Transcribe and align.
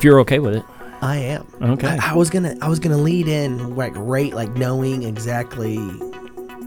if 0.00 0.04
you're 0.04 0.18
okay 0.20 0.38
with 0.38 0.54
it. 0.54 0.64
I 1.02 1.16
am. 1.16 1.46
Okay. 1.60 1.86
I, 1.86 2.12
I 2.12 2.14
was 2.14 2.30
gonna 2.30 2.56
I 2.62 2.68
was 2.68 2.78
gonna 2.78 2.96
lead 2.96 3.28
in 3.28 3.76
like 3.76 3.92
right 3.96 4.32
like 4.32 4.48
knowing 4.56 5.02
exactly 5.02 5.76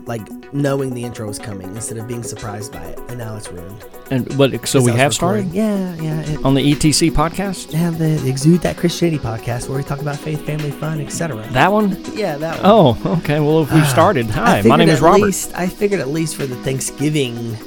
like 0.06 0.22
knowing 0.54 0.94
the 0.94 1.04
intro 1.04 1.26
was 1.28 1.40
coming 1.40 1.68
instead 1.76 1.98
of 1.98 2.08
being 2.08 2.22
surprised 2.22 2.72
by 2.72 2.84
it, 2.84 3.00
and 3.10 3.18
now 3.18 3.36
it's 3.36 3.50
ruined. 3.50 3.84
And 4.12 4.26
but 4.38 4.38
so 4.38 4.44
we 4.44 4.52
Because 4.52 4.76
I 4.76 4.80
was 4.82 4.96
have 4.98 5.14
started. 5.16 5.52
Yeah, 5.52 5.96
yeah. 5.96 6.22
It, 6.22 6.46
on 6.46 6.54
the 6.54 6.62
ETC 6.62 7.10
podcast. 7.10 7.72
have 7.74 7.98
the 7.98 8.24
Exude 8.30 8.62
That 8.62 8.78
Christianity 8.78 9.18
podcast 9.18 9.68
where 9.68 9.80
we 9.80 9.84
talk 9.84 10.02
about 10.02 10.18
faith, 10.18 10.46
family, 10.46 10.70
fun, 10.70 11.02
etc. 11.02 11.42
That 11.54 11.72
one? 11.72 11.92
Yeah, 12.14 12.38
that 12.38 12.62
one. 12.62 12.72
Oh, 12.72 13.16
okay. 13.20 13.40
Well, 13.40 13.64
if 13.64 13.74
we've 13.74 13.88
started, 13.98 14.28
hi, 14.28 14.62
my 14.62 14.76
name 14.76 14.90
is 14.90 15.02
Robert. 15.02 15.26
Least, 15.26 15.54
I 15.56 15.68
figured 15.68 16.02
at 16.02 16.10
least 16.10 16.36
for 16.36 16.46
the 16.46 16.56
Thanksgiving 16.58 17.58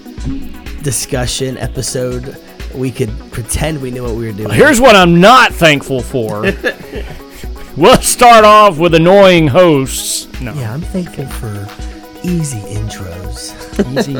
discussion 0.83 1.59
episode, 1.59 2.37
we 2.77 2.91
could 2.91 3.11
pretend 3.33 3.81
we 3.81 3.91
knew 3.91 4.05
what 4.05 4.15
we 4.15 4.27
were 4.27 4.33
doing. 4.33 4.51
Here's 4.51 4.81
what 4.81 4.95
I'm 4.95 5.21
not 5.21 5.53
thankful 5.53 6.01
for. 6.01 6.43
we'll 7.77 8.01
start 8.03 8.45
off 8.45 8.79
with 8.79 8.95
annoying 8.95 9.49
hosts. 9.49 10.29
No, 10.41 10.53
yeah, 10.55 10.73
I'm 10.73 10.83
thankful 10.83 11.27
for 11.27 11.53
easy 12.23 12.59
intros. 12.59 13.55
easy, 13.99 14.15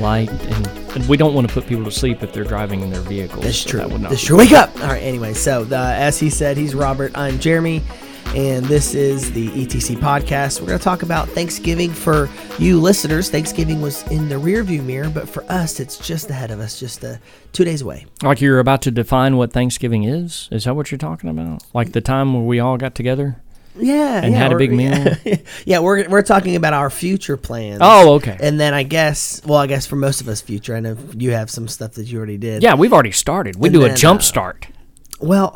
light, 0.00 0.30
and, 0.30 0.66
and 0.96 1.08
we 1.08 1.16
don't 1.16 1.34
want 1.34 1.48
to 1.48 1.54
put 1.54 1.66
people 1.66 1.84
to 1.84 1.90
sleep 1.90 2.22
if 2.22 2.32
they're 2.32 2.44
driving 2.44 2.80
in 2.80 2.90
their 2.90 3.02
vehicles. 3.02 3.44
That's 3.44 3.58
so 3.58 3.70
true. 3.70 3.80
That 3.80 3.90
would 3.90 4.00
not 4.00 4.10
That's 4.10 4.24
true. 4.24 4.38
Wake 4.38 4.52
up! 4.52 4.74
All 4.80 4.88
right. 4.88 5.02
Anyway, 5.02 5.34
so 5.34 5.64
the, 5.64 5.76
as 5.76 6.18
he 6.18 6.30
said, 6.30 6.56
he's 6.56 6.74
Robert. 6.74 7.12
I'm 7.14 7.38
Jeremy, 7.38 7.82
and 8.36 8.64
this 8.66 8.94
is 8.94 9.32
the 9.32 9.48
ETC 9.48 9.96
podcast. 9.96 10.60
We're 10.60 10.68
going 10.68 10.78
to 10.78 10.84
talk 10.84 11.02
about 11.02 11.28
Thanksgiving 11.30 11.90
for 11.90 12.28
you 12.58 12.80
listeners. 12.80 13.28
Thanksgiving 13.28 13.80
was 13.82 14.02
in 14.10 14.28
the 14.28 14.36
rearview 14.36 14.84
mirror, 14.84 15.10
but 15.10 15.28
for 15.28 15.42
us, 15.50 15.80
it's 15.80 15.98
just 15.98 16.30
ahead 16.30 16.50
of 16.52 16.60
us, 16.60 16.78
just 16.78 17.04
uh, 17.04 17.16
two 17.52 17.64
days 17.64 17.82
away. 17.82 18.06
Like 18.22 18.40
you're 18.40 18.60
about 18.60 18.82
to 18.82 18.90
define 18.92 19.36
what 19.36 19.52
Thanksgiving 19.52 20.04
is? 20.04 20.48
Is 20.52 20.64
that 20.64 20.76
what 20.76 20.90
you're 20.92 20.98
talking 20.98 21.28
about? 21.28 21.64
Like 21.74 21.90
the 21.92 22.00
time 22.00 22.32
where 22.34 22.42
we 22.44 22.60
all 22.60 22.76
got 22.76 22.94
together? 22.94 23.40
Yeah, 23.76 24.20
And 24.22 24.32
yeah, 24.32 24.38
had 24.38 24.52
a 24.52 24.56
big 24.56 24.72
meal? 24.80 24.92
Yeah, 25.24 25.36
yeah, 25.64 25.78
we're 25.80 26.08
we're 26.08 26.22
talking 26.22 26.54
about 26.54 26.72
our 26.72 26.90
future 26.90 27.36
plans. 27.36 27.78
Oh, 27.80 28.14
okay. 28.14 28.36
And 28.40 28.60
then 28.60 28.74
I 28.74 28.84
guess, 28.84 29.40
well, 29.44 29.58
I 29.58 29.66
guess 29.66 29.86
for 29.86 29.96
most 29.96 30.20
of 30.20 30.28
us, 30.28 30.40
future. 30.40 30.76
I 30.76 30.80
know 30.80 30.96
you 31.16 31.32
have 31.32 31.50
some 31.50 31.66
stuff 31.66 31.92
that 31.92 32.06
you 32.06 32.18
already 32.18 32.36
did. 32.38 32.62
Yeah, 32.62 32.74
we've 32.74 32.92
already 32.92 33.12
started. 33.12 33.56
We 33.56 33.68
And 33.68 33.74
do 33.74 33.84
a 33.84 33.88
then, 33.88 33.96
jump 33.96 34.20
uh, 34.20 34.24
start. 34.24 34.68
Well, 35.20 35.54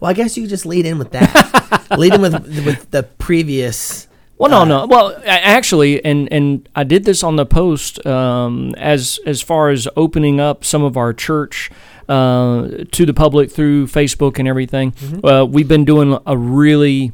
well, 0.00 0.10
I 0.10 0.14
guess 0.14 0.36
you 0.36 0.44
could 0.44 0.50
just 0.50 0.66
lead 0.66 0.86
in 0.86 0.98
with 0.98 1.12
that. 1.12 1.86
lead 1.98 2.14
in 2.14 2.20
with 2.20 2.64
with 2.64 2.90
the 2.90 3.02
previous. 3.02 4.08
Well, 4.38 4.50
no, 4.50 4.64
no. 4.64 4.86
Well, 4.86 5.18
actually, 5.24 6.04
and 6.04 6.30
and 6.30 6.68
I 6.74 6.84
did 6.84 7.04
this 7.04 7.22
on 7.22 7.36
the 7.36 7.46
post 7.46 8.04
um, 8.06 8.74
as 8.76 9.18
as 9.24 9.40
far 9.40 9.70
as 9.70 9.88
opening 9.96 10.40
up 10.40 10.64
some 10.64 10.82
of 10.82 10.96
our 10.96 11.14
church 11.14 11.70
uh, 12.08 12.68
to 12.92 13.06
the 13.06 13.14
public 13.14 13.50
through 13.50 13.86
Facebook 13.86 14.38
and 14.38 14.46
everything. 14.46 14.94
Uh, 15.24 15.46
we've 15.48 15.68
been 15.68 15.84
doing 15.84 16.18
a 16.26 16.36
really. 16.36 17.12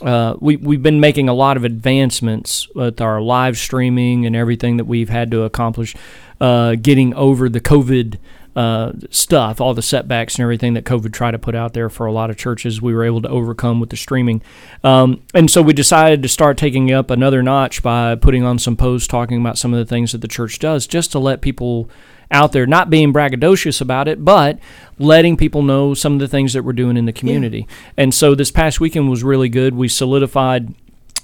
Uh, 0.00 0.34
we 0.40 0.56
we've 0.56 0.82
been 0.82 0.98
making 0.98 1.28
a 1.28 1.34
lot 1.34 1.56
of 1.56 1.64
advancements 1.64 2.68
with 2.74 3.00
our 3.00 3.20
live 3.20 3.56
streaming 3.56 4.26
and 4.26 4.34
everything 4.34 4.78
that 4.78 4.84
we've 4.84 5.10
had 5.10 5.30
to 5.30 5.42
accomplish, 5.42 5.94
uh, 6.40 6.74
getting 6.74 7.14
over 7.14 7.48
the 7.48 7.60
COVID 7.60 8.18
uh, 8.54 8.92
stuff, 9.10 9.60
all 9.60 9.74
the 9.74 9.82
setbacks 9.82 10.34
and 10.34 10.42
everything 10.42 10.74
that 10.74 10.84
COVID 10.84 11.12
tried 11.12 11.30
to 11.30 11.38
put 11.38 11.54
out 11.54 11.72
there 11.72 11.88
for 11.88 12.06
a 12.06 12.12
lot 12.12 12.30
of 12.30 12.36
churches, 12.36 12.82
we 12.82 12.94
were 12.94 13.04
able 13.04 13.22
to 13.22 13.28
overcome 13.28 13.80
with 13.80 13.90
the 13.90 13.96
streaming. 13.96 14.42
Um, 14.84 15.22
and 15.34 15.50
so 15.50 15.62
we 15.62 15.72
decided 15.72 16.22
to 16.22 16.28
start 16.28 16.58
taking 16.58 16.92
up 16.92 17.10
another 17.10 17.42
notch 17.42 17.82
by 17.82 18.14
putting 18.14 18.44
on 18.44 18.58
some 18.58 18.76
posts 18.76 19.08
talking 19.08 19.40
about 19.40 19.58
some 19.58 19.72
of 19.72 19.78
the 19.78 19.86
things 19.86 20.12
that 20.12 20.20
the 20.20 20.28
church 20.28 20.58
does, 20.58 20.86
just 20.86 21.12
to 21.12 21.18
let 21.18 21.40
people 21.40 21.88
out 22.30 22.52
there, 22.52 22.66
not 22.66 22.90
being 22.90 23.12
braggadocious 23.12 23.80
about 23.80 24.08
it, 24.08 24.24
but 24.24 24.58
letting 24.98 25.36
people 25.36 25.62
know 25.62 25.94
some 25.94 26.14
of 26.14 26.18
the 26.18 26.28
things 26.28 26.52
that 26.52 26.62
we're 26.62 26.72
doing 26.72 26.96
in 26.96 27.04
the 27.04 27.12
community. 27.12 27.68
And 27.96 28.14
so 28.14 28.34
this 28.34 28.50
past 28.50 28.80
weekend 28.80 29.10
was 29.10 29.22
really 29.22 29.48
good. 29.48 29.74
We 29.74 29.88
solidified 29.88 30.74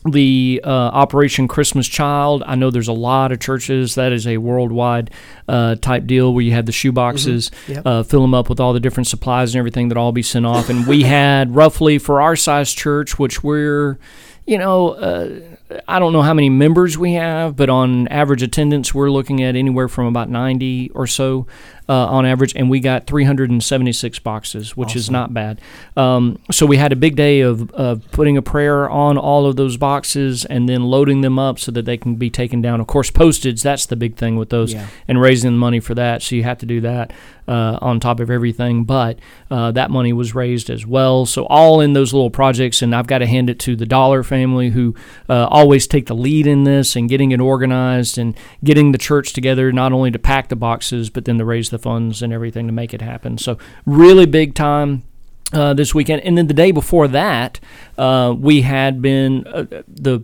the 0.04 0.60
uh, 0.64 0.68
Operation 0.68 1.48
Christmas 1.48 1.86
Child. 1.86 2.42
I 2.46 2.54
know 2.54 2.70
there's 2.70 2.88
a 2.88 2.92
lot 2.92 3.32
of 3.32 3.40
churches 3.40 3.94
that 3.96 4.12
is 4.12 4.26
a 4.26 4.38
worldwide 4.38 5.10
uh, 5.48 5.74
type 5.76 6.06
deal 6.06 6.32
where 6.32 6.44
you 6.44 6.52
have 6.52 6.66
the 6.66 6.72
shoe 6.72 6.92
boxes, 6.92 7.50
Yep. 7.66 7.82
uh, 7.86 8.02
fill 8.04 8.22
them 8.22 8.34
up 8.34 8.48
with 8.48 8.60
all 8.60 8.72
the 8.72 8.80
different 8.80 9.06
supplies 9.06 9.54
and 9.54 9.58
everything 9.58 9.88
that 9.88 9.98
all 9.98 10.12
be 10.12 10.22
sent 10.22 10.46
off. 10.46 10.68
And 10.70 10.86
we 10.86 11.02
had 11.04 11.54
roughly 11.54 11.98
for 11.98 12.20
our 12.20 12.36
size 12.36 12.72
church, 12.72 13.18
which 13.18 13.42
we're, 13.42 13.98
you 14.46 14.56
know, 14.56 14.90
uh, 14.90 15.40
I 15.86 15.98
don't 15.98 16.12
know 16.14 16.22
how 16.22 16.32
many 16.32 16.48
members 16.48 16.96
we 16.96 17.12
have, 17.14 17.54
but 17.56 17.68
on 17.68 18.08
average 18.08 18.42
attendance, 18.42 18.94
we're 18.94 19.10
looking 19.10 19.42
at 19.42 19.54
anywhere 19.56 19.88
from 19.88 20.06
about 20.06 20.30
90 20.30 20.90
or 20.94 21.06
so 21.06 21.46
uh, 21.88 22.06
on 22.06 22.26
average, 22.26 22.52
and 22.54 22.68
we 22.68 22.80
got 22.80 23.06
376 23.06 24.18
boxes, 24.18 24.76
which 24.76 24.94
is 24.94 25.10
not 25.10 25.32
bad. 25.32 25.60
Um, 25.96 26.38
so 26.50 26.66
we 26.66 26.76
had 26.76 26.92
a 26.92 26.96
big 26.96 27.16
day 27.16 27.40
of, 27.40 27.70
of 27.72 28.10
putting 28.10 28.36
a 28.36 28.42
prayer 28.42 28.88
on 28.90 29.16
all 29.16 29.46
of 29.46 29.56
those 29.56 29.76
boxes 29.76 30.44
and 30.44 30.68
then 30.68 30.84
loading 30.84 31.22
them 31.22 31.38
up 31.38 31.58
so 31.58 31.72
that 31.72 31.84
they 31.86 31.96
can 31.96 32.16
be 32.16 32.30
taken 32.30 32.60
down. 32.60 32.80
Of 32.80 32.86
course, 32.86 33.10
postage, 33.10 33.62
that's 33.62 33.86
the 33.86 33.96
big 33.96 34.16
thing 34.16 34.36
with 34.36 34.50
those, 34.50 34.74
Yeah. 34.74 34.86
and 35.06 35.20
raising 35.20 35.52
the 35.52 35.58
money 35.58 35.80
for 35.80 35.94
that. 35.94 36.22
So 36.22 36.34
you 36.36 36.42
have 36.42 36.58
to 36.58 36.66
do 36.66 36.80
that 36.82 37.12
uh, 37.46 37.78
on 37.80 37.98
top 38.00 38.20
of 38.20 38.30
everything. 38.30 38.84
But 38.84 39.18
uh, 39.50 39.70
that 39.72 39.90
money 39.90 40.12
was 40.12 40.34
raised 40.34 40.68
as 40.68 40.84
well. 40.86 41.24
So 41.24 41.46
all 41.46 41.80
in 41.80 41.94
those 41.94 42.12
little 42.12 42.30
projects, 42.30 42.82
and 42.82 42.94
I've 42.94 43.06
got 43.06 43.18
to 43.18 43.26
hand 43.26 43.48
it 43.48 43.58
to 43.60 43.74
the 43.76 43.86
Dollar 43.86 44.22
family 44.22 44.70
who 44.70 44.94
uh, 45.28 45.46
always 45.50 45.86
take 45.86 46.06
the 46.06 46.14
lead 46.14 46.46
in 46.46 46.64
this 46.64 46.94
and 46.96 47.08
getting 47.08 47.32
it 47.32 47.40
organized 47.40 48.18
and 48.18 48.36
getting 48.62 48.92
the 48.92 48.98
church 48.98 49.32
together, 49.32 49.72
not 49.72 49.92
only 49.92 50.10
to 50.10 50.18
pack 50.18 50.48
the 50.48 50.56
boxes, 50.56 51.08
but 51.08 51.24
then 51.24 51.38
to 51.38 51.44
raise 51.46 51.70
the 51.70 51.77
funds 51.78 52.22
and 52.22 52.32
everything 52.32 52.66
to 52.66 52.72
make 52.72 52.92
it 52.92 53.00
happen. 53.00 53.38
So 53.38 53.58
really 53.86 54.26
big 54.26 54.54
time 54.54 55.04
uh, 55.52 55.74
this 55.74 55.94
weekend. 55.94 56.22
And 56.22 56.36
then 56.36 56.46
the 56.46 56.54
day 56.54 56.72
before 56.72 57.08
that, 57.08 57.60
uh, 57.96 58.34
we 58.38 58.62
had 58.62 59.00
been 59.00 59.46
uh, 59.46 59.64
the 59.86 60.22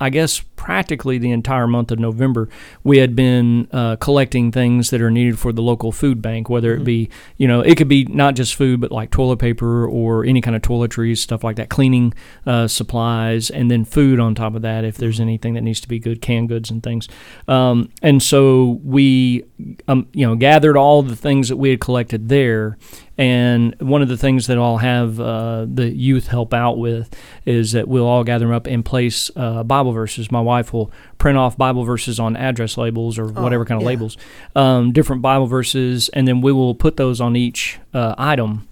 I 0.00 0.10
guess 0.10 0.40
practically 0.56 1.18
the 1.18 1.30
entire 1.30 1.66
month 1.66 1.90
of 1.90 1.98
November, 1.98 2.48
we 2.84 2.98
had 2.98 3.16
been 3.16 3.68
uh, 3.72 3.96
collecting 3.96 4.52
things 4.52 4.90
that 4.90 5.00
are 5.00 5.10
needed 5.10 5.38
for 5.38 5.52
the 5.52 5.62
local 5.62 5.92
food 5.92 6.20
bank, 6.20 6.48
whether 6.48 6.74
it 6.74 6.84
be, 6.84 7.08
you 7.36 7.48
know, 7.48 7.60
it 7.60 7.76
could 7.76 7.88
be 7.88 8.04
not 8.04 8.34
just 8.34 8.54
food, 8.54 8.80
but 8.80 8.92
like 8.92 9.10
toilet 9.10 9.38
paper 9.38 9.86
or 9.86 10.24
any 10.24 10.40
kind 10.40 10.54
of 10.54 10.62
toiletries, 10.62 11.18
stuff 11.18 11.42
like 11.42 11.56
that, 11.56 11.68
cleaning 11.68 12.12
uh, 12.46 12.68
supplies, 12.68 13.50
and 13.50 13.70
then 13.70 13.84
food 13.84 14.20
on 14.20 14.34
top 14.34 14.54
of 14.54 14.62
that 14.62 14.84
if 14.84 14.96
there's 14.96 15.20
anything 15.20 15.54
that 15.54 15.62
needs 15.62 15.80
to 15.80 15.88
be 15.88 15.98
good, 15.98 16.20
canned 16.20 16.48
goods 16.48 16.70
and 16.70 16.82
things. 16.82 17.08
Um, 17.46 17.90
and 18.02 18.22
so 18.22 18.80
we, 18.84 19.44
um, 19.88 20.08
you 20.12 20.26
know, 20.26 20.36
gathered 20.36 20.76
all 20.76 21.02
the 21.02 21.16
things 21.16 21.48
that 21.48 21.56
we 21.56 21.70
had 21.70 21.80
collected 21.80 22.28
there. 22.28 22.78
And 23.18 23.74
one 23.80 24.00
of 24.00 24.08
the 24.08 24.16
things 24.16 24.46
that 24.46 24.58
I'll 24.58 24.76
have 24.76 25.18
uh, 25.18 25.66
the 25.68 25.90
youth 25.90 26.28
help 26.28 26.54
out 26.54 26.78
with 26.78 27.12
is 27.44 27.72
that 27.72 27.88
we'll 27.88 28.06
all 28.06 28.22
gather 28.22 28.46
them 28.46 28.54
up 28.54 28.68
and 28.68 28.84
place 28.84 29.28
uh, 29.34 29.64
Bible 29.64 29.90
verses. 29.90 30.30
My 30.30 30.40
wife 30.40 30.72
will 30.72 30.92
print 31.18 31.36
off 31.36 31.58
Bible 31.58 31.82
verses 31.82 32.20
on 32.20 32.36
address 32.36 32.78
labels 32.78 33.18
or 33.18 33.26
whatever 33.26 33.64
kind 33.64 33.80
of 33.80 33.82
yeah. 33.82 33.88
labels, 33.88 34.16
um, 34.54 34.92
different 34.92 35.20
Bible 35.20 35.48
verses, 35.48 36.08
and 36.10 36.28
then 36.28 36.40
we 36.40 36.52
will 36.52 36.76
put 36.76 36.96
those 36.96 37.20
on 37.20 37.34
each 37.34 37.80
uh, 37.92 38.14
item 38.16 38.68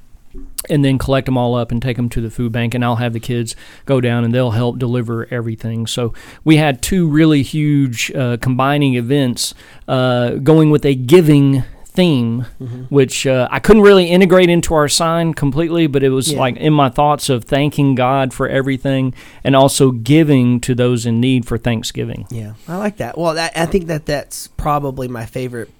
and 0.68 0.84
then 0.84 0.98
collect 0.98 1.26
them 1.26 1.36
all 1.36 1.54
up 1.54 1.72
and 1.72 1.80
take 1.82 1.96
them 1.96 2.08
to 2.08 2.20
the 2.20 2.30
food 2.30 2.52
bank 2.52 2.74
and 2.74 2.84
I'll 2.84 2.96
have 2.96 3.12
the 3.12 3.20
kids 3.20 3.56
go 3.84 4.00
down 4.00 4.24
and 4.24 4.34
they'll 4.34 4.50
help 4.50 4.78
deliver 4.78 5.26
everything. 5.32 5.86
So 5.86 6.12
we 6.44 6.56
had 6.56 6.82
two 6.82 7.08
really 7.08 7.42
huge 7.42 8.12
uh, 8.12 8.36
combining 8.40 8.94
events 8.94 9.54
uh, 9.88 10.30
going 10.30 10.70
with 10.70 10.84
a 10.84 10.94
giving 10.94 11.64
theme 11.96 12.42
which 12.90 13.26
uh, 13.26 13.48
I 13.50 13.58
couldn't 13.58 13.82
really 13.82 14.06
integrate 14.06 14.48
into 14.50 14.74
our 14.74 14.88
sign 14.88 15.34
completely 15.34 15.86
but 15.88 16.02
it 16.02 16.10
was 16.10 16.32
Yeah. 16.32 16.38
like 16.38 16.56
in 16.58 16.72
my 16.72 16.88
thoughts 16.90 17.28
of 17.28 17.44
thanking 17.44 17.94
God 17.94 18.32
for 18.34 18.48
everything 18.48 19.14
and 19.42 19.56
also 19.56 19.90
giving 19.90 20.60
to 20.60 20.74
those 20.74 21.06
in 21.06 21.18
need 21.20 21.46
for 21.46 21.56
Thanksgiving. 21.58 22.26
Yeah, 22.30 22.52
I 22.68 22.76
like 22.76 22.98
that. 22.98 23.16
Well, 23.18 23.34
that, 23.34 23.56
I 23.56 23.66
think 23.66 23.86
that 23.86 24.06
that's 24.06 24.48
probably 24.48 25.08
my 25.08 25.24
favorite 25.26 25.70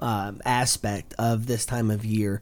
um, 0.00 0.40
aspect 0.44 1.14
of 1.18 1.46
this 1.46 1.64
time 1.64 1.90
of 1.90 2.04
year 2.04 2.40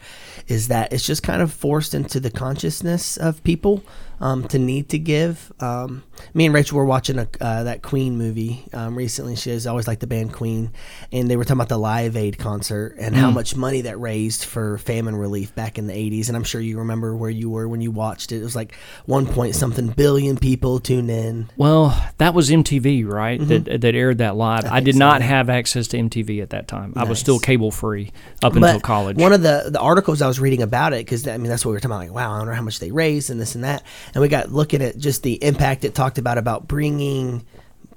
is 0.48 0.68
that 0.68 0.92
it's 0.92 1.04
just 1.06 1.22
kind 1.22 1.42
of 1.42 1.52
forced 1.52 1.94
into 1.94 2.18
the 2.18 2.30
consciousness 2.30 3.16
of 3.16 3.42
people 3.44 3.82
um, 4.20 4.46
to 4.48 4.58
need 4.58 4.90
to 4.90 4.98
give. 4.98 5.52
Um, 5.60 6.02
me 6.34 6.44
and 6.46 6.54
Rachel 6.54 6.76
were 6.76 6.84
watching 6.84 7.18
a, 7.18 7.28
uh, 7.40 7.64
that 7.64 7.82
Queen 7.82 8.18
movie 8.18 8.64
um, 8.72 8.94
recently. 8.96 9.36
She 9.36 9.50
has 9.50 9.66
always 9.66 9.86
liked 9.88 10.00
the 10.00 10.06
band 10.06 10.32
Queen, 10.32 10.72
and 11.12 11.30
they 11.30 11.36
were 11.36 11.44
talking 11.44 11.56
about 11.58 11.68
the 11.70 11.78
Live 11.78 12.16
Aid 12.16 12.38
concert 12.38 12.96
and 12.98 13.14
how 13.16 13.30
much 13.30 13.56
money 13.56 13.80
that 13.82 13.98
raised 13.98 14.44
for 14.44 14.76
famine 14.78 15.16
relief 15.16 15.54
back 15.54 15.78
in 15.78 15.86
the 15.86 15.94
'80s. 15.94 16.28
And 16.28 16.36
I'm 16.36 16.44
sure 16.44 16.60
you 16.60 16.78
remember 16.78 17.16
where 17.16 17.30
you 17.30 17.48
were 17.48 17.66
when 17.68 17.80
you 17.80 17.90
watched 17.90 18.32
it. 18.32 18.40
It 18.40 18.44
was 18.44 18.54
like 18.56 18.74
one 19.06 19.26
point 19.26 19.54
something 19.54 19.88
billion 19.88 20.36
people 20.36 20.78
tuned 20.80 21.10
in. 21.10 21.48
Well, 21.56 21.98
that 22.18 22.34
was 22.34 22.50
MTV, 22.50 23.06
right? 23.08 23.40
That, 23.40 23.80
that 23.80 23.94
aired 23.94 24.18
that 24.18 24.36
live. 24.36 24.64
I, 24.66 24.80
Mm-hmm. 24.80 24.84
did 24.84 24.94
so, 24.94 24.98
not 24.98 25.22
have 25.22 25.48
access 25.50 25.88
to 25.88 25.98
MTV 25.98 26.42
at 26.42 26.50
that 26.50 26.68
time. 26.68 26.92
I 26.96 27.04
was 27.04 27.18
still 27.18 27.38
cable 27.38 27.70
free 27.70 28.12
up 28.42 28.52
But 28.54 28.62
until 28.62 28.80
college. 28.80 29.16
One 29.16 29.32
of 29.32 29.42
the 29.42 29.68
the 29.70 29.80
articles 29.80 30.20
I 30.22 30.26
was 30.28 30.38
reading 30.40 30.62
about 30.62 30.92
it 30.92 31.04
because 31.04 31.26
I 31.26 31.36
mean 31.38 31.48
that's 31.48 31.64
what 31.64 31.70
we 31.70 31.76
were 31.76 31.80
talking 31.80 31.96
about. 31.96 32.00
Like, 32.06 32.14
wow, 32.14 32.34
I 32.34 32.38
wonder 32.38 32.52
how 32.52 32.62
much 32.62 32.78
they 32.78 32.90
raised 32.90 33.30
and 33.30 33.40
this 33.40 33.54
and 33.54 33.64
that. 33.64 33.82
And 34.14 34.22
we 34.22 34.28
got 34.28 34.52
looking 34.52 34.82
at 34.82 34.98
just 34.98 35.22
the 35.22 35.42
impact 35.44 35.84
it 35.84 35.94
talked 35.94 36.18
about 36.18 36.38
about 36.38 36.68
bringing 36.68 37.46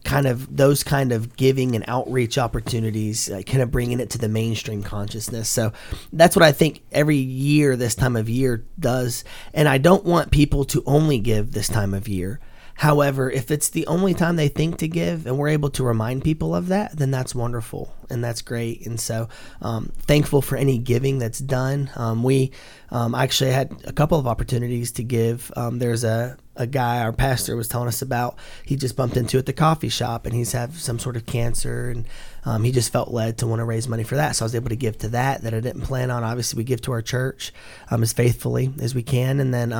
kind 0.03 0.27
of 0.27 0.55
those 0.55 0.83
kind 0.83 1.11
of 1.11 1.35
giving 1.37 1.75
and 1.75 1.85
outreach 1.87 2.37
opportunities, 2.37 3.31
uh, 3.31 3.41
kind 3.45 3.61
of 3.61 3.71
bringing 3.71 3.99
it 3.99 4.09
to 4.11 4.17
the 4.17 4.27
mainstream 4.27 4.83
consciousness. 4.83 5.47
So 5.47 5.71
that's 6.11 6.35
what 6.35 6.43
I 6.43 6.51
think 6.51 6.81
every 6.91 7.17
year 7.17 7.75
this 7.75 7.95
time 7.95 8.15
of 8.15 8.29
year 8.29 8.65
does. 8.79 9.23
And 9.53 9.67
I 9.67 9.77
don't 9.77 10.03
want 10.03 10.31
people 10.31 10.65
to 10.65 10.83
only 10.85 11.19
give 11.19 11.53
this 11.53 11.67
time 11.67 11.93
of 11.93 12.07
year. 12.07 12.39
However, 12.75 13.29
if 13.29 13.51
it's 13.51 13.69
the 13.69 13.85
only 13.87 14.13
time 14.13 14.35
they 14.35 14.47
think 14.47 14.77
to 14.79 14.87
give 14.87 15.27
and 15.27 15.37
we're 15.37 15.49
able 15.49 15.69
to 15.71 15.83
remind 15.83 16.23
people 16.23 16.55
of 16.55 16.67
that, 16.67 16.97
then 16.97 17.11
that's 17.11 17.35
wonderful 17.35 17.93
and 18.09 18.23
that's 18.23 18.41
great. 18.41 18.85
And 18.85 18.99
so, 18.99 19.29
um, 19.61 19.91
thankful 19.99 20.41
for 20.41 20.57
any 20.57 20.77
giving 20.79 21.19
that's 21.19 21.39
done. 21.39 21.89
Um, 21.95 22.23
we 22.23 22.51
um, 22.89 23.15
actually 23.15 23.51
had 23.51 23.75
a 23.85 23.93
couple 23.93 24.17
of 24.17 24.27
opportunities 24.27 24.91
to 24.93 25.03
give. 25.03 25.51
Um, 25.55 25.79
there's 25.79 26.03
a, 26.03 26.37
a 26.55 26.67
guy 26.67 27.01
our 27.01 27.13
pastor 27.13 27.55
was 27.55 27.67
telling 27.67 27.87
us 27.87 28.01
about. 28.01 28.37
He 28.65 28.75
just 28.75 28.95
bumped 28.95 29.17
into 29.17 29.37
at 29.37 29.45
the 29.45 29.53
coffee 29.53 29.89
shop 29.89 30.25
and 30.25 30.35
he's 30.35 30.51
had 30.51 30.73
some 30.73 30.99
sort 30.99 31.15
of 31.15 31.25
cancer 31.25 31.89
and 31.89 32.05
um, 32.45 32.63
he 32.63 32.71
just 32.71 32.91
felt 32.91 33.11
led 33.11 33.37
to 33.37 33.47
want 33.47 33.59
to 33.59 33.65
raise 33.65 33.87
money 33.87 34.03
for 34.03 34.15
that. 34.15 34.35
So 34.35 34.43
I 34.43 34.47
was 34.47 34.55
able 34.55 34.69
to 34.69 34.75
give 34.75 34.97
to 34.99 35.09
that 35.09 35.43
that 35.43 35.53
I 35.53 35.59
didn't 35.59 35.81
plan 35.81 36.11
on. 36.11 36.23
Obviously, 36.23 36.57
we 36.57 36.63
give 36.63 36.81
to 36.81 36.91
our 36.91 37.01
church 37.01 37.53
um, 37.91 38.03
as 38.03 38.13
faithfully 38.13 38.73
as 38.81 38.95
we 38.95 39.03
can. 39.03 39.39
And 39.39 39.53
then, 39.53 39.71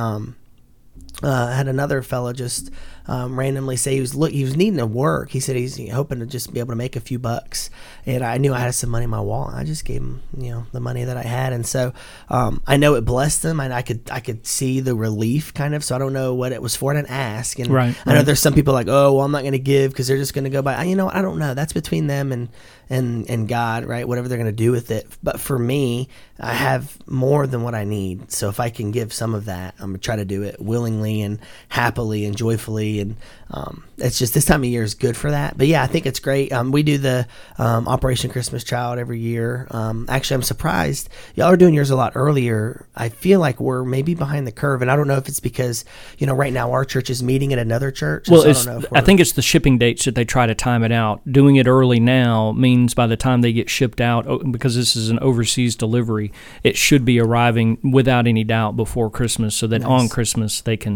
uh, 1.22 1.48
I 1.52 1.54
had 1.54 1.68
another 1.68 2.02
fella 2.02 2.34
just 2.34 2.70
um, 3.06 3.38
randomly 3.38 3.76
say 3.76 3.94
he 3.94 4.00
was 4.00 4.14
look 4.14 4.32
he 4.32 4.44
was 4.44 4.56
needing 4.56 4.78
to 4.78 4.86
work. 4.86 5.30
He 5.30 5.38
said 5.38 5.56
he's 5.56 5.78
hoping 5.90 6.20
to 6.20 6.26
just 6.26 6.52
be 6.52 6.58
able 6.58 6.72
to 6.72 6.76
make 6.76 6.96
a 6.96 7.00
few 7.00 7.18
bucks, 7.18 7.70
and 8.06 8.24
I 8.24 8.38
knew 8.38 8.54
I 8.54 8.60
had 8.60 8.74
some 8.74 8.90
money 8.90 9.04
in 9.04 9.10
my 9.10 9.20
wallet. 9.20 9.54
I 9.54 9.64
just 9.64 9.84
gave 9.84 10.00
him 10.00 10.22
you 10.36 10.50
know 10.50 10.66
the 10.72 10.80
money 10.80 11.04
that 11.04 11.16
I 11.16 11.22
had, 11.22 11.52
and 11.52 11.66
so 11.66 11.92
um, 12.30 12.62
I 12.66 12.78
know 12.78 12.94
it 12.94 13.04
blessed 13.04 13.44
him, 13.44 13.60
and 13.60 13.72
I 13.72 13.82
could 13.82 14.10
I 14.10 14.20
could 14.20 14.46
see 14.46 14.80
the 14.80 14.94
relief 14.94 15.52
kind 15.52 15.74
of. 15.74 15.84
So 15.84 15.94
I 15.94 15.98
don't 15.98 16.14
know 16.14 16.34
what 16.34 16.52
it 16.52 16.62
was 16.62 16.74
for. 16.74 16.92
I 16.92 16.96
didn't 16.96 17.10
ask, 17.10 17.58
and 17.58 17.70
right, 17.70 17.94
I 18.06 18.10
know 18.10 18.16
right. 18.16 18.26
there's 18.26 18.40
some 18.40 18.54
people 18.54 18.72
like 18.72 18.88
oh 18.88 19.12
well 19.12 19.24
I'm 19.24 19.32
not 19.32 19.42
going 19.42 19.52
to 19.52 19.58
give 19.58 19.92
because 19.92 20.08
they're 20.08 20.16
just 20.16 20.34
going 20.34 20.44
to 20.44 20.50
go 20.50 20.62
by. 20.62 20.82
You 20.84 20.96
know 20.96 21.10
I 21.10 21.20
don't 21.20 21.38
know. 21.38 21.54
That's 21.54 21.74
between 21.74 22.06
them 22.06 22.32
and 22.32 22.48
and 22.88 23.28
and 23.28 23.46
God, 23.48 23.84
right? 23.84 24.08
Whatever 24.08 24.28
they're 24.28 24.38
going 24.38 24.46
to 24.46 24.52
do 24.52 24.72
with 24.72 24.90
it. 24.90 25.06
But 25.22 25.40
for 25.40 25.58
me, 25.58 26.08
I 26.40 26.54
have 26.54 26.98
more 27.06 27.46
than 27.46 27.62
what 27.62 27.74
I 27.74 27.84
need. 27.84 28.32
So 28.32 28.48
if 28.48 28.60
I 28.60 28.70
can 28.70 28.90
give 28.92 29.12
some 29.12 29.34
of 29.34 29.44
that, 29.44 29.74
I'm 29.78 29.88
gonna 29.88 29.98
try 29.98 30.16
to 30.16 30.24
do 30.24 30.42
it 30.42 30.58
willingly 30.58 31.03
and 31.04 31.38
happily 31.68 32.24
and 32.24 32.36
joyfully. 32.36 33.00
And 33.00 33.16
um, 33.50 33.84
it's 33.98 34.18
just 34.18 34.34
this 34.34 34.44
time 34.44 34.62
of 34.62 34.68
year 34.68 34.82
is 34.82 34.94
good 34.94 35.16
for 35.16 35.30
that. 35.30 35.56
But 35.56 35.66
yeah, 35.66 35.82
I 35.82 35.86
think 35.86 36.06
it's 36.06 36.18
great. 36.18 36.52
Um, 36.52 36.72
we 36.72 36.82
do 36.82 36.98
the 36.98 37.26
um, 37.58 37.86
Operation 37.86 38.30
Christmas 38.30 38.64
Child 38.64 38.98
every 38.98 39.20
year. 39.20 39.68
Um, 39.70 40.06
actually, 40.08 40.36
I'm 40.36 40.42
surprised 40.42 41.08
y'all 41.34 41.46
are 41.46 41.56
doing 41.56 41.74
yours 41.74 41.90
a 41.90 41.96
lot 41.96 42.12
earlier. 42.14 42.86
I 42.96 43.08
feel 43.08 43.40
like 43.40 43.60
we're 43.60 43.84
maybe 43.84 44.14
behind 44.14 44.46
the 44.46 44.52
curve, 44.52 44.82
and 44.82 44.90
I 44.90 44.96
don't 44.96 45.06
know 45.06 45.16
if 45.16 45.28
it's 45.28 45.40
because 45.40 45.84
you 46.18 46.26
know 46.26 46.34
right 46.34 46.52
now 46.52 46.72
our 46.72 46.84
church 46.84 47.10
is 47.10 47.22
meeting 47.22 47.52
at 47.52 47.58
another 47.58 47.90
church. 47.90 48.28
Well, 48.28 48.52
so 48.54 48.82
I, 48.92 48.98
I, 48.98 49.00
think 49.00 49.20
it's 49.20 49.32
the 49.32 49.42
shipping 49.42 49.78
dates 49.78 50.04
that 50.04 50.14
they 50.14 50.24
try 50.24 50.46
to 50.46 50.54
time 50.54 50.82
it 50.82 50.92
out. 50.92 51.20
Doing 51.30 51.56
it 51.56 51.66
early 51.66 52.00
now 52.00 52.52
means 52.52 52.94
by 52.94 53.06
the 53.06 53.16
time 53.16 53.42
they 53.42 53.52
get 53.52 53.70
shipped 53.70 54.00
out, 54.00 54.26
because 54.50 54.74
this 54.74 54.96
is 54.96 55.10
an 55.10 55.18
overseas 55.20 55.76
delivery, 55.76 56.32
it 56.62 56.76
should 56.76 57.04
be 57.04 57.20
arriving 57.20 57.78
without 57.82 58.26
any 58.26 58.44
doubt 58.44 58.76
before 58.76 59.10
Christmas, 59.10 59.54
so 59.54 59.66
that 59.66 59.82
Nice. 59.82 59.90
on 59.90 60.08
Christmas 60.08 60.60
they 60.60 60.76
can 60.76 60.93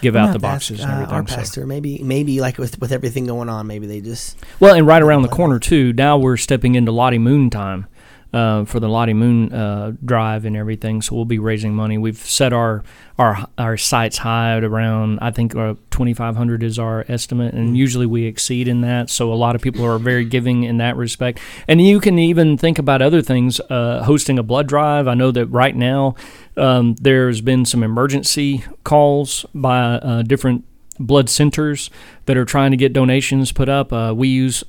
give 0.00 0.16
out 0.16 0.32
the 0.32 0.38
boxes 0.38 0.80
and 0.80 0.90
uh, 0.90 0.94
everything. 0.94 1.14
Our 1.14 1.26
so. 1.28 1.36
pastor, 1.36 1.66
maybe, 1.66 2.02
maybe 2.02 2.40
like 2.40 2.58
with 2.58 2.80
with 2.80 2.92
everything 2.92 3.26
going 3.26 3.48
on, 3.48 3.66
maybe 3.66 3.86
they 3.86 4.00
just 4.00 4.36
Well, 4.60 4.74
and 4.74 4.86
right 4.86 5.02
around 5.02 5.22
the 5.22 5.28
corner 5.28 5.58
too. 5.58 5.92
Now 5.92 6.18
we're 6.18 6.36
stepping 6.36 6.74
into 6.74 6.92
Lottie 6.92 7.18
Moon 7.18 7.50
time 7.50 7.86
uh, 8.32 8.64
for 8.64 8.80
the 8.80 8.88
Lottie 8.88 9.14
Moon 9.14 9.52
uh, 9.52 9.92
drive 10.04 10.44
and 10.44 10.56
everything. 10.56 11.02
So 11.02 11.16
we'll 11.16 11.24
be 11.24 11.38
raising 11.38 11.74
money. 11.74 11.98
We've 11.98 12.16
set 12.16 12.52
our 12.52 12.82
our 13.18 13.48
our 13.56 13.76
sights 13.76 14.18
high 14.18 14.56
at 14.56 14.64
around 14.64 15.18
I 15.20 15.30
think 15.30 15.56
uh, 15.56 15.74
twenty 15.90 16.14
five 16.14 16.36
hundred 16.36 16.62
is 16.62 16.78
our 16.78 17.04
estimate, 17.08 17.54
and 17.54 17.76
usually 17.76 18.06
we 18.06 18.26
exceed 18.26 18.68
in 18.68 18.80
that. 18.82 19.10
So 19.10 19.32
a 19.32 19.34
lot 19.34 19.54
of 19.54 19.62
people 19.62 19.84
are 19.84 19.98
very 19.98 20.24
giving 20.24 20.64
in 20.64 20.78
that 20.78 20.96
respect. 20.96 21.40
And 21.66 21.80
you 21.80 22.00
can 22.00 22.18
even 22.18 22.56
think 22.56 22.78
about 22.78 23.02
other 23.02 23.22
things. 23.22 23.60
Uh, 23.70 24.02
hosting 24.04 24.38
a 24.38 24.42
blood 24.42 24.66
drive. 24.66 25.08
I 25.08 25.14
know 25.14 25.30
that 25.32 25.46
right 25.46 25.74
now 25.74 26.14
um, 26.56 26.94
there's 27.00 27.40
been 27.40 27.64
some 27.64 27.82
emergency 27.82 28.64
calls 28.84 29.46
by 29.54 29.78
uh, 29.78 30.22
different 30.22 30.64
blood 31.00 31.28
centers 31.30 31.90
that 32.26 32.36
are 32.36 32.44
trying 32.44 32.70
to 32.72 32.76
get 32.76 32.92
donations 32.92 33.52
put 33.52 33.68
up. 33.68 33.92
Uh, 33.92 34.12
we 34.16 34.28
use, 34.28 34.64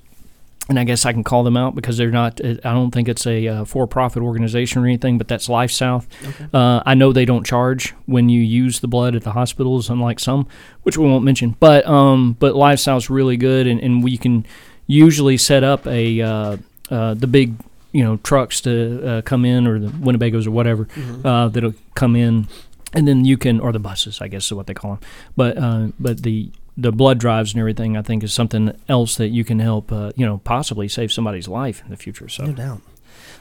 and 0.69 0.79
I 0.79 0.83
guess 0.83 1.05
I 1.05 1.11
can 1.11 1.23
call 1.23 1.43
them 1.43 1.57
out 1.57 1.75
because 1.75 1.97
they're 1.97 2.11
not. 2.11 2.39
I 2.45 2.73
don't 2.73 2.91
think 2.91 3.09
it's 3.09 3.25
a 3.25 3.47
uh, 3.47 3.65
for-profit 3.65 4.21
organization 4.21 4.81
or 4.81 4.85
anything, 4.85 5.17
but 5.17 5.27
that's 5.27 5.49
Life 5.49 5.71
South. 5.71 6.07
Uh, 6.53 6.83
I 6.85 6.93
know 6.93 7.11
they 7.11 7.25
don't 7.25 7.45
charge 7.45 7.95
when 8.05 8.29
you 8.29 8.39
use 8.39 8.79
the 8.79 8.87
blood 8.87 9.15
at 9.15 9.23
the 9.23 9.31
hospitals, 9.31 9.89
unlike 9.89 10.19
some, 10.19 10.47
which 10.83 10.95
we 10.97 11.07
won't 11.07 11.25
mention. 11.25 11.55
But 11.59 11.85
um, 11.87 12.37
but 12.39 12.55
Life 12.55 12.79
South's 12.79 13.09
really 13.09 13.35
good, 13.35 13.65
and, 13.65 13.81
and 13.81 14.03
we 14.03 14.15
can 14.17 14.45
usually 14.85 15.37
set 15.37 15.63
up 15.63 15.87
a 15.87 16.21
uh, 16.21 16.57
uh, 16.91 17.13
the 17.15 17.27
big 17.27 17.55
you 17.91 18.03
know 18.03 18.17
trucks 18.17 18.61
to 18.61 19.07
uh, 19.07 19.21
come 19.23 19.45
in 19.45 19.65
or 19.65 19.79
the 19.79 19.87
Winnebagos 19.87 20.45
or 20.45 20.51
whatever 20.51 20.87
uh, 21.25 21.47
that'll 21.47 21.73
come 21.95 22.15
in, 22.15 22.47
and 22.93 23.07
then 23.07 23.25
you 23.25 23.37
can 23.37 23.59
or 23.59 23.71
the 23.71 23.79
buses 23.79 24.21
I 24.21 24.27
guess 24.27 24.45
is 24.45 24.53
what 24.53 24.67
they 24.67 24.75
call 24.75 24.91
them. 24.91 24.99
But 25.35 25.57
uh, 25.57 25.87
but 25.99 26.21
the 26.21 26.51
the 26.81 26.91
blood 26.91 27.19
drives 27.19 27.53
and 27.53 27.59
everything 27.59 27.97
I 27.97 28.01
think 28.01 28.23
is 28.23 28.33
something 28.33 28.75
else 28.87 29.15
that 29.17 29.29
you 29.29 29.43
can 29.43 29.59
help 29.59 29.91
uh, 29.91 30.11
you 30.15 30.25
know 30.25 30.39
possibly 30.39 30.87
save 30.87 31.11
somebody's 31.11 31.47
life 31.47 31.81
in 31.83 31.91
the 31.91 31.97
future. 31.97 32.29
So 32.29 32.45
No 32.45 32.53
doubt. 32.53 32.81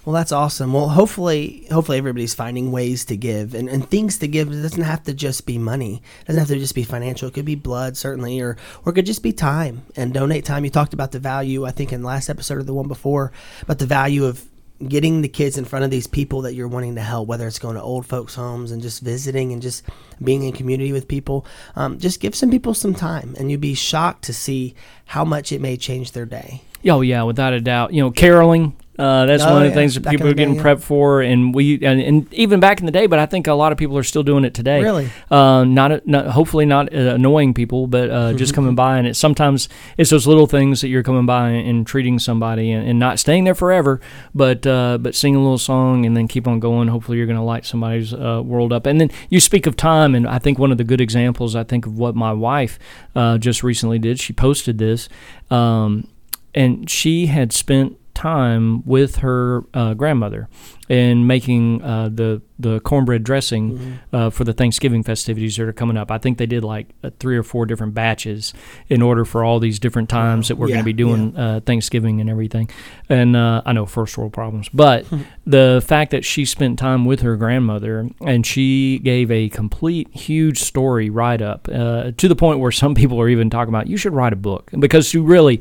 Well, 0.05 0.15
that's 0.15 0.33
awesome. 0.33 0.73
Well, 0.73 0.89
hopefully, 0.89 1.67
hopefully 1.71 1.99
everybody's 1.99 2.35
finding 2.35 2.73
ways 2.73 3.05
to 3.07 3.17
give 3.17 3.55
and, 3.55 3.69
and 3.69 3.89
things 3.89 4.19
to 4.19 4.29
give. 4.29 4.51
It 4.51 4.63
doesn't 4.63 4.83
have 4.83 5.03
to 5.03 5.13
just 5.13 5.45
be 5.45 5.59
money. 5.59 6.03
It 6.23 6.27
doesn't 6.29 6.39
have 6.39 6.49
to 6.49 6.59
just 6.59 6.75
be 6.75 6.85
financial. 6.85 7.29
It 7.29 7.35
could 7.35 7.45
be 7.45 7.57
blood, 7.57 7.97
certainly, 7.97 8.41
or 8.41 8.57
or 8.85 8.93
it 8.93 8.95
could 8.95 9.07
just 9.07 9.23
be 9.23 9.33
time 9.33 9.83
and 9.97 10.15
donate 10.15 10.45
time. 10.45 10.65
You 10.65 10.71
talked 10.71 10.95
about 10.95 11.13
the 11.13 11.19
value, 11.19 11.67
I 11.67 11.73
think, 11.73 11.93
in 11.93 12.01
the 12.01 12.07
last 12.07 12.31
episode 12.31 12.59
or 12.59 12.63
the 12.63 12.73
one 12.73 12.89
before, 12.89 13.33
about 13.61 13.79
the 13.79 13.87
value 13.87 14.25
of 14.25 14.43
getting 14.87 15.23
the 15.23 15.29
kids 15.29 15.59
in 15.59 15.65
front 15.65 15.85
of 15.85 15.91
these 15.91 16.07
people 16.07 16.43
that 16.43 16.55
you're 16.55 16.69
wanting 16.69 16.95
to 16.95 17.01
help, 17.01 17.27
whether 17.27 17.47
it's 17.47 17.59
going 17.59 17.75
to 17.75 17.83
old 17.83 18.07
folks' 18.07 18.35
homes 18.35 18.71
and 18.71 18.81
just 18.81 19.03
visiting 19.03 19.53
and 19.53 19.61
just 19.61 19.83
being 20.23 20.45
in 20.45 20.53
community 20.53 20.93
with 20.93 21.09
people. 21.09 21.45
Um, 21.75 21.99
just 21.99 22.21
give 22.21 22.35
some 22.35 22.51
people 22.51 22.75
some 22.75 22.95
time, 22.95 23.35
and 23.39 23.51
you'd 23.51 23.61
be 23.61 23.75
shocked 23.75 24.25
to 24.25 24.33
see 24.33 24.75
how 25.07 25.25
much 25.25 25.51
it 25.53 25.61
may 25.61 25.77
change 25.77 26.13
their 26.13 26.27
day. 26.27 26.63
Oh 26.87 27.01
yeah, 27.01 27.23
without 27.25 27.53
a 27.53 27.61
doubt. 27.61 27.93
You 27.93 28.03
know, 28.03 28.11
caroling. 28.11 28.77
Uh, 28.99 29.27
that's 29.27 29.45
Oh, 29.45 29.53
one 29.55 29.57
of 29.59 29.63
the 29.63 29.69
yeah. 29.69 29.75
things 29.75 29.95
that 29.95 30.01
Back 30.03 30.11
people 30.13 30.27
are 30.29 30.35
getting 30.35 30.55
day, 30.55 30.61
yeah. 30.61 30.75
prepped 30.75 30.81
for, 30.81 31.21
and 31.23 31.55
we 31.55 31.75
and, 31.85 32.01
and 32.01 32.35
even 32.35 32.59
back 32.59 32.81
in 32.81 32.87
the 32.87 32.93
day. 32.93 33.07
But 33.07 33.21
I 33.21 33.27
think 33.27 33.47
a 33.47 33.55
lot 33.55 33.71
of 33.71 33.79
people 33.79 33.97
are 33.97 34.03
still 34.03 34.25
doing 34.25 34.45
it 34.45 34.55
today. 34.55 34.83
Really? 34.83 35.09
Uh, 35.31 35.65
not, 35.65 36.07
not 36.07 36.27
hopefully 36.29 36.67
not 36.67 36.93
uh, 36.93 37.15
annoying 37.15 37.55
people, 37.55 37.87
but 37.87 38.11
uh, 38.11 38.33
just 38.35 38.55
coming 38.55 38.75
by, 38.75 38.99
and 38.99 39.07
it's 39.07 39.19
sometimes 39.19 39.69
it's 39.97 40.11
those 40.11 40.27
little 40.27 40.47
things 40.47 40.81
that 40.81 40.89
you're 40.89 41.05
coming 41.05 41.27
by 41.27 41.51
and, 41.51 41.69
and 41.69 41.87
treating 41.87 42.19
somebody, 42.19 42.73
and, 42.73 42.89
and 42.89 42.99
not 42.99 43.19
staying 43.21 43.45
there 43.45 43.55
forever, 43.55 44.01
but 44.35 44.67
uh, 44.67 44.99
but 44.99 45.15
sing 45.15 45.37
a 45.37 45.39
little 45.39 45.59
song 45.59 46.05
and 46.05 46.17
then 46.17 46.27
keep 46.27 46.49
on 46.49 46.59
going. 46.59 46.89
Hopefully, 46.89 47.19
you're 47.19 47.27
going 47.27 47.37
to 47.39 47.43
light 47.43 47.65
somebody's 47.65 48.13
uh, 48.13 48.43
world 48.45 48.73
up. 48.73 48.87
And 48.87 49.01
then 49.01 49.11
you 49.31 49.39
speak 49.39 49.67
of 49.67 49.77
time, 49.77 50.15
and 50.15 50.27
I 50.27 50.39
think 50.39 50.59
one 50.59 50.73
of 50.73 50.79
the 50.79 50.85
good 50.85 51.01
examples 51.01 51.55
I 51.55 51.63
think 51.63 51.87
of 51.87 51.97
what 51.99 52.17
my 52.17 52.33
wife 52.33 52.79
uh, 53.15 53.39
just 53.39 53.63
recently 53.63 53.99
did. 53.99 54.19
She 54.19 54.33
posted 54.33 54.79
this. 54.79 55.09
Um, 55.51 56.09
and 56.55 56.89
she 56.91 57.27
had 57.27 57.53
spent 57.53 57.98
time 58.19 58.85
with 58.85 59.17
her 59.17 59.63
uh, 59.75 59.95
grandmother 59.95 60.49
and 60.89 61.27
making 61.27 61.83
uh, 61.83 62.09
the 62.13 62.43
the 62.59 62.81
cornbread 62.81 63.23
dressing 63.23 64.01
uh, 64.13 64.31
for 64.31 64.43
the 64.43 64.53
Thanksgiving 64.53 65.05
festivities 65.05 65.57
that 65.57 65.69
are 65.69 65.73
coming 65.73 65.97
up. 65.97 66.11
I 66.11 66.19
think 66.19 66.39
they 66.39 66.47
did 66.47 66.65
like 66.65 66.89
uh, 67.05 67.11
three 67.21 67.37
or 67.37 67.45
four 67.45 67.67
different 67.67 67.95
batches 67.95 68.53
in 68.89 69.01
order 69.01 69.25
for 69.25 69.45
all 69.45 69.61
these 69.61 69.79
different 69.79 70.09
times 70.09 70.49
that 70.49 70.57
we're 70.57 70.67
going 70.67 70.81
to 70.81 70.85
be 70.85 70.93
doing 70.93 71.37
uh, 71.37 71.61
Thanksgiving 71.65 72.21
and 72.21 72.29
everything. 72.29 72.69
And 73.09 73.37
uh, 73.37 73.63
I 73.65 73.73
know 73.73 73.87
first 73.87 74.19
world 74.19 74.33
problems, 74.33 74.69
but 74.71 75.07
the 75.47 75.83
fact 75.87 76.11
that 76.11 76.25
she 76.25 76.45
spent 76.45 76.79
time 76.79 77.05
with 77.05 77.21
her 77.21 77.37
grandmother 77.37 78.09
and 78.23 78.45
she 78.45 78.99
gave 78.99 79.31
a 79.31 79.49
complete 79.51 80.09
huge 80.15 80.59
story 80.59 81.11
write 81.11 81.41
up 81.41 81.69
uh, 81.73 82.11
to 82.17 82.29
the 82.29 82.37
point 82.37 82.59
where 82.59 82.73
some 82.73 82.95
people 82.97 83.21
are 83.21 83.29
even 83.29 83.51
talking 83.51 83.73
about 83.73 83.87
you 83.87 83.97
should 83.97 84.13
write 84.13 84.33
a 84.33 84.37
book 84.37 84.71
because 84.79 85.09
she 85.09 85.19
really 85.19 85.61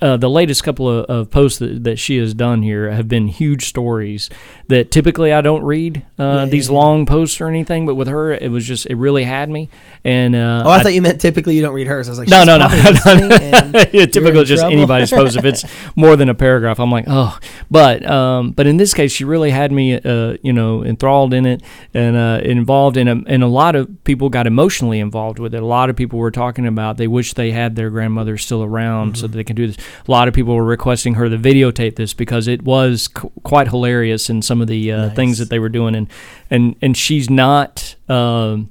uh, 0.00 0.16
the 0.16 0.30
latest 0.30 0.62
couple 0.64 0.88
of, 0.88 1.04
of 1.06 1.30
posts 1.30 1.58
that, 1.58 1.84
that 1.84 1.98
she 1.98 2.16
has 2.16 2.34
done 2.34 2.62
here 2.62 2.90
have 2.90 3.08
been 3.08 3.26
huge 3.28 3.66
stories 3.66 4.30
that 4.70 4.90
typically 4.90 5.32
I 5.32 5.40
don't 5.40 5.62
read 5.62 6.04
uh, 6.18 6.22
Yeah, 6.22 6.44
these 6.46 6.68
yeah, 6.68 6.74
long 6.74 7.06
posts 7.06 7.40
or 7.40 7.48
anything, 7.48 7.86
but 7.86 7.94
with 7.94 8.08
her 8.08 8.32
it 8.32 8.50
was 8.50 8.66
just 8.66 8.86
it 8.86 8.96
really 8.96 9.24
had 9.24 9.50
me. 9.50 9.68
And 10.02 10.34
uh, 10.34 10.62
Oh, 10.64 10.70
I, 10.70 10.82
thought 10.82 10.94
you 10.94 11.02
meant 11.02 11.20
typically 11.20 11.54
you 11.56 11.62
don't 11.62 11.74
read 11.74 11.86
hers. 11.86 12.08
I 12.08 12.12
was 12.12 12.18
like, 12.18 12.28
no, 12.28 12.44
no, 12.44 12.56
no, 12.56 12.66
yeah, 13.92 14.06
typical 14.06 14.44
just 14.44 14.62
trouble. 14.62 14.76
anybody's 14.76 15.10
post. 15.10 15.36
If 15.36 15.44
it's 15.44 15.64
more 15.96 16.16
than 16.16 16.28
a 16.28 16.34
paragraph, 16.34 16.80
I'm 16.80 16.90
like, 16.90 17.04
oh. 17.06 17.38
But 17.70 18.04
um, 18.08 18.52
but 18.52 18.66
in 18.66 18.78
this 18.78 18.94
case, 18.94 19.12
she 19.12 19.24
really 19.24 19.50
had 19.50 19.70
me, 19.72 19.94
uh, 20.00 20.36
you 20.42 20.52
know, 20.52 20.82
enthralled 20.84 21.34
in 21.34 21.46
it 21.46 21.62
and 21.92 22.16
uh, 22.16 22.40
involved 22.42 22.96
in 22.96 23.08
a, 23.08 23.22
and 23.26 23.42
a 23.42 23.46
lot 23.46 23.76
of 23.76 24.02
people 24.04 24.28
got 24.30 24.46
emotionally 24.46 25.00
involved 25.00 25.38
with 25.38 25.54
it. 25.54 25.62
A 25.62 25.66
lot 25.66 25.90
of 25.90 25.96
people 25.96 26.18
were 26.18 26.30
talking 26.30 26.66
about 26.66 26.96
they 26.96 27.06
wish 27.06 27.34
they 27.34 27.50
had 27.52 27.76
their 27.76 27.90
grandmother 27.90 28.38
still 28.38 28.62
around 28.62 29.18
so 29.18 29.26
that 29.26 29.36
they 29.36 29.44
can 29.44 29.56
do 29.56 29.66
this. 29.66 29.76
A 30.06 30.10
lot 30.10 30.28
of 30.28 30.34
people 30.34 30.54
were 30.54 30.64
requesting 30.64 31.14
her 31.14 31.28
to 31.28 31.36
videotape 31.36 31.96
this 31.96 32.14
because 32.14 32.48
it 32.48 32.62
was 32.62 33.08
qu- 33.08 33.30
quite 33.42 33.68
hilarious 33.68 34.30
in 34.30 34.42
some 34.42 34.59
of 34.60 34.68
the 34.68 34.92
uh, 34.92 35.10
things 35.10 35.38
that 35.38 35.50
they 35.50 35.58
were 35.58 35.68
doing, 35.68 35.94
and 35.94 36.08
and 36.50 36.76
and 36.82 36.96
she's 36.96 37.28
not. 37.30 37.94
Um, 38.08 38.70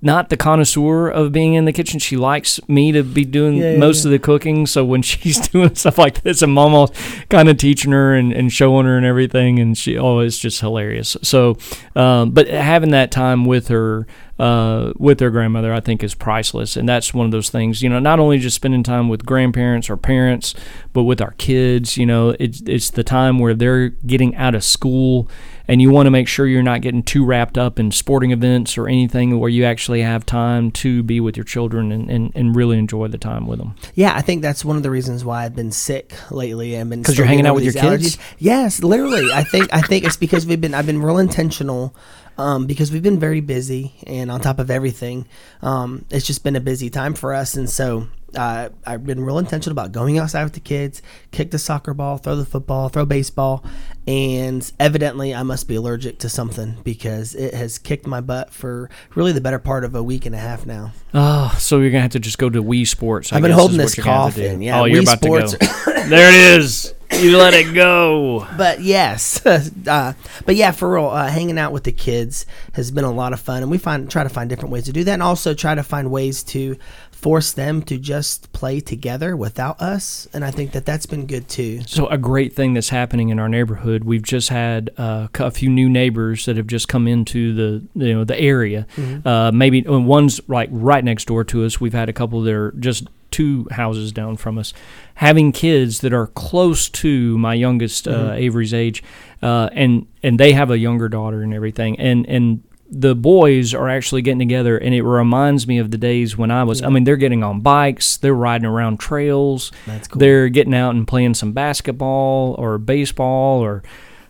not 0.00 0.28
the 0.28 0.36
connoisseur 0.36 1.08
of 1.08 1.32
being 1.32 1.54
in 1.54 1.64
the 1.64 1.72
kitchen. 1.72 1.98
She 1.98 2.16
likes 2.16 2.60
me 2.68 2.92
to 2.92 3.02
be 3.02 3.24
doing 3.24 3.56
Yeah, 3.56 3.72
yeah, 3.72 3.78
most 3.78 4.04
yeah. 4.04 4.08
of 4.08 4.12
the 4.12 4.18
cooking. 4.20 4.66
So 4.66 4.84
when 4.84 5.02
she's 5.10 5.48
doing 5.48 5.74
stuff 5.74 5.98
like 5.98 6.22
this, 6.22 6.42
I'm 6.42 6.56
almost 6.56 6.94
kind 7.28 7.48
of 7.48 7.56
teaching 7.56 7.90
her 7.90 8.14
and, 8.14 8.32
and 8.32 8.52
showing 8.52 8.86
her 8.86 8.96
and 8.96 9.04
everything. 9.04 9.58
And 9.58 9.76
she, 9.76 9.98
oh, 9.98 10.20
it's 10.20 10.38
just 10.38 10.60
hilarious. 10.60 11.16
So, 11.22 11.56
um, 11.96 12.30
but 12.30 12.46
having 12.46 12.90
that 12.90 13.10
time 13.10 13.44
with 13.46 13.66
her, 13.68 14.06
uh, 14.38 14.92
with 14.96 15.18
their 15.18 15.30
grandmother, 15.30 15.72
I 15.72 15.80
think 15.80 16.02
is 16.02 16.14
priceless. 16.14 16.76
And 16.76 16.88
that's 16.88 17.14
one 17.14 17.24
of 17.26 17.32
those 17.32 17.50
things, 17.50 17.82
you 17.82 17.88
know, 17.88 18.00
not 18.00 18.18
only 18.18 18.38
just 18.38 18.56
spending 18.56 18.82
time 18.82 19.08
with 19.08 19.24
grandparents 19.24 19.88
or 19.88 19.96
parents, 19.96 20.54
but 20.92 21.04
with 21.04 21.20
our 21.20 21.32
kids, 21.32 21.96
you 21.96 22.04
know, 22.06 22.30
it's, 22.40 22.60
it's 22.66 22.90
the 22.90 23.04
time 23.04 23.38
where 23.38 23.54
they're 23.54 23.90
getting 23.90 24.34
out 24.34 24.54
of 24.54 24.64
school 24.64 25.28
and 25.66 25.80
you 25.80 25.90
want 25.90 26.06
to 26.06 26.10
make 26.10 26.28
sure 26.28 26.46
you're 26.46 26.62
not 26.62 26.80
getting 26.82 27.02
too 27.02 27.24
wrapped 27.24 27.56
up 27.56 27.78
in 27.78 27.90
sporting 27.90 28.32
events 28.32 28.76
or 28.76 28.86
anything 28.88 29.38
where 29.38 29.48
you 29.48 29.64
actually 29.64 30.02
have 30.02 30.26
time 30.26 30.70
to 30.72 31.02
be 31.02 31.20
with 31.20 31.36
your 31.36 31.44
children 31.44 31.90
and, 31.92 32.10
and, 32.10 32.32
and 32.34 32.56
really 32.56 32.76
enjoy 32.76 33.08
the 33.08 33.16
time 33.16 33.46
with 33.46 33.58
them. 33.60 33.74
Yeah, 33.94 34.14
I 34.14 34.20
think 34.20 34.42
that's 34.42 34.64
one 34.64 34.76
of 34.76 34.82
the 34.82 34.90
reasons 34.90 35.24
why 35.24 35.44
I've 35.44 35.54
been 35.56 35.72
sick 35.72 36.12
lately 36.30 36.74
and 36.74 36.90
been 36.90 37.02
'Cause 37.02 37.16
you're 37.16 37.26
hanging 37.26 37.46
out 37.46 37.54
with 37.54 37.64
your 37.64 37.72
these 37.72 37.82
kids? 37.82 38.18
Yes, 38.38 38.82
literally. 38.82 39.32
I 39.32 39.42
think 39.44 39.72
I 39.72 39.80
think 39.80 40.04
it's 40.04 40.16
because 40.16 40.44
we've 40.44 40.60
been 40.60 40.74
I've 40.74 40.86
been 40.86 41.00
real 41.00 41.18
intentional 41.18 41.94
um, 42.38 42.66
because 42.66 42.90
we've 42.92 43.02
been 43.02 43.20
very 43.20 43.40
busy 43.40 43.94
and 44.06 44.30
on 44.30 44.40
top 44.40 44.58
of 44.58 44.70
everything, 44.70 45.26
um, 45.62 46.04
it's 46.10 46.26
just 46.26 46.44
been 46.44 46.56
a 46.56 46.60
busy 46.60 46.90
time 46.90 47.14
for 47.14 47.34
us, 47.34 47.54
and 47.54 47.68
so. 47.68 48.08
Uh, 48.36 48.70
I've 48.84 49.04
been 49.06 49.24
real 49.24 49.38
intentional 49.38 49.72
about 49.72 49.92
going 49.92 50.18
outside 50.18 50.44
with 50.44 50.54
the 50.54 50.60
kids, 50.60 51.02
kick 51.30 51.50
the 51.50 51.58
soccer 51.58 51.94
ball, 51.94 52.18
throw 52.18 52.34
the 52.36 52.44
football, 52.44 52.88
throw 52.88 53.04
baseball, 53.04 53.64
and 54.06 54.70
evidently 54.80 55.34
I 55.34 55.42
must 55.44 55.68
be 55.68 55.76
allergic 55.76 56.18
to 56.20 56.28
something 56.28 56.78
because 56.84 57.34
it 57.34 57.54
has 57.54 57.78
kicked 57.78 58.06
my 58.06 58.20
butt 58.20 58.52
for 58.52 58.90
really 59.14 59.32
the 59.32 59.40
better 59.40 59.58
part 59.58 59.84
of 59.84 59.94
a 59.94 60.02
week 60.02 60.26
and 60.26 60.34
a 60.34 60.38
half 60.38 60.66
now. 60.66 60.92
Oh, 61.12 61.54
so 61.58 61.78
you're 61.80 61.90
gonna 61.90 62.02
have 62.02 62.10
to 62.12 62.20
just 62.20 62.38
go 62.38 62.50
to 62.50 62.62
Wii 62.62 62.86
Sports. 62.86 63.32
I 63.32 63.36
I've 63.36 63.42
been 63.42 63.52
holding 63.52 63.80
is 63.80 63.94
this 63.94 63.98
what 63.98 64.04
gonna 64.04 64.24
have 64.24 64.34
cough 64.34 64.38
in. 64.38 64.62
Yeah, 64.62 64.80
oh, 64.80 64.84
you're 64.84 65.02
Wii 65.02 65.14
about 65.14 65.24
Sports. 65.24 65.52
to 65.52 65.58
go. 65.58 65.92
there 66.08 66.54
it 66.56 66.60
is. 66.60 66.94
You 67.12 67.38
let 67.38 67.54
it 67.54 67.72
go. 67.74 68.46
but 68.56 68.80
yes, 68.80 69.44
uh, 69.46 70.14
but 70.44 70.56
yeah, 70.56 70.72
for 70.72 70.94
real, 70.94 71.06
uh, 71.06 71.28
hanging 71.28 71.58
out 71.58 71.72
with 71.72 71.84
the 71.84 71.92
kids 71.92 72.44
has 72.72 72.90
been 72.90 73.04
a 73.04 73.12
lot 73.12 73.32
of 73.32 73.38
fun, 73.40 73.62
and 73.62 73.70
we 73.70 73.78
find 73.78 74.10
try 74.10 74.24
to 74.24 74.28
find 74.28 74.50
different 74.50 74.72
ways 74.72 74.84
to 74.84 74.92
do 74.92 75.04
that, 75.04 75.12
and 75.12 75.22
also 75.22 75.54
try 75.54 75.74
to 75.74 75.82
find 75.84 76.10
ways 76.10 76.42
to 76.42 76.76
force 77.24 77.52
them 77.52 77.80
to 77.80 77.96
just 77.96 78.52
play 78.52 78.80
together 78.80 79.34
without 79.34 79.80
us, 79.80 80.28
and 80.34 80.44
I 80.44 80.50
think 80.50 80.72
that 80.72 80.84
that's 80.84 81.06
been 81.06 81.24
good 81.24 81.48
too. 81.48 81.80
So 81.86 82.06
a 82.08 82.18
great 82.18 82.52
thing 82.52 82.74
that's 82.74 82.90
happening 82.90 83.30
in 83.30 83.38
our 83.38 83.48
neighborhood. 83.48 84.04
We've 84.04 84.22
just 84.22 84.50
had 84.50 84.90
uh, 84.98 85.28
a 85.32 85.50
few 85.50 85.70
new 85.70 85.88
neighbors 85.88 86.44
that 86.44 86.58
have 86.58 86.66
just 86.66 86.86
come 86.86 87.08
into 87.08 87.54
the 87.54 87.82
you 87.94 88.12
know 88.12 88.24
the 88.24 88.38
area. 88.38 88.86
Uh, 89.24 89.50
maybe 89.54 89.86
uh, 89.86 89.98
one's 90.00 90.38
like 90.50 90.68
right 90.70 91.02
next 91.02 91.24
door 91.24 91.44
to 91.44 91.64
us. 91.64 91.80
We've 91.80 91.94
had 91.94 92.10
a 92.10 92.12
couple 92.12 92.42
that 92.42 92.52
are 92.52 92.72
just 92.72 93.08
two 93.30 93.68
houses 93.70 94.12
down 94.12 94.36
from 94.36 94.58
us, 94.58 94.74
having 95.14 95.50
kids 95.50 96.00
that 96.00 96.12
are 96.12 96.26
close 96.26 96.90
to 96.90 97.38
my 97.38 97.54
youngest 97.54 98.06
uh, 98.06 98.32
Avery's 98.32 98.74
age, 98.74 99.02
uh, 99.42 99.70
and 99.72 100.06
and 100.22 100.38
they 100.38 100.52
have 100.52 100.70
a 100.70 100.76
younger 100.76 101.08
daughter 101.08 101.40
and 101.40 101.54
everything, 101.54 101.98
and 101.98 102.26
and 102.28 102.62
the 102.90 103.14
boys 103.14 103.74
are 103.74 103.88
actually 103.88 104.22
getting 104.22 104.38
together 104.38 104.76
and 104.76 104.94
it 104.94 105.02
reminds 105.02 105.66
me 105.66 105.78
of 105.78 105.90
the 105.90 105.98
days 105.98 106.36
when 106.36 106.50
I 106.50 106.64
was 106.64 106.82
I 106.82 106.88
mean 106.88 107.04
they're 107.04 107.16
getting 107.16 107.42
on 107.42 107.60
bikes, 107.60 108.16
they're 108.16 108.34
riding 108.34 108.66
around 108.66 109.00
trails. 109.00 109.72
That's 109.86 110.08
cool. 110.08 110.20
They're 110.20 110.48
getting 110.48 110.74
out 110.74 110.94
and 110.94 111.06
playing 111.06 111.34
some 111.34 111.52
basketball 111.52 112.54
or 112.58 112.78
baseball 112.78 113.60
or 113.60 113.82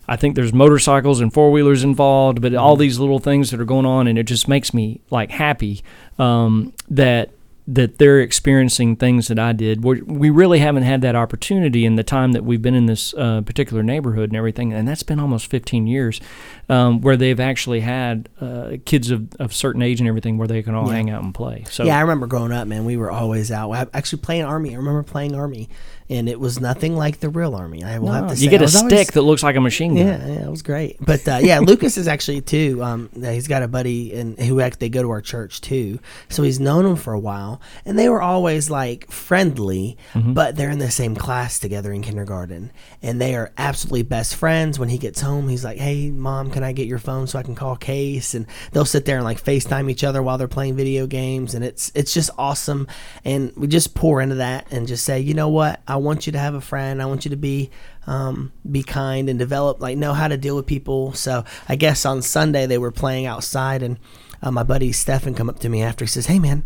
I 0.07 0.17
think 0.17 0.35
there's 0.35 0.53
motorcycles 0.53 1.21
and 1.21 1.33
four 1.33 1.51
wheelers 1.51 1.83
involved, 1.83 2.43
but 2.43 2.55
all 2.55 2.77
these 2.77 2.99
little 2.99 3.19
things 3.19 3.51
that 3.51 3.61
are 3.61 3.65
going 3.65 3.87
on, 3.87 4.07
and 4.07 4.19
it 4.19 4.25
just 4.25 4.49
makes 4.49 4.75
me 4.75 5.01
like 5.11 5.31
happy 5.31 5.83
um, 6.19 6.75
that 6.91 7.31
that 7.67 7.97
they're 7.97 8.21
experiencing 8.21 8.95
things 8.95 9.29
that 9.29 9.39
I 9.39 9.53
did. 9.53 9.83
we 9.83 10.03
we 10.03 10.29
really 10.29 10.59
haven't 10.59 10.83
had 10.83 11.01
that 11.01 11.17
opportunity 11.17 11.87
in 11.87 11.97
the 11.97 12.03
time 12.05 12.33
that 12.33 12.45
we've 12.45 12.61
been 12.61 12.75
in 12.75 12.85
this 12.87 13.15
uh, 13.15 13.41
particular 13.41 13.83
neighborhood 13.83 14.29
and 14.31 14.37
everything, 14.37 14.73
and 14.75 14.87
that's 14.87 15.03
been 15.03 15.19
almost 15.19 15.47
15 15.47 15.87
years, 15.87 16.21
um, 16.69 17.01
where 17.01 17.17
they've 17.17 17.41
actually 17.41 17.81
had 17.81 18.29
uh, 18.41 18.73
kids 18.85 19.11
of, 19.11 19.29
of 19.41 19.55
certain 19.55 19.81
age 19.81 19.99
and 19.99 20.07
everything 20.09 20.37
where 20.37 20.47
they 20.49 20.63
can 20.63 20.75
all 20.75 20.89
Yeah. 20.89 20.95
hang 20.95 21.11
out 21.11 21.23
and 21.25 21.35
play. 21.35 21.65
So 21.71 21.85
Yeah, 21.85 21.97
I 21.97 22.03
remember 22.03 22.27
growing 22.27 22.53
up, 22.53 22.69
man. 22.69 22.85
We 22.85 22.99
were 22.99 23.11
always 23.11 23.51
out. 23.51 23.71
I 23.73 23.87
actually 23.95 24.21
playing 24.21 24.45
army. 24.45 24.75
I 24.75 24.77
remember 24.77 25.03
playing 25.03 25.35
army, 25.35 25.71
and 26.11 26.29
it 26.29 26.39
was 26.39 26.61
nothing 26.61 26.97
like 26.97 27.21
the 27.21 27.29
real 27.29 27.55
army. 27.55 27.83
I 27.83 27.99
will 27.99 28.13
have 28.13 28.29
to 28.29 28.37
say, 28.37 28.45
you 28.45 28.51
get 28.51 28.63
a 28.63 28.69
stick 28.69 28.83
always- 28.83 29.07
that 29.09 29.23
looks 29.23 29.43
like 29.43 29.57
a 29.57 29.61
machine 29.61 29.95
gun. 29.95 30.07
Yeah, 30.07 30.27
yeah, 30.27 30.45
it 30.47 30.51
was 30.51 30.63
great. 30.63 30.97
But 31.01 31.27
uh, 31.27 31.39
yeah, 31.43 31.59
Lucas 31.63 31.97
is 31.97 32.07
actually 32.09 32.41
too. 32.43 32.83
Um, 32.83 33.11
he's 33.15 33.49
got 33.49 33.63
a 33.63 33.69
buddy 33.69 34.15
and 34.15 34.39
who 34.39 34.61
act 34.61 34.81
they 34.81 34.89
go 34.89 35.03
to 35.03 35.11
our 35.11 35.21
church 35.23 35.61
too. 35.61 35.99
So 36.29 36.43
he's 36.43 36.61
known 36.61 36.85
him 36.87 36.97
for 36.97 37.13
a 37.13 37.19
while, 37.19 37.61
and 37.85 37.99
they 37.99 38.09
were 38.09 38.23
always 38.23 38.71
like 38.71 39.11
friendly. 39.11 39.97
But 40.15 40.57
they're 40.57 40.71
in 40.71 40.79
the 40.79 40.91
same 40.91 41.15
class 41.17 41.59
together 41.59 41.93
in 41.93 42.03
kindergarten, 42.03 42.71
and 43.03 43.21
they 43.21 43.35
are 43.35 43.53
absolutely 43.59 44.03
best 44.03 44.37
friends. 44.37 44.79
When 44.79 44.89
he 44.89 44.99
gets 44.99 45.21
home, 45.21 45.49
he's 45.49 45.65
like, 45.65 45.79
"Hey, 45.79 46.11
mom, 46.11 46.51
can 46.51 46.63
I 46.63 46.73
get 46.73 46.87
your 46.87 46.99
phone 46.99 47.27
so 47.27 47.39
I 47.39 47.43
can 47.43 47.55
call 47.55 47.77
Case?" 47.77 48.35
And 48.35 48.47
they'll 48.73 48.85
sit 48.85 49.05
there 49.07 49.17
and 49.17 49.25
like 49.25 49.43
Facetime 49.43 49.91
each 49.91 50.05
other 50.05 50.23
while 50.23 50.39
they're 50.39 50.49
playing 50.49 50.77
video 50.77 51.07
games, 51.07 51.55
and 51.55 51.65
it's 51.65 51.91
it's 51.95 52.13
just 52.15 52.31
awesome. 52.39 52.87
And 53.25 53.53
we 53.57 53.67
just 53.67 53.95
pour 53.95 54.21
into 54.21 54.37
that 54.37 54.67
and 54.71 54.87
just 54.87 55.05
say, 55.05 55.21
you 55.21 55.35
know 55.35 55.49
what, 55.49 55.81
I 55.89 55.94
want 55.97 56.27
you 56.27 56.33
to 56.33 56.39
have 56.39 56.55
a 56.55 56.61
friend. 56.61 57.01
I 57.03 57.07
want 57.07 57.25
you 57.25 57.31
to 57.31 57.37
be 57.37 57.71
um, 58.07 58.53
be 58.71 58.83
kind 58.83 59.29
and 59.29 59.39
develop 59.39 59.81
like 59.81 59.97
know 59.97 60.13
how 60.13 60.29
to 60.29 60.37
deal 60.37 60.57
with 60.57 60.67
people. 60.67 61.13
So 61.13 61.45
I 61.69 61.77
guess 61.77 62.05
on 62.05 62.23
Sunday 62.23 62.67
they 62.67 62.79
were 62.79 62.93
playing 62.93 63.27
outside, 63.27 63.83
and 63.83 63.99
uh, 64.43 64.51
my 64.51 64.63
buddy 64.63 64.93
Stefan 64.93 65.35
come 65.35 65.49
up 65.49 65.59
to 65.61 65.69
me 65.69 65.83
after 65.83 66.05
he 66.05 66.09
says, 66.09 66.27
"Hey 66.27 66.39
man." 66.39 66.65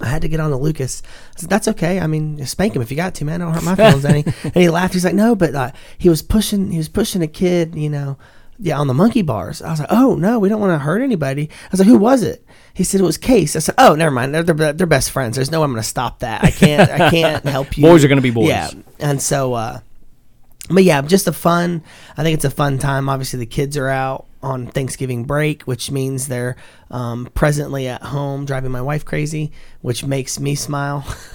I 0.00 0.06
had 0.06 0.22
to 0.22 0.28
get 0.28 0.38
on 0.38 0.50
to 0.50 0.56
Lucas. 0.56 1.02
I 1.36 1.40
said, 1.40 1.50
That's 1.50 1.66
okay. 1.66 1.98
I 1.98 2.06
mean, 2.06 2.46
spank 2.46 2.76
him 2.76 2.82
if 2.82 2.90
you 2.92 2.96
got 2.96 3.16
to, 3.16 3.24
man. 3.24 3.42
I 3.42 3.46
don't 3.46 3.54
hurt 3.54 3.64
my 3.64 3.74
feelings 3.74 4.04
any. 4.04 4.24
and 4.44 4.54
he 4.54 4.68
laughed. 4.68 4.94
He's 4.94 5.04
like, 5.04 5.14
No, 5.14 5.34
but 5.34 5.56
uh, 5.56 5.72
he 5.96 6.08
was 6.08 6.22
pushing. 6.22 6.70
He 6.70 6.78
was 6.78 6.88
pushing 6.88 7.20
a 7.20 7.26
kid. 7.26 7.74
You 7.74 7.90
know, 7.90 8.16
yeah, 8.58 8.78
on 8.78 8.86
the 8.86 8.94
monkey 8.94 9.22
bars. 9.22 9.62
I 9.62 9.70
was 9.70 9.80
like, 9.80 9.88
Oh 9.90 10.14
no, 10.16 10.38
we 10.38 10.48
don't 10.48 10.60
want 10.60 10.72
to 10.72 10.78
hurt 10.78 11.02
anybody. 11.02 11.48
I 11.50 11.68
was 11.70 11.80
like, 11.80 11.88
Who 11.88 11.98
was 11.98 12.22
it? 12.22 12.44
He 12.74 12.84
said 12.84 13.00
it 13.00 13.04
was 13.04 13.18
Case. 13.18 13.56
I 13.56 13.60
said, 13.60 13.74
Oh, 13.78 13.94
never 13.94 14.10
mind. 14.10 14.34
They're 14.34 14.42
they're, 14.42 14.72
they're 14.72 14.86
best 14.86 15.10
friends. 15.10 15.36
There's 15.36 15.50
no 15.50 15.60
way 15.60 15.64
I'm 15.64 15.72
going 15.72 15.82
to 15.82 15.88
stop 15.88 16.20
that. 16.20 16.44
I 16.44 16.50
can't. 16.50 16.90
I 16.90 17.10
can't 17.10 17.44
help 17.56 17.76
you. 17.76 17.82
Boys 17.84 18.04
are 18.04 18.08
gonna 18.08 18.20
be 18.20 18.30
boys. 18.30 18.48
Yeah, 18.48 18.70
and 18.98 19.20
so. 19.20 19.54
uh 19.54 19.80
but 20.70 20.84
yeah, 20.84 21.00
just 21.00 21.26
a 21.26 21.32
fun. 21.32 21.82
I 22.16 22.22
think 22.22 22.34
it's 22.34 22.44
a 22.44 22.50
fun 22.50 22.78
time. 22.78 23.08
Obviously, 23.08 23.38
the 23.38 23.46
kids 23.46 23.78
are 23.78 23.88
out 23.88 24.26
on 24.42 24.66
Thanksgiving 24.68 25.24
break, 25.24 25.62
which 25.64 25.90
means 25.90 26.28
they're 26.28 26.56
um, 26.90 27.28
presently 27.34 27.88
at 27.88 28.02
home 28.02 28.44
driving 28.44 28.70
my 28.70 28.80
wife 28.80 29.04
crazy, 29.04 29.50
which 29.82 30.04
makes 30.04 30.38
me 30.38 30.54
smile. 30.54 31.04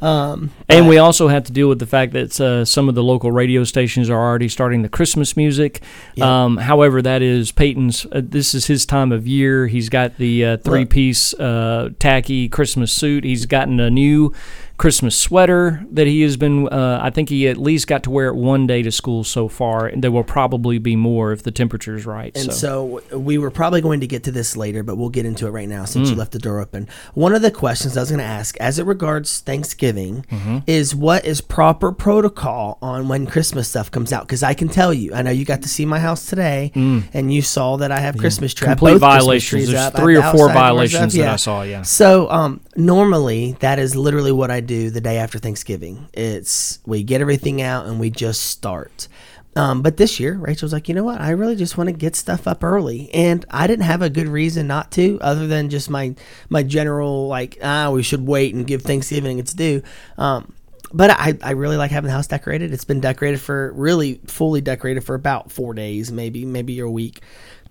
um, 0.00 0.50
And 0.68 0.88
we 0.88 0.98
also 0.98 1.28
have 1.28 1.44
to 1.44 1.52
deal 1.52 1.68
with 1.68 1.80
the 1.80 1.86
fact 1.86 2.12
that 2.12 2.40
uh, 2.40 2.64
some 2.64 2.88
of 2.88 2.94
the 2.94 3.02
local 3.02 3.32
radio 3.32 3.64
stations 3.64 4.08
are 4.08 4.18
already 4.18 4.48
starting 4.48 4.82
the 4.82 4.88
Christmas 4.88 5.36
music. 5.36 5.82
Yeah. 6.14 6.44
Um, 6.44 6.56
however, 6.58 7.02
that 7.02 7.20
is 7.22 7.52
Peyton's. 7.52 8.06
Uh, 8.06 8.22
this 8.22 8.54
is 8.54 8.66
his 8.66 8.86
time 8.86 9.12
of 9.12 9.26
year. 9.26 9.66
He's 9.66 9.88
got 9.88 10.16
the 10.16 10.44
uh, 10.44 10.56
three-piece 10.58 11.34
uh, 11.34 11.90
tacky 11.98 12.48
Christmas 12.48 12.92
suit. 12.92 13.24
He's 13.24 13.46
gotten 13.46 13.80
a 13.80 13.90
new 13.90 14.32
Christmas 14.80 15.14
sweater 15.14 15.84
that 15.90 16.06
he 16.06 16.22
has 16.22 16.38
been. 16.38 16.66
Uh, 16.66 16.98
I 17.02 17.10
think 17.10 17.28
he 17.28 17.46
at 17.48 17.58
least 17.58 17.86
got 17.86 18.02
to 18.04 18.10
wear 18.10 18.28
it 18.28 18.34
one 18.34 18.66
day 18.66 18.80
to 18.80 18.90
school 18.90 19.24
so 19.24 19.46
far, 19.46 19.86
and 19.86 20.02
there 20.02 20.10
will 20.10 20.24
probably 20.24 20.78
be 20.78 20.96
more 20.96 21.32
if 21.32 21.42
the 21.42 21.50
temperature 21.50 21.94
is 21.96 22.06
right. 22.06 22.34
And 22.34 22.46
so. 22.50 23.02
so. 23.10 23.18
we 23.18 23.36
were 23.36 23.50
probably 23.50 23.82
going 23.82 24.00
to 24.00 24.06
get 24.06 24.24
to 24.24 24.32
this 24.32 24.56
later, 24.56 24.82
but 24.82 24.96
we'll 24.96 25.10
get 25.10 25.26
into 25.26 25.46
it 25.46 25.50
right 25.50 25.68
now 25.68 25.84
since 25.84 26.08
Mm. 26.08 26.12
you 26.12 26.16
left 26.16 26.32
the 26.32 26.38
door 26.38 26.60
open. 26.60 26.88
One 27.12 27.34
of 27.34 27.42
the 27.42 27.50
questions 27.50 27.94
I 27.98 28.00
was 28.00 28.08
going 28.08 28.20
to 28.20 28.24
ask, 28.24 28.56
as 28.56 28.78
it 28.78 28.86
regards 28.86 29.40
Thanksgiving, 29.40 30.24
Mm-hmm. 30.30 30.58
is 30.66 30.94
what 30.94 31.26
is 31.26 31.42
proper 31.42 31.92
protocol 31.92 32.78
on 32.80 33.06
when 33.06 33.26
Christmas 33.26 33.68
stuff 33.68 33.90
comes 33.90 34.14
out? 34.14 34.22
Because 34.26 34.42
I 34.42 34.54
can 34.54 34.68
tell 34.70 34.94
you, 34.94 35.12
I 35.12 35.20
know 35.20 35.30
you 35.30 35.44
got 35.44 35.60
to 35.60 35.68
see 35.68 35.84
my 35.84 35.98
house 35.98 36.24
today, 36.24 36.72
and 36.74 37.34
you 37.34 37.42
saw 37.42 37.76
that 37.76 37.92
I 37.92 38.00
have 38.00 38.16
Christmas 38.16 38.54
tree. 38.54 38.68
Mm. 38.68 38.70
Complete 38.78 38.96
violations. 38.96 39.66
There's 39.66 39.78
up. 39.78 39.94
Three 39.94 40.16
or 40.16 40.22
four 40.32 40.50
violations 40.50 41.14
up, 41.14 41.20
that 41.20 41.32
I 41.34 41.36
saw, 41.36 41.60
yeah. 41.64 41.82
So 41.82 42.30
um, 42.30 42.62
normally 42.76 43.56
that 43.60 43.78
is 43.78 43.94
literally 43.94 44.32
what 44.32 44.50
I 44.50 44.60
do 44.60 44.69
the 44.70 45.00
day 45.00 45.18
after 45.18 45.38
Thanksgiving. 45.38 46.08
It's 46.12 46.78
we 46.86 47.02
get 47.02 47.20
everything 47.20 47.60
out 47.60 47.86
and 47.86 47.98
we 47.98 48.10
just 48.10 48.42
start. 48.44 49.08
Um, 49.56 49.82
but 49.82 49.96
this 49.96 50.20
year, 50.20 50.34
Rachel's 50.34 50.72
like, 50.72 50.88
you 50.88 50.94
know 50.94 51.02
what? 51.02 51.20
I 51.20 51.30
really 51.30 51.56
just 51.56 51.76
want 51.76 51.88
to 51.88 51.92
get 51.92 52.14
stuff 52.14 52.46
up 52.46 52.62
early, 52.62 53.10
and 53.12 53.44
I 53.50 53.66
didn't 53.66 53.84
have 53.84 54.00
a 54.00 54.08
good 54.08 54.28
reason 54.28 54.68
not 54.68 54.92
to, 54.92 55.18
other 55.20 55.46
than 55.46 55.70
just 55.70 55.90
my 55.90 56.14
my 56.48 56.62
general 56.62 57.26
like, 57.26 57.58
ah, 57.62 57.90
we 57.90 58.02
should 58.02 58.26
wait 58.26 58.54
and 58.54 58.66
give 58.66 58.82
Thanksgiving 58.82 59.38
its 59.38 59.52
due. 59.52 59.82
Um, 60.16 60.52
but 60.92 61.10
I, 61.10 61.36
I 61.42 61.52
really 61.52 61.76
like 61.76 61.90
having 61.90 62.08
the 62.08 62.14
house 62.14 62.26
decorated. 62.26 62.72
It's 62.72 62.84
been 62.84 63.00
decorated 63.00 63.40
for 63.40 63.72
really 63.72 64.20
fully 64.26 64.60
decorated 64.60 65.02
for 65.02 65.14
about 65.14 65.50
four 65.50 65.74
days, 65.74 66.12
maybe 66.12 66.44
maybe 66.44 66.78
a 66.78 66.88
week, 66.88 67.20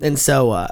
and 0.02 0.20
so 0.20 0.52
uh, 0.52 0.68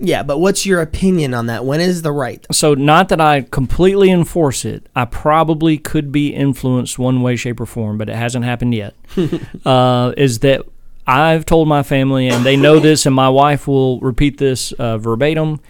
yeah. 0.00 0.22
But 0.22 0.38
what's 0.38 0.66
your 0.66 0.80
opinion 0.80 1.34
on 1.34 1.46
that? 1.46 1.64
When 1.64 1.80
is 1.80 2.02
the 2.02 2.12
right? 2.12 2.44
So, 2.50 2.74
not 2.74 3.08
that 3.10 3.20
I 3.20 3.42
completely 3.42 4.10
enforce 4.10 4.64
it. 4.64 4.88
I 4.94 5.04
probably 5.04 5.78
could 5.78 6.10
be 6.10 6.34
influenced 6.34 6.98
one 6.98 7.22
way, 7.22 7.36
shape, 7.36 7.60
or 7.60 7.66
form, 7.66 7.98
but 7.98 8.08
it 8.08 8.16
hasn't 8.16 8.44
happened 8.44 8.74
yet. 8.74 8.94
uh, 9.64 10.12
is 10.16 10.40
that 10.40 10.62
I've 11.06 11.46
told 11.46 11.68
my 11.68 11.82
family, 11.82 12.28
and 12.28 12.44
they 12.44 12.56
know 12.56 12.78
this, 12.78 13.06
and 13.06 13.14
my 13.14 13.28
wife 13.28 13.66
will 13.66 14.00
repeat 14.00 14.38
this 14.38 14.72
uh, 14.72 14.98
verbatim, 14.98 15.60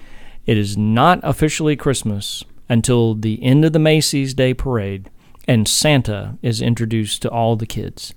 It 0.47 0.57
is 0.57 0.77
not 0.77 1.21
officially 1.23 1.77
Christmas 1.77 2.45
until 2.69 3.15
the 3.15 3.43
end 3.43 3.65
of 3.65 3.73
the 3.73 3.79
Macy's 3.79 4.33
Day 4.33 4.55
Parade 4.55 5.11
and 5.51 5.67
Santa 5.67 6.39
is 6.43 6.63
introduced 6.63 7.23
to 7.23 7.29
all 7.29 7.57
the 7.57 7.67
kids. 7.67 8.15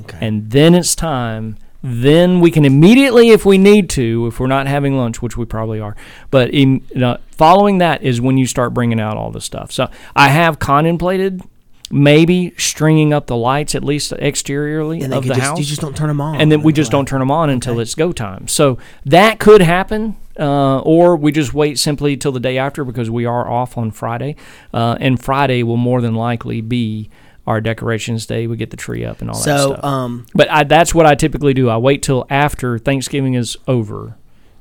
Okay. 0.00 0.18
And 0.20 0.50
then 0.52 0.72
it's 0.72 0.94
time. 0.94 1.58
Then 1.88 2.40
we 2.40 2.50
can 2.50 2.64
immediately, 2.64 3.30
if 3.30 3.46
we 3.46 3.58
need 3.58 3.88
to, 3.90 4.26
if 4.26 4.40
we're 4.40 4.48
not 4.48 4.66
having 4.66 4.96
lunch, 4.96 5.22
which 5.22 5.36
we 5.36 5.44
probably 5.44 5.78
are, 5.78 5.94
but 6.32 6.50
in, 6.50 6.84
know, 6.96 7.18
following 7.30 7.78
that 7.78 8.02
is 8.02 8.20
when 8.20 8.36
you 8.36 8.44
start 8.44 8.74
bringing 8.74 8.98
out 8.98 9.16
all 9.16 9.30
the 9.30 9.40
stuff. 9.40 9.70
So 9.70 9.88
I 10.16 10.30
have 10.30 10.58
contemplated 10.58 11.42
maybe 11.88 12.52
stringing 12.58 13.12
up 13.12 13.28
the 13.28 13.36
lights 13.36 13.76
at 13.76 13.84
least 13.84 14.12
exteriorly 14.14 15.00
and 15.00 15.14
of 15.14 15.22
the 15.22 15.34
just, 15.34 15.40
house 15.40 15.58
you 15.60 15.64
just 15.64 15.80
don't 15.80 15.96
turn 15.96 16.08
them 16.08 16.20
on. 16.20 16.40
and 16.40 16.50
then 16.50 16.60
we 16.62 16.72
just 16.72 16.90
don't 16.90 17.06
turn 17.06 17.20
them 17.20 17.30
on 17.30 17.48
until 17.50 17.78
it's 17.78 17.94
go 17.94 18.10
time. 18.10 18.48
So 18.48 18.78
that 19.04 19.38
could 19.38 19.62
happen, 19.62 20.16
uh, 20.36 20.80
or 20.80 21.14
we 21.14 21.30
just 21.30 21.54
wait 21.54 21.78
simply 21.78 22.16
till 22.16 22.32
the 22.32 22.40
day 22.40 22.58
after 22.58 22.84
because 22.84 23.08
we 23.08 23.24
are 23.24 23.48
off 23.48 23.78
on 23.78 23.92
Friday, 23.92 24.34
uh, 24.74 24.96
and 24.98 25.22
Friday 25.22 25.62
will 25.62 25.76
more 25.76 26.00
than 26.00 26.16
likely 26.16 26.60
be 26.60 27.08
our 27.46 27.60
decorations 27.60 28.26
day. 28.26 28.46
We 28.46 28.56
get 28.56 28.70
the 28.70 28.76
tree 28.76 29.04
up 29.04 29.20
and 29.20 29.30
all 29.30 29.36
that 29.36 29.42
So, 29.44 29.72
stuff. 29.72 29.84
um, 29.84 30.26
but 30.34 30.50
I, 30.50 30.64
that's 30.64 30.94
what 30.94 31.06
I 31.06 31.14
typically 31.14 31.54
do. 31.54 31.68
I 31.68 31.76
wait 31.76 32.02
till 32.02 32.26
after 32.30 32.78
Thanksgiving 32.78 33.34
is 33.34 33.56
over. 33.68 34.16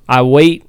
I 0.08 0.22
wait 0.22 0.66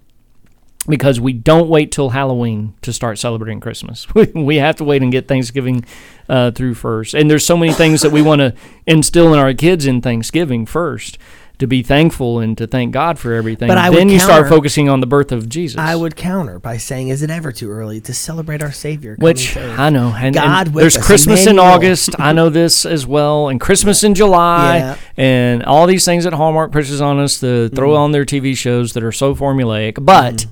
because 0.88 1.18
we 1.20 1.32
don't 1.32 1.68
wait 1.68 1.90
till 1.90 2.10
Halloween 2.10 2.72
to 2.82 2.92
start 2.92 3.18
celebrating 3.18 3.58
Christmas. 3.60 4.06
We, 4.14 4.24
we 4.34 4.56
have 4.56 4.76
to 4.76 4.84
wait 4.84 5.02
and 5.02 5.10
get 5.10 5.26
Thanksgiving 5.28 5.84
uh, 6.28 6.52
through 6.52 6.74
first. 6.74 7.12
And 7.14 7.28
there's 7.30 7.44
so 7.44 7.56
many 7.56 7.72
things 7.72 8.02
that 8.02 8.12
we 8.12 8.22
want 8.22 8.40
to 8.40 8.54
instill 8.86 9.32
in 9.34 9.38
our 9.40 9.52
kids 9.52 9.84
in 9.84 10.00
Thanksgiving 10.00 10.64
first 10.64 11.18
to 11.58 11.66
be 11.66 11.82
thankful 11.82 12.40
and 12.40 12.56
to 12.58 12.66
thank 12.66 12.92
God 12.92 13.18
for 13.18 13.32
everything. 13.32 13.68
But 13.68 13.78
I 13.78 13.88
would 13.90 13.98
then 13.98 14.08
you 14.10 14.18
start 14.18 14.48
focusing 14.48 14.88
on 14.88 15.00
the 15.00 15.06
birth 15.06 15.32
of 15.32 15.48
Jesus. 15.48 15.78
I 15.78 15.94
would 15.96 16.14
counter 16.16 16.58
by 16.58 16.76
saying, 16.76 17.08
"Is 17.08 17.22
it 17.22 17.30
ever 17.30 17.50
too 17.52 17.70
early 17.70 18.00
to 18.02 18.12
celebrate 18.12 18.62
our 18.62 18.72
Savior?" 18.72 19.16
Which? 19.18 19.56
I 19.56 19.88
know, 19.90 20.08
and, 20.14 20.26
and 20.26 20.34
God 20.34 20.68
with 20.74 20.82
there's 20.82 20.96
us, 20.96 21.06
Christmas 21.06 21.46
in 21.46 21.58
August. 21.58 22.10
I 22.18 22.32
know 22.32 22.50
this 22.50 22.84
as 22.84 23.06
well, 23.06 23.48
and 23.48 23.60
Christmas 23.60 24.04
in 24.04 24.14
July, 24.14 24.78
Yeah. 24.78 24.96
and 25.16 25.62
all 25.64 25.86
these 25.86 26.04
things 26.04 26.24
that 26.24 26.32
Hallmark 26.34 26.72
pushes 26.72 27.00
on 27.00 27.18
us 27.18 27.40
to 27.40 27.68
throw 27.70 27.86
Mm-hmm. 27.90 27.96
on 28.02 28.12
their 28.12 28.24
TV 28.24 28.56
shows 28.56 28.92
that 28.94 29.02
are 29.04 29.12
so 29.12 29.34
formulaic. 29.34 30.04
But 30.04 30.44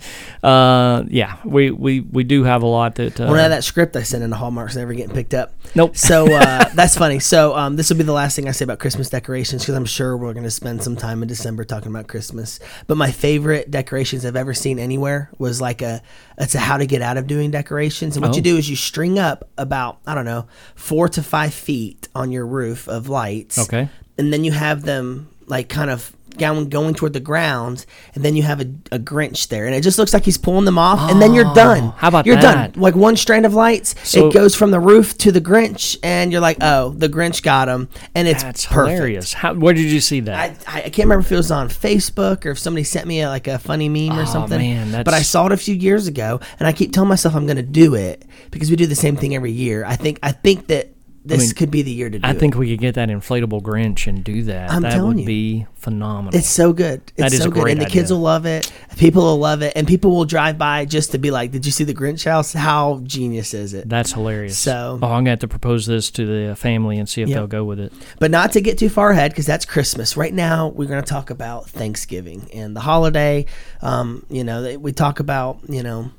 uh, 0.42 1.04
yeah, 1.08 1.36
we, 1.44 1.70
we 1.70 2.00
we 2.00 2.24
do 2.24 2.44
have 2.44 2.62
a 2.62 2.66
lot 2.66 2.94
that. 2.96 3.20
Uh, 3.20 3.24
Well, 3.24 3.34
now 3.34 3.48
that 3.48 3.64
script 3.64 3.96
I 3.96 4.02
sent 4.02 4.22
into 4.24 4.36
Hallmark's 4.36 4.76
never 4.76 4.94
getting 4.94 5.14
picked 5.14 5.34
up. 5.34 5.52
Nope. 5.74 5.96
So 5.96 6.32
uh, 6.32 6.68
that's 6.74 6.96
funny. 6.96 7.18
So 7.18 7.54
um, 7.56 7.76
this 7.76 7.90
will 7.90 7.96
be 7.96 8.04
the 8.04 8.12
last 8.12 8.36
thing 8.36 8.48
I 8.48 8.52
say 8.52 8.64
about 8.64 8.78
Christmas 8.78 9.10
decorations 9.10 9.62
because 9.62 9.74
I'm 9.74 9.84
sure 9.84 10.16
we're 10.16 10.32
going 10.32 10.44
to 10.44 10.50
spend 10.50 10.82
some 10.82 10.93
time 10.96 11.22
in 11.22 11.28
December 11.28 11.64
talking 11.64 11.88
about 11.90 12.06
Christmas. 12.08 12.60
But 12.86 12.96
my 12.96 13.10
favorite 13.10 13.70
decorations 13.70 14.24
I've 14.24 14.36
ever 14.36 14.54
seen 14.54 14.78
anywhere 14.78 15.30
was 15.38 15.60
like 15.60 15.82
a 15.82 16.02
it's 16.38 16.54
a 16.54 16.58
how 16.58 16.76
to 16.76 16.86
get 16.86 17.02
out 17.02 17.16
of 17.16 17.26
doing 17.26 17.50
decorations. 17.50 18.16
And 18.16 18.24
what 18.24 18.32
Oh. 18.32 18.36
you 18.36 18.42
do 18.42 18.56
is 18.56 18.68
you 18.70 18.76
string 18.76 19.18
up 19.18 19.48
about 19.58 19.98
I 20.06 20.14
don't 20.14 20.24
know 20.24 20.46
four 20.74 21.08
to 21.10 21.22
five 21.22 21.54
feet 21.54 22.08
on 22.14 22.32
your 22.32 22.46
roof 22.46 22.88
of 22.88 23.08
lights. 23.08 23.58
Okay. 23.58 23.88
And 24.18 24.32
then 24.32 24.44
you 24.44 24.52
have 24.52 24.82
them 24.82 25.28
like 25.46 25.68
kind 25.68 25.90
of 25.90 26.12
going 26.38 26.68
going 26.68 26.94
toward 26.94 27.12
the 27.12 27.20
ground, 27.20 27.86
and 28.14 28.24
then 28.24 28.36
you 28.36 28.42
have 28.42 28.60
a, 28.60 28.66
a 28.92 28.98
Grinch 28.98 29.48
there, 29.48 29.66
and 29.66 29.74
it 29.74 29.82
just 29.82 29.98
looks 29.98 30.12
like 30.12 30.24
he's 30.24 30.38
pulling 30.38 30.64
them 30.64 30.78
off, 30.78 31.10
and 31.10 31.20
then 31.20 31.34
you're 31.34 31.48
oh, 31.50 31.54
done. 31.54 31.92
how 31.96 32.08
about 32.08 32.26
you're 32.26 32.36
that? 32.36 32.72
done? 32.74 32.80
Like 32.82 32.94
one 32.94 33.16
strand 33.16 33.46
of 33.46 33.54
lights, 33.54 33.94
So- 34.08 34.28
it 34.28 34.34
goes 34.34 34.54
from 34.54 34.70
the 34.70 34.80
roof 34.80 35.16
to 35.18 35.32
the 35.32 35.40
Grinch, 35.40 35.96
and 36.02 36.30
you're 36.32 36.40
like, 36.40 36.58
oh, 36.60 36.90
the 36.90 37.08
Grinch 37.08 37.42
got 37.42 37.68
him, 37.68 37.88
and 38.14 38.26
it's 38.28 38.42
That's 38.42 38.66
perfect. 38.66 38.94
hilarious. 38.96 39.32
How, 39.32 39.54
where 39.54 39.74
did 39.74 39.86
you 39.90 40.00
see 40.00 40.20
that? 40.20 40.58
I, 40.66 40.78
I 40.78 40.84
I 40.84 40.88
can't 40.90 41.06
remember 41.08 41.20
if 41.26 41.32
it 41.32 41.36
was 41.36 41.50
on 41.50 41.68
Facebook 41.68 42.44
or 42.46 42.50
if 42.50 42.58
somebody 42.58 42.84
sent 42.84 43.06
me 43.06 43.20
a, 43.22 43.28
like 43.28 43.46
a 43.48 43.58
funny 43.58 43.88
meme 43.88 44.18
or 44.18 44.22
Oh, 44.22 44.24
something. 44.26 44.58
man, 44.58 45.04
but 45.04 45.14
I 45.14 45.22
saw 45.22 45.46
it 45.46 45.52
a 45.52 45.56
few 45.56 45.74
years 45.74 46.06
ago, 46.06 46.40
and 46.58 46.66
I 46.68 46.72
keep 46.72 46.92
telling 46.92 47.08
myself 47.08 47.34
I'm 47.34 47.46
going 47.46 47.56
to 47.56 47.62
do 47.62 47.94
it 47.94 48.24
because 48.50 48.70
we 48.70 48.76
do 48.76 48.86
the 48.86 48.94
same 48.94 49.16
thing 49.16 49.34
every 49.34 49.52
year. 49.52 49.84
I 49.84 49.96
think 49.96 50.18
I 50.22 50.32
think 50.32 50.68
that 50.68 50.93
this 51.26 51.40
mean, 51.40 51.50
could 51.54 51.70
be 51.70 51.80
the 51.82 51.90
year 51.90 52.10
to 52.10 52.18
do 52.18 52.26
I 52.26 52.32
it. 52.32 52.38
think 52.38 52.54
we 52.54 52.68
could 52.70 52.80
get 52.80 52.96
that 52.96 53.08
inflatable 53.08 53.62
Grinch 53.62 54.06
and 54.06 54.22
do 54.22 54.42
that. 54.42 54.70
I'm 54.70 54.82
that 54.82 54.92
telling 54.92 55.08
would 55.16 55.20
you. 55.20 55.26
be 55.26 55.66
phenomenal. 55.74 56.38
It's 56.38 56.48
so 56.50 56.72
good. 56.74 57.00
It's 57.08 57.12
That 57.16 57.32
is 57.32 57.40
so 57.42 57.48
a 57.48 57.50
good, 57.50 57.68
and 57.68 57.80
the 57.80 57.86
kids 57.86 58.10
will 58.12 58.20
love 58.20 58.44
it. 58.44 58.70
People 58.98 59.22
will 59.22 59.38
love 59.38 59.62
it, 59.62 59.72
and 59.74 59.86
people 59.88 60.10
will 60.14 60.26
drive 60.26 60.58
by 60.58 60.84
just 60.84 61.12
to 61.12 61.18
be 61.18 61.30
like, 61.30 61.50
"Did 61.50 61.64
you 61.64 61.72
see 61.72 61.84
the 61.84 61.94
Grinch 61.94 62.24
house? 62.24 62.52
How 62.52 63.00
genius 63.04 63.54
is 63.54 63.72
it?" 63.72 63.88
That's 63.88 64.12
hilarious. 64.12 64.58
So- 64.58 64.98
oh, 65.02 65.06
I'm 65.06 65.20
gonna 65.20 65.30
have 65.30 65.38
to 65.40 65.48
propose 65.48 65.86
this 65.86 66.10
to 66.12 66.26
the 66.48 66.54
family 66.56 66.98
and 66.98 67.08
see 67.08 67.22
if 67.22 67.28
Yep. 67.30 67.36
they'll 67.36 67.46
go 67.46 67.64
with 67.64 67.80
it. 67.80 67.92
But 68.18 68.30
not 68.30 68.52
to 68.52 68.60
get 68.60 68.76
too 68.76 68.90
far 68.90 69.10
ahead, 69.10 69.30
because 69.30 69.46
that's 69.46 69.64
Christmas. 69.64 70.16
Right 70.18 70.34
now, 70.34 70.68
we're 70.68 70.88
going 70.88 71.02
to 71.02 71.08
talk 71.08 71.30
about 71.30 71.68
Thanksgiving 71.70 72.48
and 72.52 72.76
the 72.76 72.80
holiday. 72.80 73.46
Um, 73.80 74.26
you 74.28 74.44
know, 74.44 74.78
we 74.78 74.92
talk 74.92 75.20
about 75.20 75.58
you 75.68 75.82
know 75.82 76.10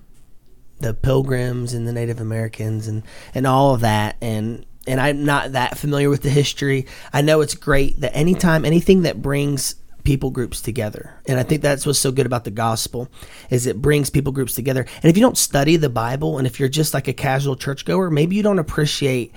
the 0.79 0.93
Pilgrims 0.93 1.73
and 1.73 1.87
the 1.87 1.93
Native 1.93 2.19
Americans 2.19 2.87
and 2.87 3.03
and 3.35 3.45
all 3.47 3.73
of 3.73 3.81
that, 3.81 4.15
and 4.21 4.65
and 4.87 4.99
I'm 4.99 5.25
not 5.25 5.53
that 5.53 5.77
familiar 5.77 6.09
with 6.09 6.21
the 6.21 6.29
history. 6.29 6.85
I 7.13 7.21
know 7.21 7.41
it's 7.41 7.55
great 7.55 7.99
that 8.01 8.15
anytime 8.15 8.65
anything 8.65 9.03
that 9.03 9.21
brings 9.21 9.75
people 10.03 10.29
groups 10.29 10.61
together 10.61 11.19
and 11.27 11.39
i 11.39 11.41
think 11.41 11.63
that's 11.63 11.83
what's 11.83 11.97
so 11.97 12.11
good 12.11 12.27
about 12.27 12.43
the 12.43 12.51
gospel 12.51 13.09
is 13.49 13.65
it 13.65 13.81
brings 13.81 14.11
people 14.11 14.31
groups 14.31 14.53
together 14.53 14.85
and 15.01 15.05
if 15.05 15.17
you 15.17 15.21
don't 15.23 15.35
study 15.35 15.77
the 15.77 15.89
bible 15.89 16.37
and 16.37 16.45
if 16.45 16.59
you're 16.59 16.69
just 16.69 16.93
like 16.93 17.07
a 17.07 17.13
casual 17.13 17.55
churchgoer 17.55 18.11
maybe 18.11 18.35
you 18.35 18.43
don't 18.43 18.59
appreciate 18.59 19.33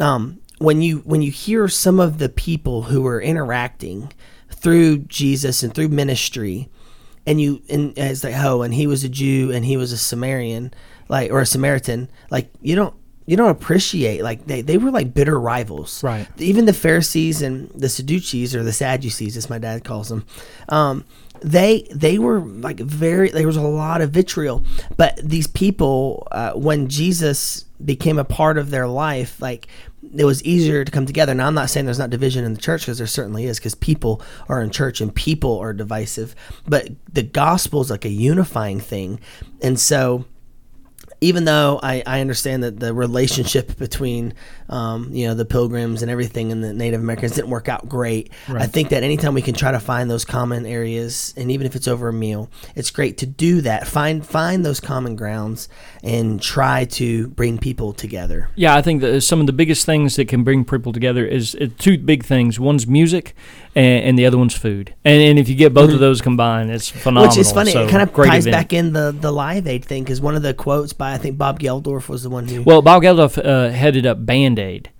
um, 0.00 0.40
when 0.60 0.82
you 0.82 0.98
when 0.98 1.22
you 1.22 1.30
hear 1.30 1.68
some 1.68 1.98
of 1.98 2.18
the 2.18 2.28
people 2.28 2.82
who 2.82 3.06
are 3.06 3.20
interacting 3.20 4.12
through 4.50 4.98
Jesus 4.98 5.62
and 5.62 5.74
through 5.74 5.88
ministry, 5.88 6.68
and 7.26 7.40
you 7.40 7.62
and 7.70 7.98
as 7.98 8.22
like 8.22 8.34
oh, 8.36 8.62
and 8.62 8.74
he 8.74 8.86
was 8.86 9.02
a 9.02 9.08
Jew 9.08 9.50
and 9.52 9.64
he 9.64 9.76
was 9.76 9.92
a 9.92 9.98
Samaritan, 9.98 10.72
like 11.08 11.30
or 11.30 11.40
a 11.40 11.46
Samaritan, 11.46 12.10
like 12.30 12.50
you 12.60 12.76
don't 12.76 12.94
you 13.30 13.36
don't 13.36 13.50
appreciate 13.50 14.24
like 14.24 14.44
they, 14.46 14.60
they 14.60 14.76
were 14.76 14.90
like 14.90 15.14
bitter 15.14 15.38
rivals, 15.38 16.02
Right. 16.02 16.26
Even 16.38 16.64
the 16.64 16.72
Pharisees 16.72 17.42
and 17.42 17.70
the 17.70 17.88
Sadducees 17.88 18.56
or 18.56 18.64
the 18.64 18.72
Sadducees, 18.72 19.36
as 19.36 19.48
my 19.48 19.56
dad 19.56 19.84
calls 19.84 20.08
them, 20.08 20.26
um, 20.68 21.04
they 21.40 21.86
they 21.94 22.18
were 22.18 22.40
like 22.40 22.80
very 22.80 23.28
there 23.28 23.46
was 23.46 23.56
a 23.56 23.62
lot 23.62 24.00
of 24.00 24.10
vitriol. 24.10 24.64
But 24.96 25.16
these 25.22 25.46
people 25.46 26.26
uh, 26.32 26.54
when 26.54 26.88
jesus 26.88 27.66
became 27.84 28.18
a 28.18 28.24
part 28.24 28.58
of 28.58 28.70
their 28.70 28.88
life 28.88 29.40
like 29.40 29.68
it 30.14 30.24
was 30.24 30.42
easier 30.42 30.84
to 30.84 30.90
come 30.90 31.06
together. 31.06 31.32
Now 31.32 31.46
i'm 31.46 31.54
not 31.54 31.70
saying 31.70 31.86
there's 31.86 32.00
not 32.00 32.10
division 32.10 32.44
in 32.44 32.54
the 32.54 32.60
church 32.60 32.82
because 32.82 32.98
there 32.98 33.06
certainly 33.06 33.44
is 33.44 33.60
because 33.60 33.76
people 33.76 34.22
are 34.48 34.60
in 34.60 34.70
church 34.70 35.00
and 35.00 35.14
people 35.14 35.56
are 35.60 35.72
divisive. 35.72 36.34
But 36.66 36.88
the 37.12 37.22
gospel 37.22 37.80
is 37.80 37.90
like 37.90 38.04
a 38.04 38.08
unifying 38.10 38.80
thing. 38.80 39.20
And 39.62 39.78
so 39.78 40.24
even 41.20 41.44
though 41.44 41.78
I, 41.82 42.02
I 42.06 42.20
understand 42.20 42.62
that 42.62 42.80
the 42.80 42.94
relationship 42.94 43.76
between 43.78 44.34
um, 44.70 45.12
you 45.12 45.26
know 45.26 45.34
the 45.34 45.44
pilgrims 45.44 46.02
and 46.02 46.10
everything 46.10 46.52
and 46.52 46.64
the 46.64 46.72
Native 46.72 47.00
Americans 47.00 47.34
didn't 47.34 47.50
work 47.50 47.68
out 47.68 47.88
great, 47.88 48.30
I 48.48 48.66
think 48.66 48.90
that 48.90 49.02
anytime 49.02 49.34
we 49.34 49.42
can 49.42 49.54
try 49.54 49.72
to 49.72 49.80
find 49.80 50.10
those 50.10 50.24
common 50.24 50.64
areas, 50.64 51.34
and 51.36 51.50
even 51.50 51.66
if 51.66 51.76
it's 51.76 51.88
over 51.88 52.08
a 52.08 52.12
meal, 52.12 52.48
it's 52.74 52.90
great 52.90 53.18
to 53.18 53.26
do 53.26 53.60
that. 53.62 53.86
Find 53.86 54.24
find 54.24 54.64
those 54.64 54.80
common 54.80 55.16
grounds 55.16 55.68
and 56.02 56.40
try 56.40 56.84
to 56.84 57.28
bring 57.28 57.58
people 57.58 57.92
together. 57.92 58.48
Yeah, 58.54 58.74
I 58.74 58.82
think 58.82 59.02
that 59.02 59.20
some 59.22 59.40
of 59.40 59.46
the 59.46 59.52
biggest 59.52 59.84
things 59.84 60.16
that 60.16 60.28
can 60.28 60.44
bring 60.44 60.64
people 60.64 60.92
together 60.92 61.26
is 61.26 61.54
uh, 61.56 61.66
two 61.78 61.98
big 61.98 62.24
things. 62.24 62.60
One's 62.60 62.86
music, 62.86 63.34
and, 63.74 64.04
and 64.04 64.18
the 64.18 64.26
other 64.26 64.38
one's 64.38 64.54
food. 64.54 64.94
And, 65.04 65.20
and 65.20 65.38
if 65.38 65.48
you 65.48 65.54
get 65.54 65.74
both 65.74 65.90
of 65.90 66.00
those 66.00 66.20
combined, 66.20 66.70
it's 66.70 66.88
phenomenal. 66.88 67.30
Mm-hmm. 67.30 67.38
Which 67.38 67.46
is 67.46 67.52
funny. 67.52 67.72
So, 67.72 67.84
it 67.84 67.90
kind 67.90 68.02
of 68.02 68.12
great 68.12 68.28
ties 68.28 68.46
event. 68.46 68.62
back 68.62 68.72
in 68.72 68.92
the 68.92 69.12
the 69.12 69.32
Live 69.32 69.66
Aid 69.66 69.84
thing 69.84 70.04
because 70.04 70.20
one 70.20 70.36
of 70.36 70.42
the 70.42 70.54
quotes 70.54 70.92
by 70.92 71.14
I 71.14 71.18
think 71.18 71.36
Bob 71.36 71.58
Geldof 71.58 72.08
was 72.08 72.22
the 72.22 72.30
one 72.30 72.46
who 72.46 72.62
Well, 72.62 72.82
Bob 72.82 73.02
Geldof 73.02 73.38
uh, 73.44 73.70
headed 73.70 74.06
up 74.06 74.24
Band 74.24 74.58
Aid, 74.60 74.90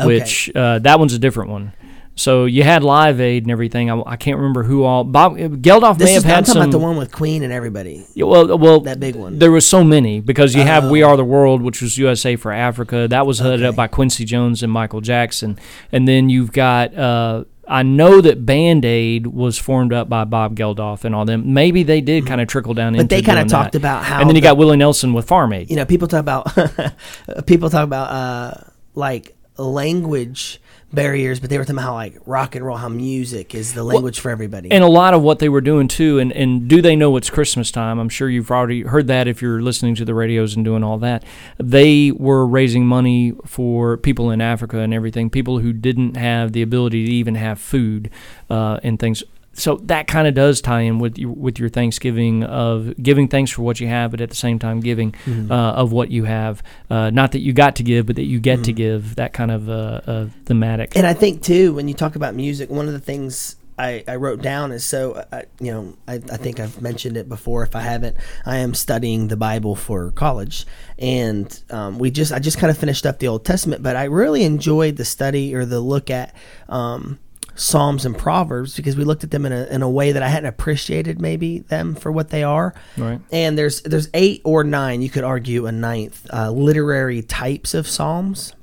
Okay. 0.00 0.06
which 0.06 0.50
uh, 0.54 0.78
that 0.80 0.98
one's 0.98 1.14
a 1.14 1.18
different 1.18 1.50
one. 1.50 1.72
So 2.16 2.44
you 2.44 2.62
had 2.62 2.84
Live 2.84 3.20
Aid 3.20 3.42
and 3.42 3.50
everything. 3.50 3.90
I, 3.90 4.00
I 4.06 4.16
can't 4.16 4.36
remember 4.36 4.62
who 4.62 4.84
all. 4.84 5.02
Bob 5.02 5.36
Geldof 5.36 5.98
this 5.98 6.10
may 6.10 6.14
is 6.16 6.22
have 6.22 6.30
I'm 6.30 6.34
had 6.36 6.44
talking 6.46 6.52
some. 6.52 6.62
about 6.62 6.70
the 6.70 6.78
one 6.78 6.96
with 6.96 7.10
Queen 7.10 7.42
and 7.42 7.52
everybody. 7.52 8.06
Yeah, 8.14 8.26
well, 8.26 8.56
well, 8.56 8.80
That 8.80 9.00
big 9.00 9.16
one. 9.16 9.40
There 9.40 9.50
was 9.50 9.66
so 9.66 9.82
many 9.82 10.20
because 10.20 10.54
you 10.54 10.62
have 10.62 10.88
We 10.90 11.02
Oh. 11.02 11.08
Are 11.08 11.16
the 11.16 11.24
World, 11.24 11.60
which 11.60 11.82
was 11.82 11.98
USA 11.98 12.36
for 12.36 12.52
Africa. 12.52 13.08
That 13.08 13.26
was 13.26 13.40
headed 13.40 13.64
up 13.64 13.74
by 13.74 13.88
Quincy 13.88 14.24
Jones 14.24 14.62
and 14.62 14.70
Michael 14.70 15.00
Jackson, 15.00 15.58
and 15.90 16.06
then 16.06 16.28
you've 16.28 16.52
got. 16.52 16.94
Uh, 16.94 17.44
I 17.66 17.82
know 17.82 18.20
that 18.20 18.44
Band 18.46 18.84
Aid 18.84 19.26
was 19.26 19.58
formed 19.58 19.92
up 19.94 20.06
by 20.08 20.24
Bob 20.24 20.54
Geldof 20.54 21.04
and 21.04 21.14
all 21.16 21.24
them. 21.24 21.54
Maybe 21.54 21.82
they 21.82 22.02
did 22.02 22.26
kind 22.26 22.40
of 22.42 22.46
trickle 22.46 22.74
down 22.74 22.88
into. 22.94 22.98
Mm-hmm. 22.98 23.04
But 23.06 23.10
they 23.10 23.22
kind 23.22 23.38
of 23.40 23.48
talked 23.48 23.74
about 23.74 24.04
how 24.04 24.20
And 24.20 24.28
then 24.28 24.36
you 24.36 24.42
the- 24.42 24.48
got 24.48 24.56
Willie 24.58 24.76
Nelson 24.76 25.14
with 25.14 25.26
Farm 25.26 25.52
Aid. 25.54 25.68
you 25.70 25.76
know, 25.76 25.86
people 25.86 26.06
talk 26.06 26.20
about 26.20 26.54
people 27.46 27.70
talk 27.70 27.84
about 27.84 28.10
uh, 28.10 28.60
like 28.94 29.36
language 29.56 30.60
barriers, 30.92 31.40
but 31.40 31.50
they 31.50 31.58
were 31.58 31.64
talking 31.64 31.76
about 31.76 31.86
how 31.86 31.94
like 31.94 32.16
rock 32.24 32.54
and 32.54 32.64
roll, 32.64 32.76
how 32.76 32.88
music 32.88 33.54
is 33.54 33.74
the 33.74 33.82
language 33.82 34.20
for 34.20 34.30
everybody. 34.30 34.70
and 34.70 34.84
a 34.84 34.88
lot 34.88 35.12
of 35.12 35.22
what 35.22 35.40
they 35.40 35.48
were 35.48 35.60
doing 35.60 35.88
too 35.88 36.18
and, 36.20 36.32
and 36.32 36.68
do 36.68 36.80
they 36.80 36.94
know 36.94 37.16
it's 37.16 37.30
christmas 37.30 37.70
time? 37.70 37.98
I'm 37.98 38.08
sure 38.08 38.28
you've 38.28 38.50
already 38.50 38.82
heard 38.82 39.08
that 39.08 39.26
if 39.26 39.42
you're 39.42 39.60
listening 39.60 39.96
to 39.96 40.04
the 40.04 40.14
radios 40.14 40.54
and 40.54 40.64
doing 40.64 40.84
all 40.84 40.98
that. 40.98 41.24
They 41.58 42.12
were 42.12 42.46
raising 42.46 42.86
money 42.86 43.32
for 43.44 43.96
people 43.96 44.30
in 44.30 44.40
africa 44.40 44.78
and 44.78 44.94
everything 44.94 45.30
people 45.30 45.58
who 45.58 45.72
didn't 45.72 46.16
have 46.16 46.52
the 46.52 46.62
ability 46.62 47.06
to 47.06 47.12
even 47.12 47.34
have 47.34 47.60
food 47.60 48.10
uh, 48.48 48.78
and 48.84 48.98
things 48.98 49.22
so 49.54 49.76
that 49.84 50.06
kind 50.06 50.26
of 50.28 50.34
does 50.34 50.60
tie 50.60 50.80
in 50.82 50.98
with 50.98 51.16
your, 51.18 51.30
with 51.30 51.58
your 51.58 51.68
Thanksgiving 51.68 52.44
of 52.44 52.94
giving 53.02 53.28
thanks 53.28 53.50
for 53.50 53.62
what 53.62 53.80
you 53.80 53.86
have, 53.88 54.10
but 54.10 54.20
at 54.20 54.28
the 54.30 54.36
same 54.36 54.58
time 54.58 54.80
giving 54.80 55.12
Mm-hmm. 55.24 55.50
uh, 55.50 55.72
of 55.72 55.92
what 55.92 56.10
you 56.10 56.24
have. 56.24 56.62
Uh, 56.90 57.10
not 57.10 57.32
that 57.32 57.40
you 57.40 57.52
got 57.52 57.76
to 57.76 57.82
give, 57.82 58.06
but 58.06 58.16
that 58.16 58.24
you 58.24 58.40
get 58.40 58.64
to 58.64 58.72
Mm-hmm. 58.72 58.76
give. 58.76 59.16
That 59.16 59.32
kind 59.32 59.50
of 59.50 59.68
uh, 59.68 60.00
uh, 60.06 60.26
thematic. 60.44 60.96
And 60.96 61.06
I 61.06 61.14
think 61.14 61.42
too, 61.42 61.74
when 61.74 61.88
you 61.88 61.94
talk 61.94 62.16
about 62.16 62.34
music, 62.34 62.68
one 62.70 62.86
of 62.86 62.92
the 62.92 63.00
things 63.00 63.56
I, 63.78 64.04
I 64.06 64.16
wrote 64.16 64.40
down 64.40 64.70
is 64.70 64.84
so 64.84 65.24
I, 65.32 65.44
you 65.60 65.72
know 65.72 65.96
I, 66.06 66.14
I 66.14 66.36
think 66.36 66.60
I've 66.60 66.80
mentioned 66.80 67.16
it 67.16 67.28
before. 67.28 67.62
If 67.64 67.74
I 67.74 67.80
haven't, 67.80 68.16
I 68.46 68.58
am 68.58 68.72
studying 68.74 69.26
the 69.28 69.36
Bible 69.36 69.74
for 69.74 70.12
college, 70.12 70.64
and 70.98 71.60
um, 71.70 71.98
we 71.98 72.10
just 72.12 72.32
I 72.32 72.38
just 72.38 72.58
kind 72.58 72.70
of 72.70 72.78
finished 72.78 73.04
up 73.04 73.18
the 73.18 73.26
Old 73.28 73.44
Testament, 73.44 73.82
but 73.82 73.96
I 73.96 74.04
really 74.04 74.44
enjoyed 74.44 74.96
the 74.96 75.04
study 75.04 75.54
or 75.54 75.64
the 75.64 75.80
look 75.80 76.08
at. 76.10 76.34
Um, 76.68 77.18
Psalms 77.54 78.04
and 78.04 78.16
Proverbs 78.16 78.76
because 78.76 78.96
we 78.96 79.04
looked 79.04 79.24
at 79.24 79.30
them 79.30 79.46
in 79.46 79.52
a, 79.52 79.64
in 79.66 79.82
a 79.82 79.88
way 79.88 80.12
that 80.12 80.22
I 80.22 80.28
hadn't 80.28 80.48
appreciated 80.48 81.20
maybe 81.20 81.60
them 81.60 81.94
for 81.94 82.10
what 82.10 82.30
they 82.30 82.42
are. 82.42 82.74
Right. 82.96 83.20
And 83.30 83.56
there's 83.56 83.82
there's 83.82 84.08
eight 84.14 84.42
or 84.44 84.64
nine, 84.64 85.02
you 85.02 85.10
could 85.10 85.24
argue 85.24 85.66
a 85.66 85.72
ninth, 85.72 86.26
uh, 86.32 86.50
literary 86.50 87.22
types 87.22 87.74
of 87.74 87.86
psalms. 87.86 88.54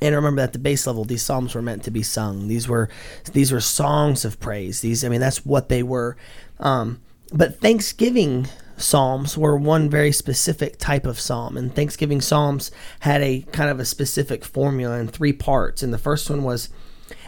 And 0.00 0.16
remember, 0.16 0.42
at 0.42 0.52
the 0.52 0.58
base 0.58 0.86
level, 0.86 1.04
these 1.04 1.22
psalms 1.22 1.54
were 1.54 1.62
meant 1.62 1.84
to 1.84 1.92
be 1.92 2.02
sung. 2.02 2.48
These 2.48 2.68
were 2.68 2.88
these 3.32 3.52
were 3.52 3.60
songs 3.60 4.24
of 4.24 4.40
praise. 4.40 4.80
These, 4.80 5.04
I 5.04 5.08
mean, 5.08 5.20
that's 5.20 5.46
what 5.46 5.68
they 5.68 5.84
were. 5.84 6.16
Um, 6.58 7.00
but 7.32 7.60
Thanksgiving 7.60 8.48
psalms 8.76 9.38
were 9.38 9.56
one 9.56 9.88
very 9.88 10.10
specific 10.10 10.76
type 10.78 11.06
of 11.06 11.20
psalm, 11.20 11.56
and 11.56 11.72
Thanksgiving 11.72 12.20
psalms 12.20 12.72
had 13.00 13.22
a 13.22 13.42
kind 13.52 13.70
of 13.70 13.78
a 13.78 13.84
specific 13.84 14.44
formula 14.44 14.98
in 14.98 15.06
three 15.06 15.32
parts. 15.32 15.84
And 15.84 15.94
the 15.94 15.98
first 15.98 16.28
one 16.28 16.42
was 16.42 16.68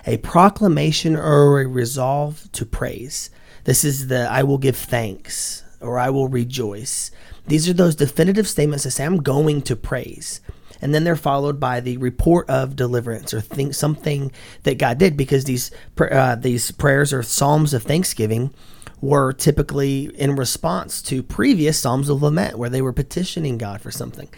a 0.07 0.19
proclamation 0.19 1.17
or 1.17 1.61
a 1.61 1.67
resolve 1.67 2.51
to 2.53 2.67
praise. 2.67 3.31
This 3.64 3.85
is 3.85 4.09
the 4.09 4.29
I 4.31 4.43
will 4.43 4.59
give 4.59 4.77
thanks 4.77 5.64
or 5.81 5.99
I 5.99 6.11
will 6.11 6.29
rejoice. 6.29 7.11
These 7.47 7.69
are 7.69 7.75
those 7.75 7.97
definitive 7.97 8.49
statements 8.49 8.85
that 8.85 8.93
say 8.93 9.05
I'm 9.05 9.23
going 9.23 9.62
to 9.62 9.77
praise. 9.77 10.40
And 10.81 10.95
then 10.95 11.05
they're 11.05 11.17
followed 11.17 11.59
by 11.59 11.81
the 11.81 11.97
report 11.97 12.49
of 12.51 12.77
deliverance 12.77 13.33
or 13.33 13.40
think 13.40 13.75
something 13.75 14.31
that 14.64 14.79
God 14.79 14.99
did 14.99 15.17
because 15.17 15.45
these 15.45 15.71
uh, 15.99 16.37
these 16.37 16.71
prayers 16.73 17.12
or 17.12 17.23
psalms 17.23 17.73
of 17.73 17.83
thanksgiving 17.83 18.53
were 19.01 19.33
typically 19.33 20.11
in 20.17 20.37
response 20.37 21.01
to 21.03 21.23
previous 21.23 21.79
psalms 21.79 22.09
of 22.09 22.23
lament 22.23 22.59
where 22.59 22.71
they 22.71 22.83
were 22.83 22.93
petitioning 22.93 23.57
God 23.57 23.81
for 23.81 23.90
something. 23.90 24.29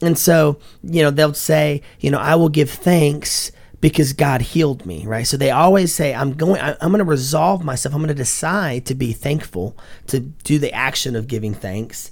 And 0.00 0.18
so, 0.18 0.58
you 0.82 1.02
know, 1.02 1.10
they'll 1.10 1.34
say, 1.34 1.82
you 2.00 2.10
know, 2.10 2.18
I 2.18 2.34
will 2.36 2.48
give 2.48 2.70
thanks 2.70 3.52
because 3.82 4.12
God 4.14 4.40
healed 4.40 4.86
me, 4.86 5.04
right? 5.04 5.26
So 5.26 5.36
they 5.36 5.50
always 5.50 5.92
say, 5.94 6.14
I'm 6.14 6.32
going, 6.32 6.60
I- 6.62 6.76
I'm 6.80 6.90
going 6.92 7.00
to 7.00 7.04
resolve 7.04 7.64
myself. 7.64 7.94
I'm 7.94 8.00
going 8.00 8.08
to 8.08 8.14
decide 8.14 8.86
to 8.86 8.94
be 8.94 9.12
thankful, 9.12 9.76
to 10.06 10.20
do 10.20 10.58
the 10.58 10.72
action 10.72 11.16
of 11.16 11.26
giving 11.26 11.52
thanks 11.52 12.10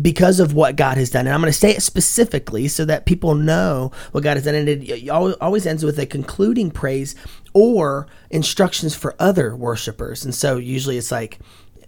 because 0.00 0.40
of 0.40 0.54
what 0.54 0.76
God 0.76 0.96
has 0.96 1.10
done. 1.10 1.26
And 1.26 1.34
I'm 1.34 1.40
going 1.40 1.52
to 1.52 1.58
say 1.58 1.70
it 1.70 1.82
specifically 1.82 2.66
so 2.68 2.84
that 2.86 3.06
people 3.06 3.34
know 3.34 3.92
what 4.12 4.24
God 4.24 4.38
has 4.38 4.44
done. 4.44 4.54
And 4.54 4.68
it 4.68 5.06
al- 5.08 5.36
always 5.42 5.66
ends 5.66 5.84
with 5.84 5.98
a 5.98 6.06
concluding 6.06 6.70
praise 6.70 7.14
or 7.52 8.08
instructions 8.30 8.96
for 8.96 9.14
other 9.20 9.54
worshipers. 9.54 10.24
And 10.24 10.34
so 10.34 10.56
usually 10.56 10.96
it's 10.96 11.12
like, 11.12 11.38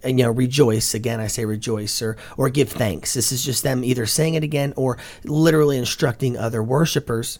you 0.05 0.13
know, 0.13 0.29
rejoice 0.31 0.93
again. 0.93 1.19
I 1.19 1.25
say 1.25 1.43
rejoice 1.43 2.03
or 2.03 2.17
or 2.37 2.49
give 2.51 2.69
thanks. 2.69 3.15
This 3.15 3.31
is 3.31 3.43
just 3.43 3.63
them 3.63 3.83
either 3.83 4.05
saying 4.05 4.35
it 4.35 4.43
again 4.43 4.73
or 4.77 4.99
literally 5.25 5.77
instructing 5.77 6.37
other 6.37 6.61
worshipers. 6.61 7.39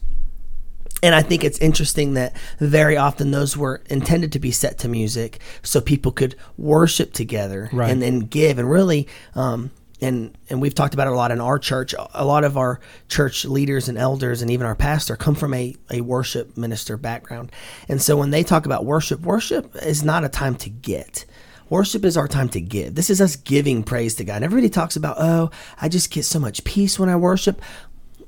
And 1.03 1.13
I 1.13 1.21
think 1.21 1.43
it's 1.43 1.59
interesting 1.59 2.15
that 2.15 2.35
very 2.59 2.97
often 2.97 3.31
those 3.31 3.55
were 3.55 3.81
intended 3.89 4.31
to 4.31 4.39
be 4.39 4.51
set 4.51 4.79
to 4.79 4.87
music 4.87 5.39
so 5.61 5.79
people 5.79 6.11
could 6.11 6.35
worship 6.57 7.13
together 7.13 7.69
Right. 7.71 7.91
and 7.91 8.01
then 8.01 8.21
give. 8.21 8.57
And 8.57 8.69
really, 8.69 9.07
um, 9.35 9.69
and 10.01 10.35
and 10.49 10.61
we've 10.61 10.75
talked 10.75 10.93
about 10.93 11.07
it 11.07 11.13
a 11.13 11.15
lot 11.15 11.31
in 11.31 11.39
our 11.41 11.57
church. 11.59 11.93
A 12.13 12.25
lot 12.25 12.43
of 12.43 12.57
our 12.57 12.79
church 13.09 13.45
leaders 13.45 13.89
and 13.89 13.97
elders 13.97 14.41
and 14.41 14.49
even 14.51 14.65
our 14.67 14.75
pastor 14.75 15.15
come 15.15 15.33
from 15.35 15.53
a, 15.53 15.75
a 15.91 16.01
worship 16.01 16.55
minister 16.57 16.97
background. 16.97 17.51
And 17.89 18.01
so 18.01 18.15
when 18.17 18.29
they 18.31 18.43
talk 18.43 18.65
about 18.65 18.85
worship, 18.85 19.21
worship 19.21 19.75
is 19.83 20.03
not 20.03 20.23
a 20.23 20.29
time 20.29 20.55
to 20.57 20.69
get. 20.69 21.25
Worship 21.69 22.05
is 22.05 22.15
our 22.15 22.29
time 22.29 22.47
to 22.49 22.61
give. 22.61 22.95
This 22.95 23.09
is 23.09 23.19
us 23.19 23.35
giving 23.35 23.83
praise 23.83 24.15
to 24.15 24.23
God. 24.23 24.37
And 24.37 24.45
everybody 24.45 24.69
talks 24.69 24.95
about, 24.95 25.17
oh, 25.19 25.49
I 25.81 25.89
just 25.89 26.11
get 26.11 26.23
so 26.23 26.39
much 26.39 26.63
peace 26.63 26.97
when 26.97 27.09
I 27.09 27.17
worship. 27.17 27.61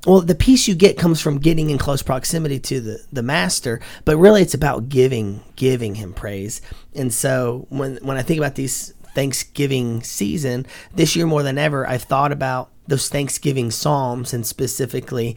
Well, 0.06 0.22
the 0.22 0.34
peace 0.34 0.66
you 0.66 0.74
get 0.74 0.96
comes 0.96 1.20
from 1.20 1.38
getting 1.38 1.68
in 1.68 1.76
close 1.76 2.02
proximity 2.02 2.58
to 2.60 2.80
the, 2.80 3.04
the 3.12 3.22
master, 3.22 3.80
but 4.04 4.16
really 4.16 4.40
it's 4.40 4.54
about 4.54 4.88
giving 4.88 5.42
giving 5.56 5.96
him 5.96 6.14
praise. 6.14 6.62
And 6.94 7.12
so 7.12 7.66
when 7.68 7.96
when 7.96 8.16
I 8.16 8.22
think 8.22 8.38
about 8.38 8.54
these 8.54 8.94
Thanksgiving 9.14 10.02
season, 10.02 10.66
this 10.94 11.16
year 11.16 11.26
more 11.26 11.42
than 11.42 11.58
ever, 11.58 11.86
I've 11.86 12.04
thought 12.04 12.32
about 12.32 12.70
those 12.86 13.08
Thanksgiving 13.08 13.70
psalms 13.70 14.32
and 14.32 14.46
specifically, 14.46 15.36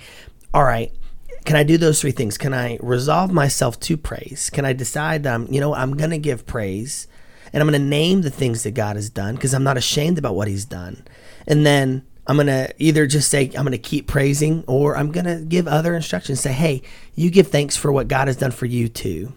all 0.54 0.64
right, 0.64 0.92
can 1.46 1.56
I 1.58 1.64
do 1.64 1.78
those 1.78 2.00
three 2.00 2.12
things? 2.12 2.38
Can 2.38 2.54
I 2.54 2.78
resolve 2.82 3.32
myself 3.32 3.80
to 3.82 3.98
praise? 3.98 4.50
Can 4.50 4.64
I 4.64 4.74
decide 4.74 5.24
that 5.24 5.34
I'm, 5.34 5.52
you 5.52 5.60
know, 5.60 5.76
I'm 5.76 5.98
going 5.98 6.12
to 6.12 6.18
give 6.18 6.46
praise 6.46 7.08
and 7.52 7.62
I'm 7.62 7.70
going 7.70 7.82
to 7.82 7.88
name 7.88 8.22
the 8.22 8.30
things 8.30 8.64
that 8.64 8.72
God 8.72 8.96
has 8.96 9.10
done 9.10 9.36
because 9.36 9.54
I'm 9.54 9.64
not 9.64 9.78
ashamed 9.78 10.18
about 10.18 10.36
what 10.36 10.48
he's 10.48 10.66
done. 10.66 11.04
And 11.46 11.66
then 11.66 12.06
I'm 12.26 12.38
going 12.38 12.48
to 12.48 12.74
either 12.78 13.06
just 13.06 13.30
say, 13.30 13.46
I'm 13.48 13.64
going 13.64 13.72
to 13.72 13.78
keep 13.78 14.08
praising 14.08 14.64
or 14.66 14.96
I'm 14.96 15.12
going 15.12 15.26
to 15.26 15.44
give 15.44 15.68
other 15.68 15.94
instructions. 15.96 16.40
Say, 16.40 16.54
hey, 16.54 16.82
you 17.16 17.30
give 17.30 17.48
thanks 17.48 17.76
for 17.76 17.92
what 17.92 18.08
God 18.08 18.28
has 18.28 18.38
done 18.38 18.52
for 18.52 18.66
you 18.66 18.88
too. 18.88 19.34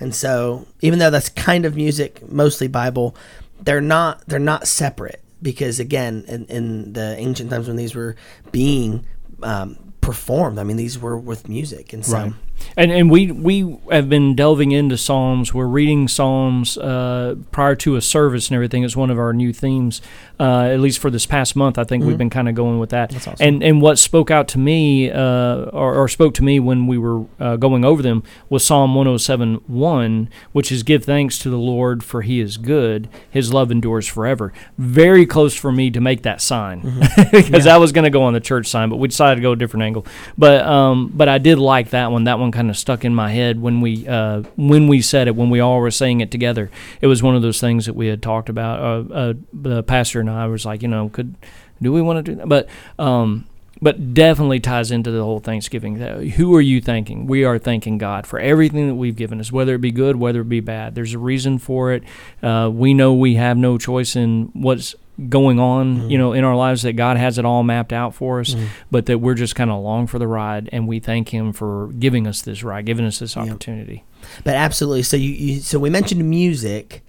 And 0.00 0.14
so, 0.14 0.66
even 0.80 0.98
though 0.98 1.10
that's 1.10 1.28
kind 1.28 1.64
of 1.64 1.76
music, 1.76 2.26
mostly 2.28 2.66
Bible, 2.66 3.14
they're 3.60 3.80
not 3.80 4.26
they're 4.26 4.40
not 4.40 4.66
separate 4.66 5.22
because 5.40 5.78
again, 5.78 6.24
in, 6.26 6.46
in 6.46 6.92
the 6.94 7.16
ancient 7.18 7.50
times 7.50 7.68
when 7.68 7.76
these 7.76 7.94
were 7.94 8.16
being 8.50 9.06
um, 9.42 9.92
performed, 10.00 10.58
I 10.58 10.64
mean, 10.64 10.76
these 10.76 10.98
were 10.98 11.16
with 11.16 11.48
music, 11.48 11.92
and 11.92 12.04
so 12.04 12.16
Right. 12.16 12.32
And 12.76 12.90
and 12.90 13.10
we 13.10 13.30
we 13.30 13.78
have 13.90 14.08
been 14.08 14.34
delving 14.34 14.72
into 14.72 14.96
Psalms. 14.96 15.54
We're 15.54 15.66
reading 15.66 16.08
Psalms 16.08 16.78
uh, 16.78 17.36
prior 17.50 17.74
to 17.76 17.96
a 17.96 18.02
service 18.02 18.48
and 18.48 18.54
everything. 18.54 18.84
It's 18.84 18.96
one 18.96 19.10
of 19.10 19.18
our 19.18 19.32
new 19.32 19.52
themes, 19.52 20.02
uh, 20.40 20.62
at 20.62 20.80
least 20.80 20.98
for 20.98 21.10
this 21.10 21.26
past 21.26 21.54
month. 21.56 21.78
I 21.78 21.84
think 21.84 22.04
we've 22.04 22.18
been 22.18 22.30
kind 22.30 22.48
of 22.48 22.54
going 22.54 22.78
with 22.78 22.90
that. 22.90 23.10
Mm-hmm. 23.10 23.14
That's 23.14 23.28
awesome. 23.28 23.46
And 23.46 23.62
and 23.62 23.82
what 23.82 23.98
spoke 23.98 24.30
out 24.30 24.48
to 24.48 24.58
me, 24.58 25.10
uh, 25.10 25.66
or, 25.72 25.94
or 25.94 26.08
spoke 26.08 26.34
to 26.34 26.44
me 26.44 26.58
when 26.60 26.86
we 26.86 26.98
were 26.98 27.24
uh, 27.38 27.56
going 27.56 27.84
over 27.84 28.02
them, 28.02 28.22
was 28.48 28.64
Psalm 28.64 28.94
107 28.94 29.62
1, 29.66 30.28
which 30.52 30.72
is 30.72 30.82
give 30.82 31.04
thanks 31.04 31.38
to 31.38 31.50
the 31.50 31.58
Lord 31.58 32.02
for 32.02 32.22
He 32.22 32.40
is 32.40 32.56
good. 32.56 33.08
His 33.30 33.52
love 33.52 33.70
endures 33.70 34.06
forever. 34.06 34.52
Very 34.78 35.26
close 35.26 35.54
for 35.54 35.70
me 35.70 35.90
to 35.90 36.00
make 36.00 36.22
that 36.22 36.40
sign 36.40 36.82
Mm-hmm. 36.82 37.36
because 37.46 37.66
I 37.66 37.76
was 37.76 37.92
going 37.92 38.04
to 38.04 38.10
go 38.10 38.22
on 38.22 38.32
the 38.32 38.40
church 38.40 38.66
sign, 38.66 38.88
but 38.88 38.96
we 38.96 39.08
decided 39.08 39.36
to 39.36 39.42
go 39.42 39.52
a 39.52 39.56
different 39.56 39.84
angle. 39.84 40.06
But 40.36 40.64
um, 40.64 41.10
but 41.14 41.28
I 41.28 41.38
did 41.38 41.58
like 41.58 41.90
that 41.90 42.10
one. 42.10 42.24
That 42.24 42.38
one 42.38 42.51
kind 42.52 42.70
of 42.70 42.76
stuck 42.76 43.04
in 43.04 43.14
my 43.14 43.30
head 43.30 43.60
when 43.60 43.80
we 43.80 44.06
uh, 44.06 44.42
when 44.56 44.88
we 44.88 45.02
said 45.02 45.28
it 45.28 45.36
when 45.36 45.50
we 45.50 45.60
all 45.60 45.80
were 45.80 45.90
saying 45.90 46.20
it 46.20 46.30
together. 46.30 46.70
It 47.00 47.06
was 47.06 47.22
one 47.22 47.34
of 47.34 47.42
those 47.42 47.60
things 47.60 47.86
that 47.86 47.94
we 47.94 48.06
had 48.06 48.22
talked 48.22 48.48
about. 48.48 48.80
Uh, 48.80 49.14
uh, 49.14 49.34
the 49.52 49.82
pastor 49.82 50.20
and 50.20 50.30
I 50.30 50.46
was 50.46 50.64
like, 50.64 50.82
you 50.82 50.88
know, 50.88 51.08
could 51.08 51.34
do 51.80 51.92
we 51.92 52.02
want 52.02 52.24
to 52.24 52.32
do 52.32 52.36
that? 52.36 52.48
But 52.48 52.68
um, 52.98 53.46
but 53.82 54.14
definitely 54.14 54.60
ties 54.60 54.92
into 54.92 55.10
the 55.10 55.24
whole 55.24 55.40
Thanksgiving. 55.40 55.96
Who 55.96 56.54
are 56.54 56.60
you 56.60 56.80
thanking? 56.80 57.26
We 57.26 57.44
are 57.44 57.58
thanking 57.58 57.98
God 57.98 58.28
for 58.28 58.38
everything 58.38 58.86
that 58.86 58.94
we've 58.94 59.16
given 59.16 59.40
us, 59.40 59.50
whether 59.50 59.74
it 59.74 59.80
be 59.80 59.90
good, 59.90 60.14
whether 60.16 60.42
it 60.42 60.48
be 60.48 60.60
bad. 60.60 60.94
There's 60.94 61.14
a 61.14 61.18
reason 61.18 61.58
for 61.58 61.92
it. 61.92 62.04
Uh, 62.42 62.70
we 62.72 62.94
know 62.94 63.12
we 63.12 63.34
have 63.34 63.56
no 63.56 63.78
choice 63.78 64.14
in 64.14 64.50
what's 64.52 64.94
going 65.28 65.58
on, 65.58 65.96
mm-hmm. 65.96 66.10
you 66.10 66.18
know, 66.18 66.32
in 66.32 66.44
our 66.44 66.56
lives. 66.56 66.82
That 66.82 66.94
God 66.94 67.16
has 67.16 67.38
it 67.38 67.44
all 67.44 67.62
mapped 67.62 67.92
out 67.92 68.14
for 68.14 68.40
us, 68.40 68.54
mm-hmm. 68.54 68.66
but 68.90 69.06
that 69.06 69.18
we're 69.18 69.34
just 69.34 69.54
kind 69.54 69.70
of 69.70 69.76
along 69.76 70.08
for 70.08 70.18
the 70.18 70.26
ride, 70.26 70.68
and 70.72 70.88
we 70.88 71.00
thank 71.00 71.28
Him 71.28 71.52
for 71.52 71.88
giving 71.98 72.26
us 72.26 72.42
this 72.42 72.62
ride, 72.62 72.86
giving 72.86 73.04
us 73.04 73.18
this 73.18 73.36
opportunity. 73.36 74.04
But 74.44 74.54
absolutely. 74.54 75.02
So 75.02 75.16
you, 75.16 75.30
you 75.30 75.60
so 75.60 75.78
we 75.78 75.90
mentioned 75.90 76.28
music. 76.28 77.04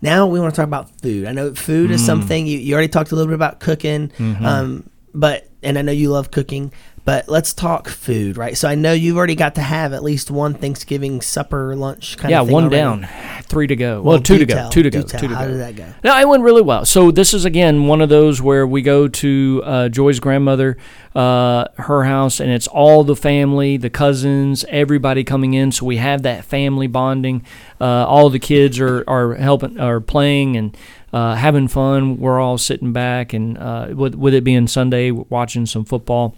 Now 0.00 0.26
we 0.26 0.38
want 0.38 0.54
to 0.54 0.56
talk 0.56 0.68
about 0.68 1.00
food. 1.00 1.26
I 1.26 1.32
know 1.32 1.54
food 1.54 1.90
is 1.90 2.02
mm. 2.02 2.06
something 2.06 2.46
you, 2.46 2.58
you 2.58 2.74
already 2.74 2.88
talked 2.88 3.10
a 3.10 3.16
little 3.16 3.28
bit 3.28 3.34
about 3.34 3.58
cooking. 3.58 4.08
Mm-hmm. 4.10 4.44
Um, 4.44 4.90
but 5.12 5.47
and 5.62 5.78
I 5.78 5.82
know 5.82 5.92
you 5.92 6.10
love 6.10 6.30
cooking, 6.30 6.72
but 7.04 7.28
let's 7.28 7.54
talk 7.54 7.88
food, 7.88 8.36
right? 8.36 8.56
So 8.56 8.68
I 8.68 8.74
know 8.74 8.92
you've 8.92 9.16
already 9.16 9.34
got 9.34 9.54
to 9.54 9.62
have 9.62 9.92
at 9.92 10.02
least 10.02 10.30
one 10.30 10.54
Thanksgiving 10.54 11.20
supper, 11.22 11.74
lunch 11.74 12.16
kind 12.18 12.30
Yeah, 12.30 12.42
of. 12.42 12.48
Yeah, 12.48 12.52
one 12.52 12.64
already. 12.64 12.76
down, 12.76 13.08
three 13.44 13.66
to 13.66 13.76
go. 13.76 14.02
Well, 14.02 14.20
two 14.20 14.38
to 14.38 14.44
go, 14.46 14.54
tell, 14.54 14.70
two 14.70 14.82
to 14.82 14.90
do 14.90 15.02
go, 15.02 15.08
two 15.08 15.18
to 15.18 15.28
go. 15.28 15.34
How 15.34 15.46
go. 15.46 15.50
did 15.52 15.60
that 15.60 15.76
go? 15.76 15.86
No, 16.04 16.18
it 16.18 16.28
went 16.28 16.42
really 16.42 16.62
well. 16.62 16.84
So 16.84 17.10
this 17.10 17.32
is 17.32 17.44
again 17.44 17.86
one 17.86 18.00
of 18.02 18.08
those 18.10 18.42
where 18.42 18.66
we 18.66 18.82
go 18.82 19.08
to 19.08 19.62
uh, 19.64 19.88
Joy's 19.88 20.20
grandmother, 20.20 20.76
uh, 21.14 21.64
her 21.78 22.04
house, 22.04 22.40
and 22.40 22.50
it's 22.50 22.66
all 22.66 23.04
the 23.04 23.16
family, 23.16 23.76
the 23.78 23.90
cousins, 23.90 24.64
everybody 24.68 25.24
coming 25.24 25.54
in. 25.54 25.72
So 25.72 25.86
we 25.86 25.96
have 25.96 26.22
that 26.22 26.44
family 26.44 26.88
bonding. 26.88 27.42
Uh, 27.80 28.04
all 28.06 28.28
the 28.28 28.38
kids 28.38 28.78
are 28.80 29.02
are 29.08 29.34
helping, 29.34 29.80
are 29.80 30.00
playing 30.00 30.56
and. 30.56 30.76
Uh, 31.12 31.34
having 31.34 31.68
fun, 31.68 32.18
we're 32.18 32.38
all 32.38 32.58
sitting 32.58 32.92
back, 32.92 33.32
and 33.32 33.56
uh, 33.58 33.88
with, 33.94 34.14
with 34.14 34.34
it 34.34 34.44
being 34.44 34.66
Sunday, 34.66 35.10
watching 35.10 35.66
some 35.66 35.84
football. 35.84 36.36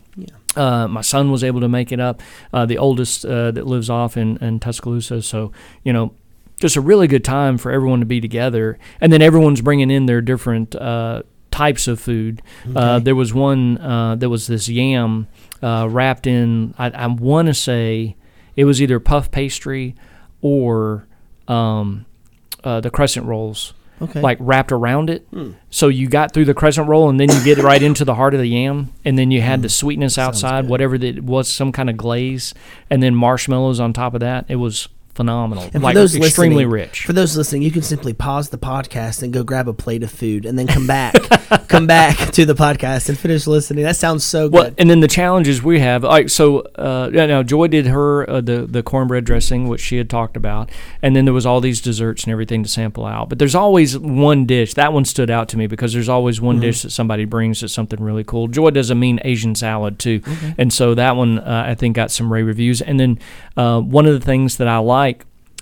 Uh, 0.57 0.89
my 0.89 1.01
son 1.01 1.31
was 1.31 1.45
able 1.45 1.61
to 1.61 1.69
make 1.69 1.93
it 1.93 2.01
up, 2.01 2.23
uh, 2.53 2.67
the 2.67 2.79
oldest 2.79 3.25
uh, 3.25 3.51
that 3.53 3.67
lives 3.67 3.89
off 3.89 4.17
in, 4.17 4.37
in 4.39 4.59
Tuscaloosa. 4.59 5.23
So, 5.23 5.53
you 5.85 5.93
know, 5.93 6.13
just 6.61 6.77
a 6.77 6.81
really 6.81 7.07
good 7.07 7.25
time 7.25 7.57
for 7.57 7.71
everyone 7.73 8.01
to 8.01 8.07
be 8.07 8.21
together. 8.21 8.79
And 9.01 9.13
then 9.13 9.23
everyone's 9.23 9.61
bringing 9.61 9.91
in 9.91 10.07
their 10.07 10.21
different 10.21 10.75
uh, 10.75 11.23
types 11.51 11.89
of 11.89 12.01
food. 12.01 12.43
Uh, 12.75 12.99
there 12.99 13.15
was 13.15 13.33
one 13.33 13.79
uh, 13.79 14.17
that 14.17 14.29
was 14.29 14.47
this 14.47 14.69
yam 14.69 15.27
uh, 15.63 15.87
wrapped 15.89 16.27
in, 16.27 16.75
I, 16.79 16.91
I 16.91 17.07
want 17.07 17.49
to 17.49 17.55
say 17.55 18.17
it 18.57 18.65
was 18.65 18.83
either 18.83 19.01
puff 19.01 19.31
pastry 19.31 19.95
or 20.43 21.07
um, 21.49 22.07
uh, 22.65 22.81
the 22.81 22.91
crescent 22.91 23.27
rolls. 23.27 23.73
Okay. 24.03 24.21
Like 24.21 24.39
wrapped 24.41 24.73
around 24.73 25.11
it, 25.11 25.27
Hmm. 25.31 25.51
so 25.71 25.89
you 25.89 26.09
got 26.09 26.33
through 26.33 26.47
the 26.47 26.55
crescent 26.55 26.89
roll, 26.89 27.09
and 27.11 27.21
then 27.21 27.29
you 27.31 27.45
get 27.45 27.59
right 27.59 27.83
into 27.83 28.05
the 28.05 28.15
heart 28.15 28.33
of 28.35 28.41
the 28.41 28.49
yam, 28.49 28.89
and 29.05 29.19
then 29.19 29.31
you 29.31 29.41
had 29.43 29.61
the 29.63 29.69
sweetness 29.69 30.15
Hmm. 30.15 30.21
Sounds 30.23 30.43
outside, 30.45 30.63
good. 30.63 30.71
whatever 30.71 30.97
that 30.99 31.23
was, 31.23 31.49
some 31.53 31.71
kind 31.73 31.91
of 31.91 31.97
glaze, 31.97 32.55
and 32.89 33.03
then 33.03 33.15
marshmallows 33.15 33.79
on 33.81 33.93
top 33.93 34.15
of 34.15 34.21
that. 34.21 34.47
It 34.49 34.57
was 34.57 34.89
phenomenal, 35.21 35.65
And 35.65 35.73
for 35.75 35.79
like 35.81 35.95
those 35.95 36.17
extremely 36.17 36.65
listening- 36.65 36.71
rich. 36.71 37.05
For 37.05 37.13
those 37.13 37.37
listening, 37.37 37.61
you 37.61 37.71
can 37.71 37.83
simply 37.83 38.15
pause 38.15 38.49
the 38.49 38.57
podcast 38.57 39.23
and 39.23 39.33
go 39.35 39.43
grab 39.45 39.69
a 39.69 39.75
plate 39.75 40.03
of 40.03 40.11
food, 40.11 40.47
and 40.47 40.59
then 40.59 40.67
come 40.67 40.87
back, 40.87 41.15
come 41.69 41.87
back 41.87 42.17
to 42.33 42.47
the 42.47 42.55
podcast 42.55 43.11
and 43.11 43.19
finish 43.19 43.47
listening. 43.47 43.85
That 43.85 43.97
sounds 43.97 44.25
so 44.25 44.49
good. 44.49 44.55
Well, 44.55 44.71
and 44.79 44.89
then 44.89 45.01
the 45.01 45.09
challenges 45.09 45.63
we 45.63 45.81
have, 45.81 46.05
like 46.05 46.31
so. 46.31 46.61
Uh, 46.61 47.11
yeah, 47.13 47.27
now 47.27 47.43
Joy 47.43 47.67
did 47.67 47.87
her 47.87 48.29
uh, 48.31 48.41
the 48.41 48.67
the 48.67 48.83
cornbread 48.83 49.25
dressing, 49.25 49.69
which 49.69 49.81
she 49.83 49.99
had 49.99 50.09
talked 50.09 50.37
about, 50.39 50.71
and 51.03 51.15
then 51.15 51.27
there 51.27 51.35
was 51.35 51.45
all 51.45 51.61
these 51.61 51.83
desserts 51.83 52.25
and 52.25 52.33
everything 52.33 52.63
to 52.63 52.69
sample 52.71 53.05
out. 53.05 53.29
But 53.29 53.39
there's 53.39 53.55
always 53.55 53.99
one 53.99 54.47
dish 54.47 54.73
that 54.75 54.93
one 54.95 55.05
stood 55.05 55.29
out 55.31 55.49
to 55.51 55.59
me 55.59 55.67
because 55.67 55.93
there's 55.93 56.09
always 56.09 56.41
one 56.41 56.61
dish 56.61 56.81
that 56.83 56.91
somebody 56.91 57.27
brings 57.27 57.61
that's 57.61 57.75
something 57.75 58.03
really 58.03 58.25
cool. 58.25 58.49
Joy 58.49 58.71
does 58.71 58.89
a 58.89 58.95
mean 58.95 59.21
Asian 59.25 59.55
salad 59.55 59.99
too, 59.99 60.23
and 60.57 60.73
so 60.73 60.95
that 60.95 61.15
one 61.17 61.39
uh, 61.41 61.65
I 61.67 61.75
think 61.75 61.97
got 61.97 62.11
some 62.11 62.33
rave 62.33 62.47
reviews. 62.47 62.81
And 62.81 62.99
then 62.99 63.19
uh, 63.57 63.81
one 63.81 64.07
of 64.07 64.15
the 64.19 64.25
things 64.25 64.57
that 64.59 64.69
I 64.69 64.79
like 64.79 65.10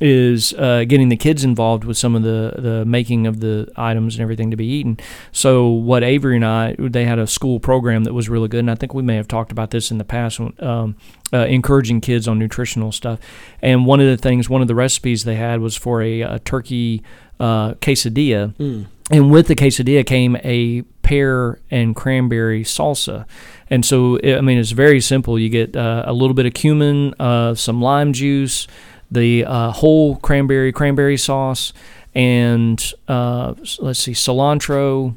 is 0.01 0.53
uh, 0.55 0.85
getting 0.87 1.09
the 1.09 1.17
kids 1.17 1.43
involved 1.43 1.85
with 1.85 1.97
some 1.97 2.15
of 2.15 2.23
the, 2.23 2.55
the 2.57 2.85
making 2.85 3.27
of 3.27 3.41
the 3.41 3.69
items 3.77 4.15
and 4.15 4.23
everything 4.23 4.51
to 4.51 4.57
be 4.57 4.67
eaten. 4.67 4.97
So 5.33 5.69
what 5.69 6.05
Avery 6.05 6.37
and 6.37 6.45
I, 6.45 6.77
they 6.79 7.05
had 7.05 7.19
a 7.19 7.27
school 7.27 7.59
program 7.59 8.05
that 8.05 8.13
was 8.15 8.29
really 8.29 8.49
good, 8.49 8.61
and 8.61 8.71
I 8.71 8.77
think 8.77 8.95
we 8.95 9.03
may 9.03 9.17
have 9.17 9.27
talked 9.27 9.51
about 9.51 9.71
this 9.71 9.91
in 9.91 9.99
the 9.99 10.05
past, 10.05 10.41
um, 10.61 10.97
uh, 11.33 11.39
encouraging 11.47 12.01
kids 12.01 12.29
on 12.29 12.39
nutritional 12.39 12.93
stuff. 12.93 13.19
And 13.61 13.87
one 13.87 14.01
of 14.01 14.07
the 14.07 14.17
things, 14.17 14.49
one 14.49 14.63
of 14.63 14.69
the 14.69 14.75
recipes 14.75 15.25
they 15.25 15.35
had 15.37 15.61
was 15.61 15.77
for 15.77 16.01
a, 16.01 16.23
a 16.23 16.39
turkey 16.39 17.03
uh, 17.41 17.75
quesadilla, 17.75 18.55
Mm. 18.57 18.87
and 19.11 19.31
with 19.31 19.47
the 19.47 19.55
quesadilla 19.55 20.05
came 20.05 20.37
a 20.45 20.83
pear 21.03 21.59
and 21.71 21.97
cranberry 21.97 22.63
salsa. 22.65 23.25
And 23.71 23.85
so, 23.85 24.19
I 24.23 24.41
mean, 24.41 24.59
it's 24.59 24.73
very 24.73 25.01
simple. 25.01 25.39
You 25.39 25.49
get 25.49 25.77
uh, 25.77 26.03
a 26.07 26.13
little 26.13 26.35
bit 26.35 26.47
of 26.47 26.55
cumin, 26.55 27.15
uh, 27.21 27.55
some 27.55 27.81
lime 27.81 28.13
juice, 28.13 28.67
the 29.11 29.45
uh, 29.45 29.71
whole 29.73 30.17
cranberry 30.17 30.73
cranberry 30.73 31.17
sauce, 31.17 31.73
and 32.15 32.93
uh, 33.07 33.55
let's 33.79 34.01
see, 34.01 34.13
cilantro, 34.13 35.15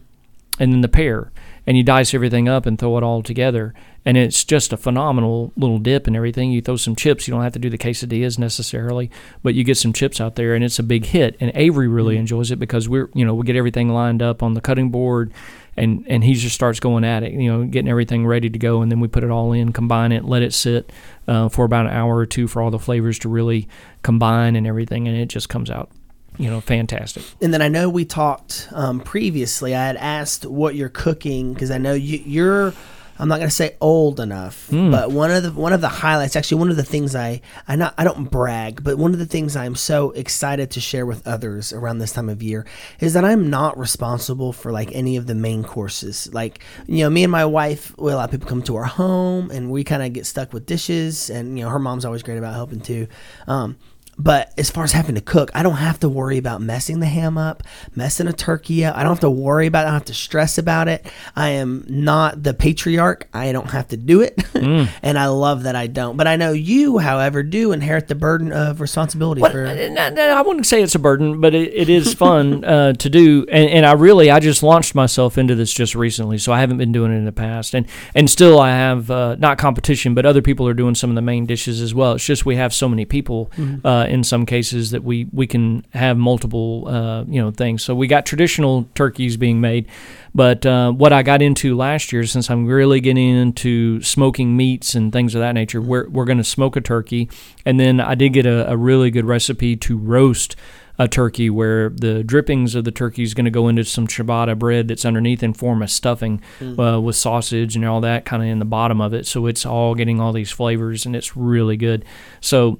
and 0.59 0.73
then 0.73 0.81
the 0.81 0.87
pear. 0.87 1.31
And 1.67 1.77
you 1.77 1.83
dice 1.83 2.13
everything 2.13 2.49
up 2.49 2.65
and 2.65 2.77
throw 2.77 2.97
it 2.97 3.03
all 3.03 3.21
together. 3.21 3.73
And 4.03 4.17
it's 4.17 4.43
just 4.43 4.73
a 4.73 4.77
phenomenal 4.77 5.53
little 5.55 5.77
dip 5.77 6.07
and 6.07 6.15
everything. 6.15 6.51
You 6.51 6.59
throw 6.61 6.75
some 6.75 6.95
chips. 6.95 7.27
You 7.27 7.33
don't 7.33 7.43
have 7.43 7.53
to 7.53 7.59
do 7.59 7.69
the 7.69 7.77
quesadillas 7.77 8.39
necessarily, 8.39 9.11
but 9.43 9.53
you 9.53 9.63
get 9.63 9.77
some 9.77 9.93
chips 9.93 10.19
out 10.19 10.35
there, 10.35 10.55
and 10.55 10.63
it's 10.63 10.79
a 10.79 10.83
big 10.83 11.05
hit. 11.05 11.37
And 11.39 11.51
Avery 11.53 11.87
really 11.87 12.17
enjoys 12.17 12.49
it 12.49 12.57
because 12.57 12.89
we're, 12.89 13.09
you 13.13 13.23
know, 13.23 13.35
we 13.35 13.45
get 13.45 13.55
everything 13.55 13.89
lined 13.89 14.23
up 14.23 14.41
on 14.41 14.55
the 14.55 14.61
cutting 14.61 14.89
board, 14.89 15.31
and 15.77 16.05
and 16.07 16.23
he 16.23 16.33
just 16.33 16.55
starts 16.55 16.79
going 16.79 17.03
at 17.03 17.23
it, 17.23 17.33
you 17.33 17.51
know, 17.51 17.65
getting 17.65 17.89
everything 17.89 18.25
ready 18.25 18.49
to 18.49 18.59
go, 18.59 18.81
and 18.81 18.91
then 18.91 18.99
we 18.99 19.07
put 19.07 19.23
it 19.23 19.29
all 19.29 19.53
in, 19.53 19.71
combine 19.71 20.11
it, 20.11 20.25
let 20.25 20.41
it 20.41 20.53
sit 20.53 20.91
uh, 21.27 21.49
for 21.49 21.65
about 21.65 21.85
an 21.85 21.93
hour 21.93 22.17
or 22.17 22.25
two 22.25 22.47
for 22.47 22.61
all 22.61 22.71
the 22.71 22.79
flavors 22.79 23.17
to 23.19 23.29
really 23.29 23.67
combine 24.03 24.55
and 24.55 24.67
everything, 24.67 25.07
and 25.07 25.17
it 25.17 25.27
just 25.27 25.49
comes 25.49 25.69
out, 25.69 25.89
you 26.37 26.49
know, 26.49 26.61
fantastic. 26.61 27.23
And 27.41 27.53
then 27.53 27.61
I 27.61 27.67
know 27.67 27.89
we 27.89 28.05
talked 28.05 28.67
um, 28.71 28.99
previously. 28.99 29.73
I 29.75 29.87
had 29.87 29.97
asked 29.97 30.45
what 30.45 30.75
you're 30.75 30.89
cooking 30.89 31.53
because 31.53 31.71
I 31.71 31.77
know 31.77 31.93
you, 31.93 32.21
you're. 32.25 32.73
I'm 33.21 33.27
not 33.29 33.37
going 33.37 33.49
to 33.49 33.55
say 33.55 33.77
old 33.79 34.19
enough, 34.19 34.67
Hmm. 34.69 34.89
but 34.91 35.11
one 35.11 35.29
of 35.31 35.43
the 35.43 35.51
one 35.51 35.73
of 35.73 35.79
the 35.81 35.87
highlights, 35.87 36.35
actually, 36.35 36.57
one 36.59 36.71
of 36.71 36.75
the 36.75 36.83
things 36.83 37.15
I 37.15 37.41
I 37.67 37.75
not 37.75 37.93
I 37.97 38.03
don't 38.03 38.29
brag, 38.31 38.83
but 38.83 38.97
one 38.97 39.13
of 39.13 39.19
the 39.19 39.25
things 39.27 39.55
I'm 39.55 39.75
so 39.75 40.09
excited 40.11 40.71
to 40.71 40.81
share 40.81 41.05
with 41.05 41.25
others 41.27 41.71
around 41.71 41.99
this 41.99 42.11
time 42.11 42.29
of 42.29 42.41
year 42.41 42.65
is 42.99 43.13
that 43.13 43.23
I'm 43.23 43.49
not 43.49 43.77
responsible 43.77 44.51
for 44.53 44.71
like 44.71 44.89
any 44.93 45.15
of 45.17 45.27
the 45.27 45.35
main 45.35 45.63
courses. 45.63 46.27
Like 46.33 46.59
you 46.87 47.03
know, 47.03 47.09
me 47.11 47.23
and 47.23 47.31
my 47.31 47.45
wife, 47.45 47.95
well, 47.97 48.15
a 48.15 48.17
lot 48.17 48.25
of 48.25 48.31
people 48.31 48.49
come 48.49 48.63
to 48.63 48.75
our 48.75 48.85
home, 48.85 49.51
and 49.51 49.69
we 49.71 49.83
kind 49.83 50.01
of 50.03 50.11
get 50.13 50.25
stuck 50.25 50.51
with 50.51 50.65
dishes, 50.65 51.29
and 51.29 51.57
you 51.59 51.63
know, 51.63 51.69
her 51.69 51.79
mom's 51.79 52.05
always 52.05 52.23
great 52.23 52.39
about 52.39 52.55
helping 52.55 52.81
too. 52.81 53.07
Um, 53.47 53.77
but 54.23 54.53
as 54.57 54.69
far 54.69 54.83
as 54.83 54.91
having 54.91 55.15
to 55.15 55.21
cook, 55.21 55.49
I 55.55 55.63
don't 55.63 55.77
have 55.77 55.99
to 56.01 56.09
worry 56.09 56.37
about 56.37 56.61
messing 56.61 56.99
the 56.99 57.07
ham 57.07 57.37
up, 57.39 57.63
messing 57.95 58.27
a 58.27 58.33
turkey 58.33 58.85
up. 58.85 58.95
I 58.95 59.01
don't 59.01 59.11
have 59.11 59.19
to 59.21 59.31
worry 59.31 59.65
about 59.65 59.85
it. 59.85 59.87
I 59.87 59.91
don't 59.91 59.93
have 59.93 60.05
to 60.05 60.13
stress 60.13 60.59
about 60.59 60.87
it. 60.87 61.05
I 61.35 61.49
am 61.49 61.85
not 61.89 62.43
the 62.43 62.53
patriarch. 62.53 63.27
I 63.33 63.51
don't 63.51 63.71
have 63.71 63.87
to 63.87 63.97
do 63.97 64.21
it. 64.21 64.39
and 64.53 65.17
I 65.17 65.27
love 65.27 65.63
that 65.63 65.75
I 65.75 65.87
don't. 65.87 66.17
But 66.17 66.27
I 66.27 66.35
know 66.35 66.51
you, 66.51 66.99
however, 66.99 67.41
do 67.41 67.71
inherit 67.71 68.07
the 68.09 68.15
burden 68.15 68.51
of 68.51 68.79
responsibility 68.79 69.41
Well, 69.41 69.51
for 69.51 69.65
uh, 69.65 69.89
no, 69.89 70.37
I 70.37 70.41
wouldn't 70.41 70.67
say 70.67 70.83
it's 70.83 70.93
a 70.93 70.99
burden, 70.99 71.41
but 71.41 71.55
it, 71.55 71.73
it 71.73 71.89
is 71.89 72.13
fun 72.13 72.63
uh, 72.71 72.93
to 72.93 73.09
do. 73.09 73.47
And, 73.51 73.69
and 73.69 73.85
I 73.87 73.93
really, 73.93 74.29
I 74.29 74.39
just 74.39 74.61
launched 74.61 74.93
myself 74.93 75.39
into 75.39 75.55
this 75.55 75.73
just 75.73 75.95
recently, 75.95 76.37
so 76.37 76.53
I 76.53 76.59
haven't 76.59 76.77
been 76.77 76.91
doing 76.91 77.11
it 77.11 77.15
in 77.15 77.25
the 77.25 77.31
past. 77.31 77.73
And 77.73 77.87
and 78.13 78.29
still, 78.29 78.59
I 78.59 78.69
have 78.69 79.09
uh, 79.09 79.35
not 79.39 79.57
competition, 79.57 80.13
but 80.13 80.27
other 80.27 80.43
people 80.43 80.67
are 80.67 80.75
doing 80.75 80.93
some 80.93 81.09
of 81.09 81.15
the 81.15 81.21
main 81.23 81.47
dishes 81.47 81.81
as 81.81 81.95
well. 81.95 82.13
It's 82.13 82.25
just 82.25 82.45
we 82.45 82.57
have 82.57 82.71
so 82.71 82.87
many 82.87 83.05
people 83.05 83.51
uh, 83.83 84.05
in 84.11 84.25
some 84.25 84.45
cases 84.45 84.91
that 84.91 85.03
we 85.05 85.25
we 85.31 85.47
can 85.47 85.85
have 85.93 86.17
multiple 86.17 86.85
uh, 86.87 87.23
you 87.23 87.41
know 87.41 87.49
things. 87.49 87.81
So 87.81 87.95
we 87.95 88.07
got 88.07 88.25
traditional 88.25 88.87
turkeys 88.93 89.37
being 89.37 89.61
made. 89.61 89.87
But 90.35 90.65
uh, 90.65 90.91
what 90.91 91.13
I 91.13 91.23
got 91.23 91.41
into 91.41 91.75
last 91.75 92.11
year, 92.11 92.25
since 92.25 92.49
I'm 92.49 92.65
really 92.65 92.99
getting 92.99 93.37
into 93.37 94.01
smoking 94.01 94.55
meats 94.55 94.95
and 94.95 95.11
things 95.11 95.33
of 95.33 95.39
that 95.39 95.53
nature, 95.53 95.81
we're, 95.81 96.07
we're 96.09 96.25
going 96.25 96.37
to 96.37 96.43
smoke 96.43 96.75
a 96.75 96.81
turkey. 96.81 97.29
And 97.65 97.79
then 97.79 97.99
I 97.99 98.15
did 98.15 98.33
get 98.33 98.45
a, 98.45 98.71
a 98.71 98.77
really 98.77 99.11
good 99.11 99.25
recipe 99.25 99.75
to 99.77 99.97
roast 99.97 100.55
a 100.99 101.07
turkey 101.07 101.49
where 101.49 101.89
the 101.89 102.23
drippings 102.23 102.75
of 102.75 102.83
the 102.83 102.91
turkey 102.91 103.23
is 103.23 103.33
going 103.33 103.45
to 103.45 103.51
go 103.51 103.67
into 103.67 103.83
some 103.83 104.07
ciabatta 104.07 104.57
bread 104.57 104.87
that's 104.87 105.03
underneath 105.03 105.41
and 105.41 105.57
form 105.57 105.81
a 105.81 105.87
stuffing 105.87 106.41
uh, 106.61 106.99
with 107.01 107.15
sausage 107.15 107.75
and 107.75 107.83
all 107.85 108.01
that 108.01 108.23
kind 108.23 108.43
of 108.43 108.49
in 108.49 108.59
the 108.59 108.65
bottom 108.65 109.01
of 109.01 109.13
it. 109.13 109.25
So 109.25 109.47
it's 109.47 109.65
all 109.65 109.95
getting 109.95 110.21
all 110.21 110.31
these 110.31 110.51
flavors 110.51 111.05
and 111.05 111.15
it's 111.15 111.35
really 111.35 111.75
good. 111.75 112.05
So 112.39 112.79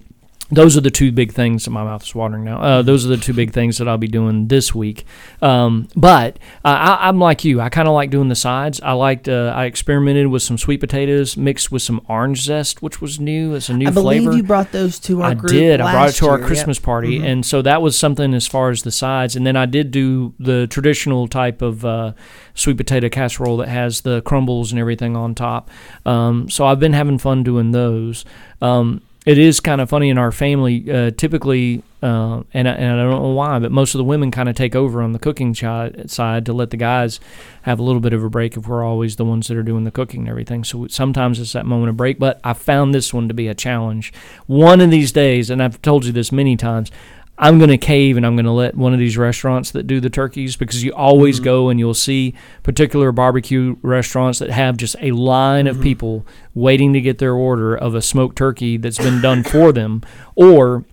those 0.51 0.75
are 0.77 0.81
the 0.81 0.91
two 0.91 1.11
big 1.11 1.31
things. 1.31 1.65
That 1.65 1.71
my 1.71 1.83
mouth 1.83 2.03
is 2.03 2.13
watering 2.13 2.43
now. 2.43 2.61
Uh, 2.61 2.81
those 2.81 3.05
are 3.05 3.09
the 3.09 3.17
two 3.17 3.33
big 3.33 3.51
things 3.53 3.77
that 3.77 3.87
I'll 3.87 3.97
be 3.97 4.07
doing 4.07 4.47
this 4.47 4.75
week. 4.75 5.05
Um, 5.41 5.87
but 5.95 6.37
uh, 6.65 6.67
I, 6.99 7.07
I'm 7.07 7.19
like 7.19 7.43
you. 7.45 7.61
I 7.61 7.69
kind 7.69 7.87
of 7.87 7.93
like 7.93 8.09
doing 8.09 8.27
the 8.29 8.35
sides. 8.35 8.79
I 8.81 8.91
liked. 8.93 9.27
Uh, 9.29 9.53
I 9.55 9.65
experimented 9.65 10.27
with 10.27 10.43
some 10.43 10.57
sweet 10.57 10.79
potatoes 10.79 11.37
mixed 11.37 11.71
with 11.71 11.81
some 11.81 12.01
orange 12.09 12.41
zest, 12.43 12.81
which 12.81 13.01
was 13.01 13.19
new. 13.19 13.55
It's 13.55 13.69
a 13.69 13.73
new 13.73 13.87
I 13.87 13.91
believe 13.91 14.23
flavor. 14.23 14.37
you 14.37 14.43
brought 14.43 14.71
those 14.71 14.99
to 14.99 15.21
our 15.21 15.31
I 15.31 15.33
did. 15.33 15.81
I 15.81 15.91
brought 15.91 16.09
it 16.09 16.15
to 16.15 16.27
our 16.29 16.37
year. 16.37 16.47
Christmas 16.47 16.77
Yep. 16.77 16.83
party, 16.83 17.19
Mhm. 17.19 17.25
and 17.25 17.45
so 17.45 17.61
that 17.61 17.81
was 17.81 17.97
something 17.97 18.33
as 18.33 18.47
far 18.47 18.69
as 18.69 18.83
the 18.83 18.91
sides. 18.91 19.35
And 19.35 19.45
then 19.47 19.55
I 19.55 19.65
did 19.65 19.91
do 19.91 20.33
the 20.39 20.67
traditional 20.67 21.27
type 21.27 21.61
of 21.61 21.85
uh, 21.85 22.11
sweet 22.53 22.77
potato 22.77 23.09
casserole 23.09 23.57
that 23.57 23.69
has 23.69 24.01
the 24.01 24.21
crumbles 24.23 24.71
and 24.71 24.79
everything 24.79 25.15
on 25.15 25.33
top. 25.35 25.69
Um, 26.05 26.49
so 26.49 26.65
I've 26.65 26.79
been 26.79 26.93
having 26.93 27.17
fun 27.17 27.43
doing 27.43 27.71
those. 27.71 28.25
Um, 28.61 29.01
it 29.25 29.37
is 29.37 29.59
kind 29.59 29.81
of 29.81 29.89
funny 29.89 30.09
in 30.09 30.17
our 30.17 30.31
family. 30.31 30.91
Uh, 30.91 31.11
typically, 31.11 31.83
uh, 32.01 32.41
and, 32.53 32.67
I, 32.67 32.71
and 32.71 32.99
I 32.99 33.03
don't 33.03 33.21
know 33.21 33.29
why, 33.29 33.59
but 33.59 33.71
most 33.71 33.93
of 33.93 33.99
the 33.99 34.03
women 34.03 34.31
kind 34.31 34.49
of 34.49 34.55
take 34.55 34.75
over 34.75 35.01
on 35.01 35.11
the 35.11 35.19
cooking 35.19 35.53
side 35.53 36.45
to 36.45 36.53
let 36.53 36.71
the 36.71 36.77
guys 36.77 37.19
have 37.61 37.79
a 37.79 37.83
little 37.83 38.01
bit 38.01 38.13
of 38.13 38.23
a 38.23 38.29
break 38.29 38.57
if 38.57 38.67
we're 38.67 38.83
always 38.83 39.17
the 39.17 39.25
ones 39.25 39.47
that 39.47 39.57
are 39.57 39.63
doing 39.63 39.83
the 39.83 39.91
cooking 39.91 40.21
and 40.21 40.29
everything. 40.29 40.63
So 40.63 40.87
sometimes 40.87 41.39
it's 41.39 41.53
that 41.53 41.67
moment 41.67 41.91
of 41.91 41.97
break. 41.97 42.17
But 42.17 42.39
I 42.43 42.53
found 42.53 42.95
this 42.95 43.13
one 43.13 43.27
to 43.27 43.33
be 43.35 43.47
a 43.47 43.53
challenge. 43.53 44.11
One 44.47 44.81
of 44.81 44.89
these 44.89 45.11
days, 45.11 45.51
and 45.51 45.61
I've 45.61 45.81
told 45.83 46.05
you 46.05 46.11
this 46.11 46.31
many 46.31 46.57
times, 46.57 46.91
I'm 47.37 47.57
going 47.57 47.69
to 47.69 47.77
cave 47.77 48.17
and 48.17 48.25
I'm 48.25 48.35
going 48.35 48.45
to 48.45 48.51
let 48.51 48.75
one 48.75 48.93
of 48.93 48.99
these 48.99 49.17
restaurants 49.17 49.71
that 49.71 49.87
do 49.87 49.99
the 49.99 50.09
turkeys 50.09 50.55
because 50.55 50.83
you 50.83 50.93
always 50.93 51.37
mm-hmm. 51.37 51.45
go 51.45 51.69
and 51.69 51.79
you'll 51.79 51.93
see 51.93 52.35
particular 52.61 53.11
barbecue 53.11 53.77
restaurants 53.81 54.39
that 54.39 54.51
have 54.51 54.77
just 54.77 54.95
a 54.99 55.11
line 55.11 55.65
of 55.65 55.77
mm-hmm. 55.77 55.83
people 55.83 56.25
waiting 56.53 56.93
to 56.93 57.01
get 57.01 57.17
their 57.17 57.33
order 57.33 57.75
of 57.75 57.95
a 57.95 58.01
smoked 58.01 58.37
turkey 58.37 58.77
that's 58.77 58.99
been 58.99 59.21
done 59.21 59.43
for 59.43 59.71
them. 59.71 60.03
Or 60.35 60.85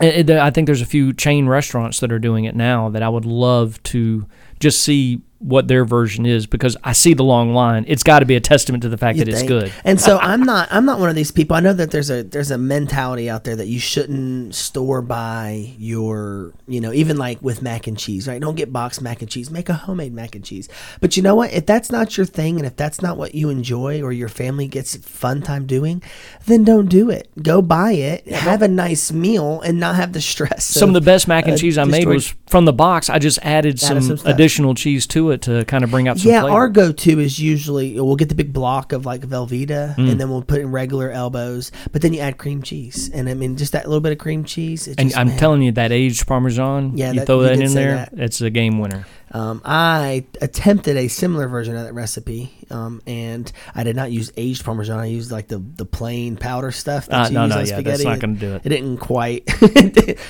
eh, 0.00 0.06
eh, 0.06 0.20
and- 0.20 0.30
and 0.30 0.40
I 0.40 0.50
think 0.50 0.66
there's 0.66 0.80
a 0.80 0.86
few 0.86 1.12
chain 1.12 1.46
restaurants 1.46 2.00
that 2.00 2.10
are 2.10 2.18
doing 2.18 2.44
it 2.44 2.56
now 2.56 2.88
that 2.88 3.02
I 3.02 3.08
would 3.08 3.26
love 3.26 3.82
to 3.84 4.26
just 4.58 4.82
see 4.82 5.20
what 5.40 5.68
their 5.68 5.86
version 5.86 6.26
is 6.26 6.46
because 6.46 6.76
I 6.84 6.92
see 6.92 7.14
the 7.14 7.24
long 7.24 7.54
line. 7.54 7.86
It's 7.88 8.02
got 8.02 8.18
to 8.18 8.26
be 8.26 8.36
a 8.36 8.40
testament 8.40 8.82
to 8.82 8.90
the 8.90 8.98
fact 8.98 9.16
You 9.16 9.24
that 9.24 9.32
it's 9.32 9.42
good. 9.42 9.72
And 9.84 9.98
so 9.98 10.18
I'm 10.18 10.42
not 10.42 10.68
I'm 10.70 10.84
not 10.84 11.00
one 11.00 11.08
of 11.08 11.14
these 11.14 11.30
people. 11.30 11.56
I 11.56 11.60
know 11.60 11.72
that 11.72 11.90
there's 11.90 12.10
a 12.10 12.22
there's 12.22 12.50
a 12.50 12.58
mentality 12.58 13.30
out 13.30 13.44
there 13.44 13.56
that 13.56 13.66
you 13.66 13.80
shouldn't 13.80 14.54
store 14.54 15.00
buy 15.00 15.72
your 15.78 16.52
you 16.68 16.80
know 16.80 16.92
even 16.92 17.16
like 17.16 17.40
with 17.40 17.62
mac 17.62 17.86
and 17.86 17.98
cheese, 17.98 18.28
right? 18.28 18.40
Don't 18.40 18.54
get 18.54 18.70
boxed 18.70 19.00
mac 19.00 19.22
and 19.22 19.30
cheese. 19.30 19.50
Make 19.50 19.70
a 19.70 19.74
homemade 19.74 20.12
mac 20.12 20.34
and 20.34 20.44
cheese. 20.44 20.68
But 21.00 21.16
you 21.16 21.22
know 21.22 21.34
what? 21.34 21.52
If 21.54 21.64
that's 21.64 21.90
not 21.90 22.18
your 22.18 22.26
thing 22.26 22.58
and 22.58 22.66
if 22.66 22.76
that's 22.76 23.00
not 23.00 23.16
what 23.16 23.34
you 23.34 23.48
enjoy 23.48 24.02
or 24.02 24.12
your 24.12 24.28
family 24.28 24.68
gets 24.68 24.94
fun 24.96 25.40
time 25.40 25.66
doing, 25.66 26.02
then 26.44 26.64
don't 26.64 26.86
do 26.86 27.08
it. 27.08 27.30
Go 27.42 27.62
buy 27.62 27.92
it, 27.92 28.28
have 28.28 28.60
a 28.60 28.68
nice 28.68 29.10
meal, 29.10 29.62
and 29.62 29.80
not 29.80 29.96
have 29.96 30.12
the 30.12 30.20
stress. 30.20 30.66
Some 30.66 30.90
of 30.90 30.94
the 30.94 31.00
best 31.00 31.26
mac 31.26 31.44
and 31.44 31.54
uh, 31.54 31.56
cheese 31.56 31.78
I 31.78 31.84
made 31.84 32.06
was 32.06 32.34
from 32.46 32.66
the 32.66 32.74
box. 32.74 33.08
I 33.08 33.18
just 33.18 33.38
added 33.38 33.80
some, 33.80 34.02
some 34.02 34.26
additional 34.26 34.74
cheese 34.74 35.06
to 35.08 35.29
it 35.29 35.29
to 35.38 35.64
kind 35.66 35.84
of 35.84 35.90
bring 35.90 36.08
out 36.08 36.18
some 36.18 36.30
yeah, 36.30 36.40
flavor. 36.42 36.54
our 36.54 36.68
go-to 36.68 37.18
is 37.20 37.38
usually 37.38 37.94
we'll 38.00 38.16
get 38.16 38.28
the 38.28 38.34
big 38.34 38.52
block 38.52 38.92
of 38.92 39.06
like 39.06 39.22
Velveeta, 39.22 39.94
Mm. 39.96 40.10
and 40.12 40.20
then 40.20 40.30
we'll 40.30 40.42
put 40.42 40.60
in 40.60 40.70
regular 40.70 41.10
elbows. 41.10 41.72
But 41.92 42.02
then 42.02 42.12
you 42.12 42.20
add 42.20 42.38
cream 42.38 42.62
cheese, 42.62 43.10
and 43.12 43.28
I 43.28 43.34
mean 43.34 43.56
just 43.56 43.72
that 43.72 43.86
little 43.86 44.00
bit 44.00 44.12
of 44.12 44.18
cream 44.18 44.44
cheese. 44.44 44.86
It 44.88 44.98
and 44.98 45.08
just, 45.10 45.18
I'm 45.18 45.28
man. 45.28 45.38
telling 45.38 45.62
you, 45.62 45.72
that 45.72 45.92
aged 45.92 46.26
Parmesan, 46.26 46.96
Yeah, 46.96 47.12
you 47.12 47.20
that- 47.20 47.26
throw 47.26 47.40
that 47.42 47.56
did 47.56 47.66
in 47.66 47.74
there, 47.74 47.94
that. 47.94 48.12
it's 48.14 48.40
a 48.40 48.50
game 48.50 48.78
winner. 48.78 49.06
Um, 49.32 49.62
I 49.64 50.24
attempted 50.40 50.96
a 50.96 51.06
similar 51.06 51.46
version 51.46 51.76
of 51.76 51.84
that 51.84 51.94
recipe, 51.94 52.50
um, 52.68 53.00
and 53.06 53.50
I 53.76 53.84
did 53.84 53.94
not 53.94 54.10
use 54.10 54.32
aged 54.36 54.64
Parmesan. 54.64 54.98
I 54.98 55.06
used 55.06 55.30
like 55.30 55.46
the 55.46 55.58
the 55.76 55.84
plain 55.84 56.36
powder 56.36 56.72
stuff 56.72 57.06
that 57.06 57.26
Uh, 57.26 57.28
you 57.28 57.34
no, 57.34 57.44
use 57.44 57.50
no, 57.54 57.60
on 57.60 57.66
yeah, 57.66 57.72
spaghetti. 57.74 57.90
that's 57.90 58.04
not 58.04 58.18
going 58.18 58.34
to 58.34 58.40
do 58.40 58.54
it. 58.56 58.62
It 58.64 58.68
didn't 58.70 58.96
quite. 58.98 59.44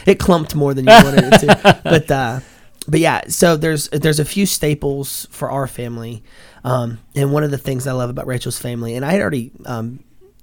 it 0.07 0.19
clumped 0.19 0.55
more 0.55 0.75
than 0.75 0.85
you 0.87 0.93
wanted 0.93 1.25
it 1.33 1.39
to. 1.41 1.81
But 1.85 2.11
uh, 2.11 2.41
but 2.91 3.01
yeah, 3.01 3.23
so 3.29 3.57
there's 3.57 3.89
there's 3.89 4.19
a 4.21 4.25
few 4.25 4.45
staples 4.47 5.27
for 5.31 5.51
our 5.51 5.67
family, 5.67 6.23
um, 6.65 6.99
and 7.15 7.33
one 7.33 7.45
of 7.45 7.51
the 7.51 7.59
things 7.59 7.87
I 7.87 7.93
love 7.93 8.11
about 8.11 8.27
Rachel's 8.27 8.59
family, 8.59 8.95
and 8.97 9.05
I 9.05 9.13
had 9.13 9.21
already. 9.23 9.53
Um, 9.65 10.01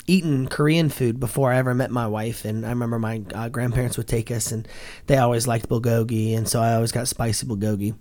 Eaten 0.10 0.48
Korean 0.48 0.88
food 0.88 1.20
before 1.20 1.52
I 1.52 1.58
ever 1.58 1.74
met 1.76 1.92
my 1.92 2.08
wife, 2.08 2.46
and 2.46 2.66
I 2.66 2.70
remember 2.70 2.98
my 2.98 3.24
uh, 3.36 3.50
grandparents 3.50 3.98
would 3.98 4.08
take 4.08 4.32
us, 4.32 4.54
and 4.54 4.66
they 5.08 5.18
always 5.18 5.48
liked 5.48 5.68
bulgogi, 5.68 6.38
and 6.38 6.48
so 6.48 6.62
I 6.62 6.76
always 6.76 6.94
got 6.94 7.10
spicy 7.10 7.46
bulgogi. 7.46 7.94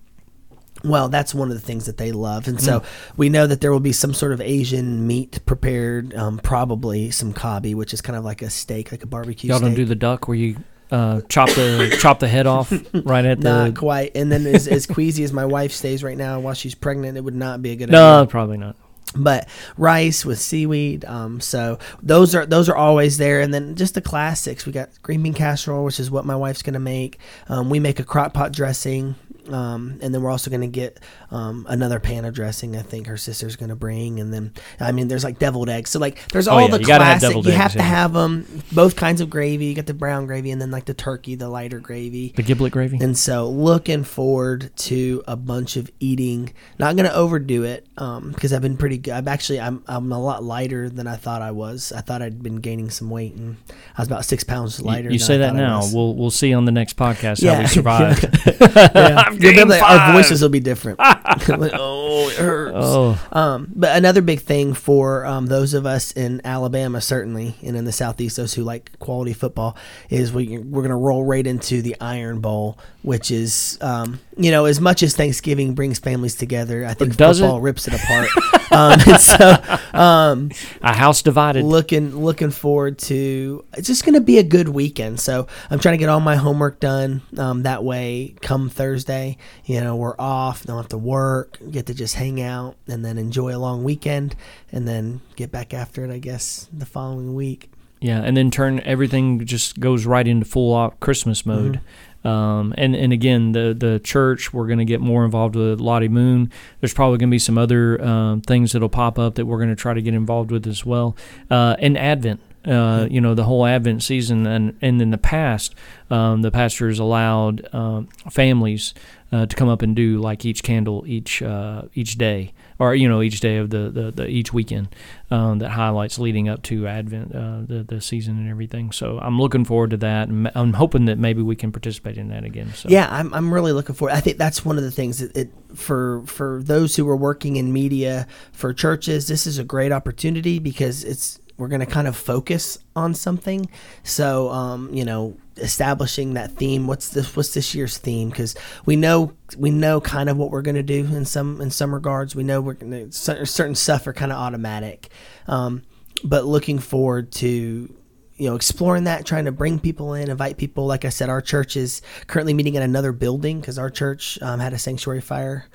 Well, 0.84 1.08
that's 1.08 1.34
one 1.34 1.48
of 1.50 1.54
the 1.54 1.66
things 1.66 1.86
that 1.86 1.96
they 1.96 2.12
love, 2.12 2.46
and 2.46 2.58
Mm. 2.58 2.60
so 2.60 2.82
we 3.16 3.28
know 3.28 3.48
that 3.48 3.60
there 3.60 3.72
will 3.72 3.80
be 3.80 3.90
some 3.92 4.14
sort 4.14 4.30
of 4.30 4.40
Asian 4.40 5.04
meat 5.08 5.40
prepared, 5.46 6.14
um, 6.14 6.38
probably 6.38 7.10
some 7.10 7.32
kalbi, 7.32 7.74
which 7.74 7.92
is 7.92 8.00
kind 8.00 8.16
of 8.16 8.24
like 8.24 8.40
a 8.40 8.50
steak, 8.50 8.92
like 8.92 9.02
a 9.02 9.06
barbecue. 9.08 9.48
Y'all 9.48 9.58
steak. 9.58 9.70
don't 9.70 9.74
do 9.74 9.84
the 9.84 9.96
duck 9.96 10.28
where 10.28 10.36
you 10.36 10.58
uh, 10.90 11.20
chop 11.28 11.48
the 11.50 11.96
chop 12.00 12.20
the 12.20 12.28
head 12.28 12.46
off 12.46 12.72
right 12.94 13.24
at 13.24 13.40
the. 13.40 13.66
Not 13.66 13.76
quite. 13.76 14.12
And 14.14 14.30
then 14.30 14.46
as, 14.46 14.68
as 14.68 14.86
queasy 14.86 15.24
as 15.24 15.32
my 15.32 15.44
wife 15.44 15.72
stays 15.72 16.02
right 16.02 16.16
now 16.16 16.40
while 16.40 16.54
she's 16.54 16.74
pregnant, 16.74 17.16
it 17.16 17.22
would 17.22 17.34
not 17.34 17.62
be 17.62 17.72
a 17.72 17.76
good 17.76 17.90
no, 17.90 18.20
idea. 18.20 18.30
probably 18.30 18.56
not. 18.56 18.76
But 19.14 19.48
rice 19.76 20.24
with 20.24 20.38
seaweed. 20.38 21.04
Um, 21.04 21.40
so 21.40 21.78
those 22.02 22.34
are 22.34 22.44
those 22.44 22.68
are 22.68 22.76
always 22.76 23.18
there. 23.18 23.40
And 23.40 23.52
then 23.52 23.74
just 23.76 23.94
the 23.94 24.00
classics. 24.00 24.66
We 24.66 24.72
got 24.72 24.90
green 25.02 25.22
bean 25.22 25.34
casserole, 25.34 25.84
which 25.84 26.00
is 26.00 26.10
what 26.10 26.24
my 26.24 26.36
wife's 26.36 26.62
gonna 26.62 26.80
make. 26.80 27.18
Um, 27.48 27.70
we 27.70 27.80
make 27.80 27.98
a 27.98 28.04
crock 28.04 28.34
pot 28.34 28.52
dressing. 28.52 29.14
Um, 29.48 29.98
and 30.02 30.14
then 30.14 30.22
we're 30.22 30.30
also 30.30 30.50
going 30.50 30.60
to 30.62 30.66
get 30.66 30.98
um, 31.30 31.66
another 31.68 32.00
pan 32.00 32.24
of 32.24 32.34
dressing. 32.34 32.76
I 32.76 32.82
think 32.82 33.06
her 33.06 33.16
sister's 33.16 33.56
going 33.56 33.68
to 33.70 33.76
bring, 33.76 34.20
and 34.20 34.32
then 34.32 34.52
I 34.80 34.92
mean, 34.92 35.08
there's 35.08 35.24
like 35.24 35.38
deviled 35.38 35.68
eggs. 35.68 35.90
So 35.90 35.98
like, 35.98 36.26
there's 36.28 36.48
Oh, 36.48 36.52
all 36.52 36.60
yeah, 36.62 36.76
the 36.76 36.80
you 36.80 36.86
have 36.92 37.00
classic. 37.00 37.28
deviled 37.28 37.46
you 37.46 37.52
eggs, 37.52 37.60
have 37.62 37.72
to 37.72 37.78
yeah. 37.78 37.84
have 37.84 38.12
them. 38.12 38.62
Both 38.72 38.96
kinds 38.96 39.20
of 39.20 39.30
gravy. 39.30 39.66
You 39.66 39.74
got 39.74 39.86
the 39.86 39.94
brown 39.94 40.26
gravy, 40.26 40.50
and 40.50 40.60
then 40.60 40.70
like 40.70 40.84
the 40.84 40.94
turkey, 40.94 41.34
the 41.34 41.48
lighter 41.48 41.78
gravy. 41.80 42.32
The 42.36 42.42
giblet 42.42 42.72
gravy. 42.72 42.98
And 43.00 43.16
so, 43.16 43.48
looking 43.48 44.04
forward 44.04 44.70
to 44.76 45.22
a 45.26 45.36
bunch 45.36 45.76
of 45.76 45.90
eating. 46.00 46.52
Not 46.78 46.96
going 46.96 47.08
to 47.08 47.14
overdo 47.14 47.64
it 47.64 47.86
because 47.94 48.52
I've 48.52 48.62
been 48.62 48.76
pretty 48.76 48.98
good. 48.98 49.12
I'm 49.14 49.28
actually 49.28 49.60
I'm 49.60 49.82
I'm 49.86 50.10
a 50.12 50.20
lot 50.20 50.42
lighter 50.44 50.88
than 50.88 51.06
I 51.06 51.16
thought 51.16 51.42
I 51.42 51.50
was. 51.52 51.92
I 51.92 52.00
thought 52.00 52.22
I'd 52.22 52.42
been 52.42 52.56
gaining 52.56 52.90
some 52.90 53.10
weight, 53.10 53.34
and 53.34 53.56
I 53.96 54.02
was 54.02 54.08
about 54.08 54.24
six 54.24 54.44
pounds 54.44 54.80
lighter. 54.80 55.10
you 55.10 55.18
than 55.18 55.26
say 55.26 55.34
I 55.36 55.38
that 55.38 55.54
now. 55.54 55.82
We'll 55.92 56.14
we'll 56.14 56.30
see 56.30 56.52
on 56.54 56.64
the 56.64 56.72
next 56.72 56.96
podcast 56.96 57.42
how 57.44 57.52
Yeah. 57.52 57.60
we 57.60 57.66
survive. 57.66 58.20
Yeah. 59.40 59.50
I'm 59.50 59.54
You'll 59.54 59.54
be 59.54 59.60
able 59.60 59.70
gained 59.70 59.80
to- 59.80 59.86
our 60.06 60.12
voices 60.12 60.42
will 60.42 60.48
be 60.48 60.60
different. 60.60 60.98
Like, 61.48 61.72
oh, 61.74 62.28
it 62.30 62.36
hurts. 62.36 62.72
oh, 62.76 63.28
Um, 63.30 63.70
but 63.74 63.96
another 63.96 64.20
big 64.22 64.40
thing 64.40 64.74
for 64.74 65.24
um, 65.26 65.46
those 65.46 65.74
of 65.74 65.84
us 65.86 66.10
in 66.12 66.40
Alabama, 66.44 67.00
certainly, 67.00 67.54
and 67.62 67.76
in 67.76 67.84
the 67.84 67.92
Southeast, 67.92 68.36
those 68.36 68.54
who 68.54 68.62
like 68.62 68.98
quality 68.98 69.32
football, 69.32 69.76
is 70.10 70.32
we, 70.32 70.58
we're 70.58 70.80
going 70.82 70.90
to 70.90 70.96
roll 70.96 71.24
right 71.24 71.46
into 71.46 71.82
the 71.82 71.94
Iron 72.00 72.40
Bowl, 72.40 72.78
which 73.02 73.30
is, 73.30 73.78
um, 73.80 74.18
you 74.36 74.50
know, 74.50 74.64
as 74.64 74.80
much 74.80 75.02
as 75.02 75.14
Thanksgiving 75.14 75.74
brings 75.74 75.98
families 75.98 76.34
together, 76.34 76.84
I 76.86 76.94
think 76.94 77.16
does 77.16 77.38
football 77.38 77.58
it? 77.58 77.62
rips 77.62 77.86
it 77.86 77.94
apart. 77.94 78.28
um, 78.70 78.98
and 79.06 79.20
so, 79.20 79.78
um, 79.92 80.50
a 80.82 80.92
house 80.94 81.22
divided. 81.22 81.64
looking 81.64 82.16
looking 82.16 82.50
forward 82.50 82.98
to 82.98 83.64
it's 83.74 83.86
just 83.86 84.04
going 84.04 84.14
to 84.14 84.20
be 84.20 84.38
a 84.38 84.42
good 84.42 84.68
weekend 84.68 85.18
so 85.20 85.46
i'm 85.70 85.78
trying 85.78 85.94
to 85.94 85.98
get 85.98 86.08
all 86.08 86.20
my 86.20 86.36
homework 86.36 86.80
done 86.80 87.22
um, 87.38 87.62
that 87.62 87.84
way 87.84 88.34
come 88.42 88.68
thursday 88.68 89.36
you 89.64 89.80
know 89.80 89.96
we're 89.96 90.16
off 90.18 90.64
don't 90.64 90.76
have 90.76 90.88
to 90.88 90.98
work 90.98 91.58
get 91.70 91.86
to 91.86 91.94
just 91.94 92.14
hang 92.14 92.40
out 92.40 92.76
and 92.86 93.04
then 93.04 93.18
enjoy 93.18 93.54
a 93.54 93.58
long 93.58 93.84
weekend 93.84 94.34
and 94.72 94.86
then 94.86 95.20
get 95.36 95.50
back 95.50 95.72
after 95.74 96.04
it 96.04 96.10
i 96.10 96.18
guess 96.18 96.68
the 96.72 96.86
following 96.86 97.34
week 97.34 97.70
Yeah, 98.00 98.20
and 98.22 98.36
then 98.36 98.50
turn 98.50 98.80
everything 98.80 99.44
just 99.46 99.80
goes 99.80 100.04
right 100.04 100.26
into 100.28 100.44
full 100.44 100.74
op 100.74 101.00
Christmas 101.00 101.46
mode. 101.46 101.80
Um, 102.26 102.74
and 102.76 102.96
and 102.96 103.12
again, 103.12 103.52
the 103.52 103.74
the 103.78 104.00
church 104.00 104.52
we're 104.52 104.66
going 104.66 104.80
to 104.80 104.84
get 104.84 105.00
more 105.00 105.24
involved 105.24 105.54
with 105.54 105.80
Lottie 105.80 106.08
Moon. 106.08 106.50
There's 106.80 106.94
probably 106.94 107.18
going 107.18 107.30
to 107.30 107.34
be 107.34 107.38
some 107.38 107.56
other 107.56 108.02
um, 108.04 108.40
things 108.40 108.72
that'll 108.72 108.88
pop 108.88 109.18
up 109.18 109.36
that 109.36 109.46
we're 109.46 109.58
going 109.58 109.70
to 109.70 109.76
try 109.76 109.94
to 109.94 110.02
get 110.02 110.14
involved 110.14 110.50
with 110.50 110.66
as 110.66 110.84
well. 110.84 111.16
Uh, 111.50 111.76
and 111.78 111.96
Advent. 111.96 112.40
Uh, 112.66 113.06
you 113.10 113.20
know 113.20 113.34
the 113.34 113.44
whole 113.44 113.64
Advent 113.64 114.02
season, 114.02 114.46
and, 114.46 114.76
and 114.82 115.00
in 115.00 115.10
the 115.10 115.18
past, 115.18 115.74
um, 116.10 116.42
the 116.42 116.50
pastors 116.50 116.98
allowed 116.98 117.72
um, 117.72 118.08
families 118.30 118.92
uh, 119.32 119.46
to 119.46 119.56
come 119.56 119.68
up 119.68 119.82
and 119.82 119.96
do 119.96 120.18
like 120.18 120.44
each 120.44 120.62
candle 120.62 121.04
each 121.06 121.42
uh, 121.42 121.82
each 121.94 122.16
day, 122.16 122.52
or 122.78 122.94
you 122.94 123.08
know 123.08 123.22
each 123.22 123.40
day 123.40 123.56
of 123.56 123.70
the, 123.70 123.90
the, 123.90 124.10
the 124.12 124.26
each 124.28 124.52
weekend 124.52 124.88
um, 125.30 125.58
that 125.58 125.70
highlights 125.70 126.18
leading 126.18 126.48
up 126.48 126.62
to 126.62 126.86
Advent, 126.86 127.34
uh, 127.34 127.60
the 127.66 127.84
the 127.86 128.00
season 128.00 128.38
and 128.38 128.48
everything. 128.48 128.92
So 128.92 129.18
I'm 129.18 129.40
looking 129.40 129.64
forward 129.64 129.90
to 129.90 129.96
that, 129.98 130.28
and 130.28 130.50
I'm 130.54 130.74
hoping 130.74 131.06
that 131.06 131.18
maybe 131.18 131.42
we 131.42 131.56
can 131.56 131.72
participate 131.72 132.18
in 132.18 132.28
that 132.28 132.44
again. 132.44 132.72
So 132.74 132.88
Yeah, 132.88 133.08
I'm, 133.10 133.34
I'm 133.34 133.52
really 133.52 133.72
looking 133.72 133.94
forward. 133.94 134.14
I 134.14 134.20
think 134.20 134.38
that's 134.38 134.64
one 134.64 134.78
of 134.78 134.84
the 134.84 134.92
things 134.92 135.18
that 135.18 135.36
it 135.36 135.50
for 135.74 136.22
for 136.26 136.62
those 136.62 136.94
who 136.94 137.08
are 137.08 137.16
working 137.16 137.56
in 137.56 137.72
media 137.72 138.28
for 138.52 138.72
churches. 138.72 139.26
This 139.26 139.46
is 139.46 139.58
a 139.58 139.64
great 139.64 139.90
opportunity 139.90 140.58
because 140.60 141.02
it's 141.02 141.40
we're 141.58 141.68
going 141.68 141.80
to 141.80 141.86
kind 141.86 142.06
of 142.06 142.16
focus 142.16 142.78
on 142.94 143.14
something. 143.14 143.68
So, 144.02 144.50
um, 144.50 144.92
you 144.92 145.04
know, 145.04 145.36
establishing 145.58 146.34
that 146.34 146.52
theme. 146.52 146.86
What's 146.86 147.08
this? 147.10 147.34
What's 147.34 147.54
this 147.54 147.74
year's 147.74 147.98
theme? 147.98 148.30
Because 148.30 148.54
we 148.84 148.96
know 148.96 149.32
we 149.56 149.70
know 149.70 150.00
kind 150.00 150.28
of 150.28 150.36
what 150.36 150.50
we're 150.50 150.62
going 150.62 150.76
to 150.76 150.82
do 150.82 151.04
in 151.04 151.24
some 151.24 151.60
in 151.60 151.70
some 151.70 151.94
regards. 151.94 152.34
We 152.34 152.44
know 152.44 152.60
we're 152.60 152.74
going 152.74 153.10
to 153.10 153.12
certain 153.12 153.74
stuff 153.74 154.06
are 154.06 154.12
kind 154.12 154.32
of 154.32 154.38
automatic, 154.38 155.08
um, 155.46 155.82
but 156.24 156.44
looking 156.44 156.78
forward 156.78 157.32
to 157.32 157.94
you 158.36 158.50
know 158.50 158.54
exploring 158.54 159.04
that 159.04 159.24
trying 159.24 159.46
to 159.46 159.52
bring 159.52 159.78
people 159.78 160.12
in 160.12 160.28
invite 160.30 160.58
people 160.58 160.84
like 160.84 161.06
i 161.06 161.08
said 161.08 161.30
our 161.30 161.40
church 161.40 161.74
is 161.74 162.02
currently 162.26 162.52
meeting 162.52 162.74
in 162.74 162.82
another 162.82 163.10
building 163.10 163.60
because 163.60 163.78
our 163.78 163.88
church 163.88 164.38
um, 164.42 164.60
had 164.60 164.74
a 164.74 164.78
sanctuary 164.78 165.22
fire 165.22 165.66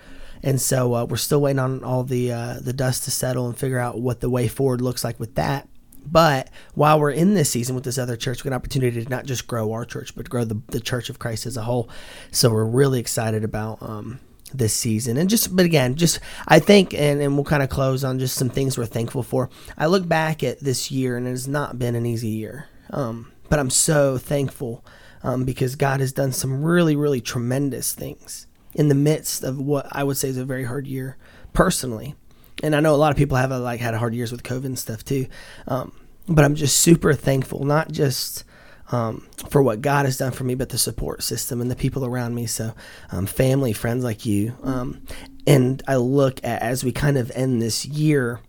and 0.43 0.61
so 0.61 0.93
uh, 0.93 1.05
we're 1.05 1.17
still 1.17 1.41
waiting 1.41 1.57
on 1.57 1.83
all 1.83 2.03
the 2.03 2.31
uh, 2.31 2.59
the 2.61 2.73
dust 2.73 3.03
to 3.05 3.11
settle 3.11 3.47
and 3.47 3.57
figure 3.57 3.79
out 3.79 3.99
what 3.99 4.19
the 4.19 4.29
way 4.29 4.47
forward 4.47 4.79
looks 4.79 5.03
like 5.03 5.19
with 5.19 5.33
that 5.35 5.67
but 6.05 6.49
while 6.73 6.99
we're 6.99 7.11
in 7.11 7.33
this 7.33 7.49
season 7.49 7.75
with 7.75 7.83
this 7.83 7.97
other 7.97 8.17
church, 8.17 8.43
we 8.43 8.49
get 8.49 8.53
an 8.53 8.55
opportunity 8.55 9.03
to 9.03 9.09
not 9.09 9.25
just 9.25 9.47
grow 9.47 9.71
our 9.71 9.85
church, 9.85 10.15
but 10.15 10.29
grow 10.29 10.43
the, 10.43 10.61
the 10.67 10.79
church 10.79 11.09
of 11.09 11.19
Christ 11.19 11.45
as 11.45 11.57
a 11.57 11.63
whole. 11.63 11.89
So 12.31 12.49
we're 12.49 12.65
really 12.65 12.99
excited 12.99 13.43
about 13.43 13.81
um, 13.81 14.19
this 14.53 14.73
season. 14.73 15.17
And 15.17 15.29
just, 15.29 15.55
but 15.55 15.65
again, 15.65 15.95
just, 15.95 16.19
I 16.47 16.59
think, 16.59 16.93
and, 16.93 17.21
and 17.21 17.35
we'll 17.35 17.45
kind 17.45 17.63
of 17.63 17.69
close 17.69 18.03
on 18.03 18.19
just 18.19 18.35
some 18.35 18.49
things 18.49 18.77
we're 18.77 18.85
thankful 18.85 19.23
for. 19.23 19.49
I 19.77 19.85
look 19.85 20.07
back 20.07 20.43
at 20.43 20.59
this 20.59 20.91
year, 20.91 21.17
and 21.17 21.27
it 21.27 21.31
has 21.31 21.47
not 21.47 21.79
been 21.79 21.95
an 21.95 22.05
easy 22.05 22.29
year. 22.29 22.67
Um, 22.89 23.31
but 23.49 23.59
I'm 23.59 23.69
so 23.69 24.17
thankful 24.17 24.83
um, 25.23 25.45
because 25.45 25.75
God 25.75 25.99
has 25.99 26.11
done 26.11 26.31
some 26.31 26.63
really, 26.63 26.95
really 26.95 27.21
tremendous 27.21 27.93
things 27.93 28.47
in 28.73 28.87
the 28.87 28.95
midst 28.95 29.43
of 29.43 29.59
what 29.59 29.87
I 29.91 30.03
would 30.03 30.17
say 30.17 30.29
is 30.29 30.37
a 30.37 30.45
very 30.45 30.63
hard 30.63 30.87
year 30.87 31.17
personally 31.53 32.15
and 32.63 32.75
I 32.75 32.79
know 32.79 32.93
a 32.93 32.97
lot 32.97 33.11
of 33.11 33.17
people 33.17 33.37
have 33.37 33.51
uh, 33.51 33.59
like 33.59 33.79
had 33.79 33.93
hard 33.93 34.13
years 34.13 34.31
with 34.31 34.43
COVID 34.43 34.65
and 34.65 34.79
stuff 34.79 35.03
too. 35.03 35.27
Um, 35.67 35.91
but 36.27 36.45
I'm 36.45 36.55
just 36.55 36.77
super 36.77 37.13
thankful, 37.13 37.65
not 37.65 37.91
just 37.91 38.43
um, 38.91 39.27
for 39.49 39.61
what 39.61 39.81
God 39.81 40.05
has 40.05 40.17
done 40.17 40.31
for 40.31 40.43
me, 40.43 40.55
but 40.55 40.69
the 40.69 40.77
support 40.77 41.23
system 41.23 41.61
and 41.61 41.71
the 41.71 41.75
people 41.75 42.05
around 42.05 42.35
me. 42.35 42.45
So, 42.45 42.73
um, 43.11 43.25
family, 43.25 43.73
friends 43.73 44.03
like 44.03 44.25
you. 44.25 44.55
Um, 44.63 45.01
and 45.47 45.81
I 45.87 45.95
look 45.95 46.39
at 46.43 46.61
as 46.61 46.83
we 46.83 46.91
kind 46.91 47.17
of 47.17 47.31
end 47.31 47.61
this 47.61 47.85
year, 47.85 48.39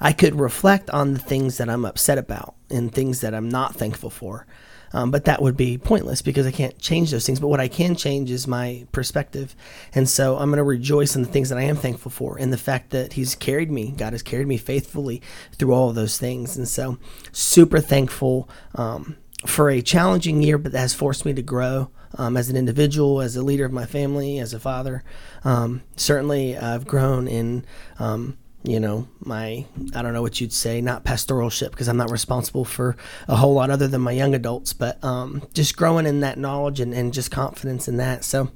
I 0.00 0.12
could 0.12 0.38
reflect 0.38 0.90
on 0.90 1.14
the 1.14 1.18
things 1.18 1.58
that 1.58 1.68
I'm 1.68 1.84
upset 1.84 2.18
about 2.18 2.54
and 2.70 2.92
things 2.92 3.20
that 3.20 3.34
I'm 3.34 3.48
not 3.48 3.74
thankful 3.74 4.10
for. 4.10 4.46
Um, 4.92 5.10
but 5.10 5.24
that 5.26 5.42
would 5.42 5.56
be 5.56 5.78
pointless 5.78 6.22
because 6.22 6.46
I 6.46 6.50
can't 6.50 6.78
change 6.78 7.10
those 7.10 7.26
things. 7.26 7.40
But 7.40 7.48
what 7.48 7.60
I 7.60 7.68
can 7.68 7.94
change 7.94 8.30
is 8.30 8.46
my 8.46 8.86
perspective. 8.92 9.54
And 9.94 10.08
so 10.08 10.36
I'm 10.36 10.50
going 10.50 10.58
to 10.58 10.64
rejoice 10.64 11.14
in 11.14 11.22
the 11.22 11.28
things 11.28 11.48
that 11.50 11.58
I 11.58 11.62
am 11.62 11.76
thankful 11.76 12.10
for 12.10 12.38
and 12.38 12.52
the 12.52 12.58
fact 12.58 12.90
that 12.90 13.14
He's 13.14 13.34
carried 13.34 13.70
me. 13.70 13.92
God 13.96 14.12
has 14.12 14.22
carried 14.22 14.46
me 14.46 14.56
faithfully 14.56 15.22
through 15.52 15.72
all 15.72 15.88
of 15.88 15.94
those 15.94 16.18
things. 16.18 16.56
And 16.56 16.68
so, 16.68 16.98
super 17.32 17.80
thankful 17.80 18.48
um, 18.74 19.16
for 19.46 19.70
a 19.70 19.82
challenging 19.82 20.42
year, 20.42 20.58
but 20.58 20.72
that 20.72 20.80
has 20.80 20.94
forced 20.94 21.24
me 21.24 21.34
to 21.34 21.42
grow. 21.42 21.90
Um, 22.16 22.38
as 22.38 22.48
an 22.48 22.56
individual, 22.56 23.20
as 23.20 23.36
a 23.36 23.42
leader 23.42 23.66
of 23.66 23.72
my 23.72 23.84
family, 23.84 24.38
as 24.38 24.54
a 24.54 24.58
father, 24.58 25.04
um, 25.44 25.82
certainly 25.94 26.56
I've 26.56 26.86
grown 26.86 27.28
in 27.28 27.66
um, 27.98 28.38
you 28.68 28.78
know, 28.78 29.08
my, 29.20 29.64
I 29.94 30.02
don't 30.02 30.12
know 30.12 30.20
what 30.20 30.40
you'd 30.40 30.52
say, 30.52 30.82
not 30.82 31.02
pastoralship, 31.02 31.70
because 31.70 31.88
I'm 31.88 31.96
not 31.96 32.10
responsible 32.10 32.66
for 32.66 32.96
a 33.26 33.36
whole 33.36 33.54
lot 33.54 33.70
other 33.70 33.88
than 33.88 34.02
my 34.02 34.12
young 34.12 34.34
adults, 34.34 34.74
but 34.74 35.02
um, 35.02 35.42
just 35.54 35.76
growing 35.76 36.04
in 36.04 36.20
that 36.20 36.38
knowledge 36.38 36.78
and, 36.78 36.92
and 36.92 37.14
just 37.14 37.30
confidence 37.30 37.88
in 37.88 37.96
that. 37.96 38.24
So 38.24 38.50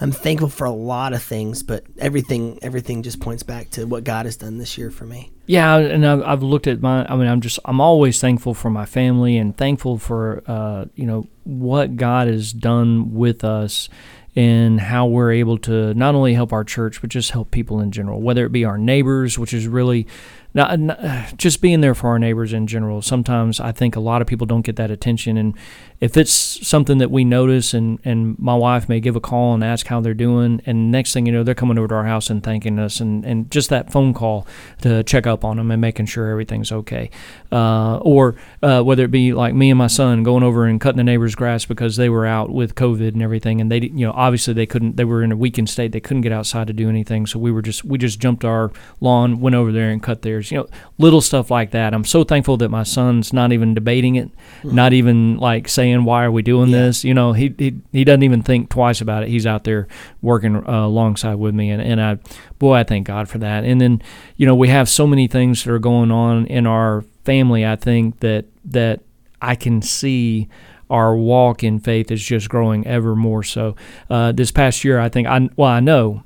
I'm 0.00 0.12
thankful 0.12 0.48
for 0.48 0.64
a 0.64 0.70
lot 0.70 1.12
of 1.12 1.22
things, 1.22 1.64
but 1.64 1.84
everything, 1.98 2.60
everything 2.62 3.02
just 3.02 3.20
points 3.20 3.42
back 3.42 3.70
to 3.70 3.84
what 3.84 4.04
God 4.04 4.26
has 4.26 4.36
done 4.36 4.58
this 4.58 4.78
year 4.78 4.90
for 4.90 5.06
me. 5.06 5.32
Yeah, 5.46 5.76
and 5.78 6.06
I've, 6.06 6.22
I've 6.22 6.42
looked 6.44 6.68
at 6.68 6.80
my. 6.80 7.04
I 7.12 7.16
mean, 7.16 7.26
I'm 7.26 7.40
just. 7.40 7.58
I'm 7.64 7.80
always 7.80 8.20
thankful 8.20 8.54
for 8.54 8.70
my 8.70 8.86
family 8.86 9.36
and 9.36 9.56
thankful 9.56 9.98
for, 9.98 10.44
uh, 10.46 10.84
you 10.94 11.06
know, 11.06 11.26
what 11.42 11.96
God 11.96 12.28
has 12.28 12.52
done 12.52 13.14
with 13.14 13.42
us 13.42 13.88
and 14.36 14.80
how 14.80 15.06
we're 15.06 15.32
able 15.32 15.58
to 15.58 15.92
not 15.94 16.14
only 16.14 16.34
help 16.34 16.52
our 16.52 16.64
church 16.64 17.00
but 17.00 17.10
just 17.10 17.30
help 17.32 17.50
people 17.50 17.80
in 17.80 17.90
general, 17.90 18.20
whether 18.20 18.44
it 18.46 18.52
be 18.52 18.64
our 18.64 18.78
neighbors, 18.78 19.38
which 19.38 19.52
is 19.52 19.66
really 19.66 20.06
not, 20.54 20.78
not, 20.78 21.36
just 21.36 21.60
being 21.60 21.80
there 21.80 21.94
for 21.94 22.08
our 22.08 22.18
neighbors 22.18 22.52
in 22.52 22.66
general. 22.66 23.02
Sometimes 23.02 23.60
I 23.60 23.72
think 23.72 23.96
a 23.96 24.00
lot 24.00 24.20
of 24.20 24.28
people 24.28 24.46
don't 24.46 24.62
get 24.62 24.76
that 24.76 24.90
attention, 24.90 25.36
and 25.36 25.54
if 26.00 26.16
it's 26.16 26.32
something 26.32 26.96
that 26.98 27.10
we 27.10 27.24
notice, 27.24 27.74
and 27.74 27.98
and 28.04 28.38
my 28.38 28.54
wife 28.54 28.88
may 28.88 29.00
give 29.00 29.16
a 29.16 29.20
call 29.20 29.52
and 29.52 29.62
ask 29.62 29.86
how 29.86 30.00
they're 30.00 30.14
doing, 30.14 30.62
and 30.64 30.90
next 30.90 31.12
thing 31.12 31.26
you 31.26 31.32
know, 31.32 31.42
they're 31.42 31.54
coming 31.54 31.76
over 31.76 31.88
to 31.88 31.94
our 31.94 32.06
house 32.06 32.30
and 32.30 32.42
thanking 32.42 32.78
us, 32.78 33.00
and 33.00 33.24
and 33.26 33.50
just 33.50 33.68
that 33.68 33.92
phone 33.92 34.14
call 34.14 34.46
to 34.80 35.02
check 35.04 35.26
up 35.26 35.44
on 35.44 35.58
them 35.58 35.70
and 35.70 35.80
making 35.80 36.06
sure 36.06 36.30
everything's 36.30 36.72
okay, 36.72 37.10
uh, 37.52 37.98
or 37.98 38.34
uh, 38.62 38.82
whether 38.82 39.04
it 39.04 39.10
be 39.10 39.34
like 39.34 39.54
me 39.54 39.70
and 39.70 39.76
my 39.76 39.88
son 39.88 40.22
going 40.22 40.42
over 40.42 40.64
and 40.64 40.80
cutting 40.80 40.96
the 40.96 41.04
neighbor's 41.04 41.34
grass 41.34 41.66
because 41.66 41.96
they 41.96 42.08
were 42.08 42.24
out 42.24 42.50
with 42.50 42.74
COVID 42.74 43.08
and 43.08 43.22
everything, 43.22 43.60
and 43.60 43.70
they 43.70 43.80
you 43.80 44.06
know 44.06 44.12
obviously 44.12 44.54
they 44.54 44.66
couldn't, 44.66 44.96
they 44.96 45.04
were 45.04 45.22
in 45.22 45.32
a 45.32 45.36
weakened 45.36 45.68
state, 45.68 45.92
they 45.92 46.00
couldn't 46.00 46.22
get 46.22 46.32
outside 46.32 46.66
to 46.66 46.72
do 46.72 46.88
anything, 46.88 47.26
so 47.26 47.38
we 47.38 47.52
were 47.52 47.62
just 47.62 47.84
we 47.84 47.98
just 47.98 48.18
jumped 48.18 48.42
our 48.42 48.72
lawn, 49.00 49.38
went 49.40 49.54
over 49.54 49.70
there 49.70 49.90
and 49.90 50.02
cut 50.02 50.22
theirs, 50.22 50.39
you 50.48 50.58
know, 50.58 50.68
little 50.98 51.20
stuff 51.20 51.50
like 51.50 51.72
that. 51.72 51.92
I'm 51.92 52.04
so 52.04 52.22
thankful 52.22 52.56
that 52.58 52.68
my 52.68 52.84
son's 52.84 53.32
not 53.32 53.52
even 53.52 53.74
debating 53.74 54.14
it, 54.14 54.28
mm-hmm. 54.28 54.74
not 54.74 54.92
even 54.92 55.38
like 55.38 55.68
saying 55.68 56.04
why 56.04 56.24
are 56.24 56.30
we 56.30 56.42
doing 56.42 56.70
yeah. 56.70 56.82
this. 56.82 57.04
You 57.04 57.14
know, 57.14 57.32
he, 57.32 57.54
he 57.58 57.74
he 57.92 58.04
doesn't 58.04 58.22
even 58.22 58.42
think 58.42 58.70
twice 58.70 59.00
about 59.00 59.24
it. 59.24 59.28
He's 59.28 59.46
out 59.46 59.64
there 59.64 59.88
working 60.22 60.56
uh, 60.56 60.86
alongside 60.86 61.34
with 61.34 61.54
me, 61.54 61.70
and 61.70 61.82
and 61.82 62.00
I, 62.00 62.18
boy, 62.58 62.74
I 62.74 62.84
thank 62.84 63.06
God 63.06 63.28
for 63.28 63.38
that. 63.38 63.64
And 63.64 63.80
then, 63.80 64.02
you 64.36 64.46
know, 64.46 64.54
we 64.54 64.68
have 64.68 64.88
so 64.88 65.06
many 65.06 65.26
things 65.26 65.64
that 65.64 65.72
are 65.72 65.78
going 65.78 66.10
on 66.10 66.46
in 66.46 66.66
our 66.66 67.02
family. 67.24 67.66
I 67.66 67.76
think 67.76 68.20
that 68.20 68.46
that 68.66 69.00
I 69.42 69.54
can 69.54 69.82
see 69.82 70.48
our 70.88 71.16
walk 71.16 71.62
in 71.62 71.78
faith 71.78 72.10
is 72.10 72.22
just 72.22 72.48
growing 72.48 72.86
ever 72.86 73.16
more 73.16 73.42
so. 73.42 73.76
Uh, 74.08 74.32
this 74.32 74.50
past 74.50 74.84
year, 74.84 75.00
I 75.00 75.08
think 75.08 75.26
I 75.26 75.48
well, 75.56 75.68
I 75.68 75.80
know 75.80 76.22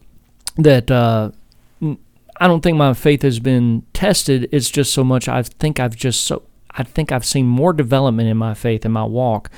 that. 0.57 0.91
Uh, 0.91 1.31
I 2.45 2.47
don't 2.47 2.61
think 2.61 2.77
my 2.77 2.93
faith 2.93 3.23
has 3.23 3.41
been 3.41 3.87
tested. 3.95 4.51
It's 4.53 4.69
just 4.69 4.93
so 4.93 5.03
much. 5.03 5.29
I 5.31 5.43
think 5.43 5.81
I've 5.81 5.97
just 5.97 6.25
so 6.25 6.43
I 6.73 6.83
think 6.83 7.11
I've 7.11 7.25
seen 7.25 7.47
more 7.47 7.73
development 7.73 8.29
in 8.29 8.37
my 8.37 8.53
faith 8.53 8.85
and 8.85 8.93
my 8.93 9.05
walk 9.05 9.51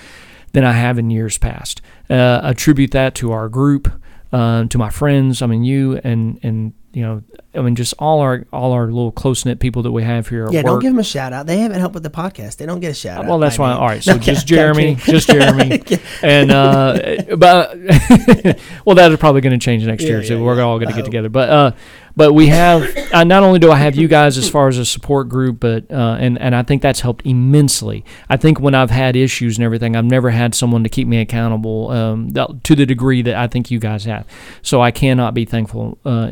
than 0.53 0.62
I 0.62 0.70
have 0.70 0.97
in 0.97 1.11
years 1.11 1.37
past. 1.37 1.82
Uh, 2.09 2.39
attribute 2.45 2.93
that 2.93 3.16
to 3.16 3.32
our 3.32 3.49
group, 3.49 3.91
uh, 4.32 4.66
to 4.66 4.78
my 4.78 4.91
friends. 4.91 5.43
I 5.43 5.47
mean, 5.47 5.64
you 5.64 5.97
and 6.05 6.39
and 6.45 6.74
you 6.93 7.03
know, 7.03 7.22
I 7.55 7.61
mean, 7.61 7.74
just 7.74 7.93
all 7.99 8.20
our 8.20 8.47
all 8.53 8.70
our 8.70 8.87
little 8.87 9.12
close 9.12 9.45
knit 9.45 9.59
people 9.59 9.82
that 9.82 9.93
we 9.93 10.05
have 10.05 10.28
here. 10.28 10.49
yeah, 10.53 10.62
don't 10.62 10.78
give 10.78 10.93
them 10.93 11.01
a 11.01 11.05
shout 11.05 11.32
out. 11.32 11.47
They 11.47 11.59
haven't 11.59 11.80
helped 11.80 11.95
with 11.95 12.05
the 12.05 12.11
podcast. 12.11 12.57
They 12.59 12.66
don't 12.66 12.80
get 12.80 12.93
a 12.93 12.95
shout 12.95 13.18
out. 13.18 13.26
Well, 13.26 13.39
that's 13.39 13.59
why. 13.59 13.72
All 13.72 13.87
right, 13.87 14.03
so 14.03 14.16
just 14.16 14.47
Jeremy, 14.47 14.95
just 15.01 15.28
Jeremy, 15.28 15.82
and 16.22 16.53
uh, 16.53 17.37
but 17.37 17.76
well, 18.87 18.95
that 18.95 19.11
is 19.11 19.18
probably 19.18 19.41
going 19.41 19.59
to 19.59 19.62
change 19.62 19.84
next 19.84 20.05
yeah, 20.05 20.09
year. 20.09 20.22
Yeah, 20.22 20.28
so 20.28 20.43
we're 20.43 20.62
all 20.62 20.78
going 20.78 20.91
to 20.91 20.97
get 20.97 21.05
together. 21.05 21.28
But 21.28 21.51
uh, 21.51 21.72
but 22.16 22.32
we 22.32 22.46
have 22.46 22.96
uh, 23.12 23.24
not 23.24 23.42
only 23.42 23.58
do 23.58 23.70
I 23.70 23.76
have 23.76 23.94
you 23.94 24.08
guys 24.08 24.38
as 24.38 24.48
far 24.48 24.68
as 24.68 24.78
a 24.78 24.86
support 24.86 25.28
group, 25.28 25.60
but 25.60 25.90
uh, 25.90 26.16
and 26.18 26.40
and 26.40 26.54
I 26.54 26.62
think 26.62 26.80
that's 26.80 27.00
helped 27.00 27.26
immensely. 27.26 28.04
I 28.28 28.38
think 28.38 28.58
when 28.58 28.74
I've 28.74 28.90
had 28.90 29.16
issues 29.16 29.58
and 29.58 29.64
everything, 29.64 29.94
I've 29.94 30.04
never 30.04 30.30
had 30.30 30.54
someone 30.54 30.82
to 30.82 30.88
keep 30.88 31.06
me 31.06 31.20
accountable 31.20 31.90
um, 31.90 32.30
to 32.30 32.74
the 32.74 32.86
degree 32.86 33.22
that 33.22 33.34
I 33.34 33.46
think 33.46 33.70
you 33.70 33.78
guys 33.78 34.04
have. 34.06 34.26
So 34.62 34.80
I 34.80 34.90
cannot 34.90 35.34
be 35.34 35.44
thankful, 35.44 35.98
uh, 36.04 36.28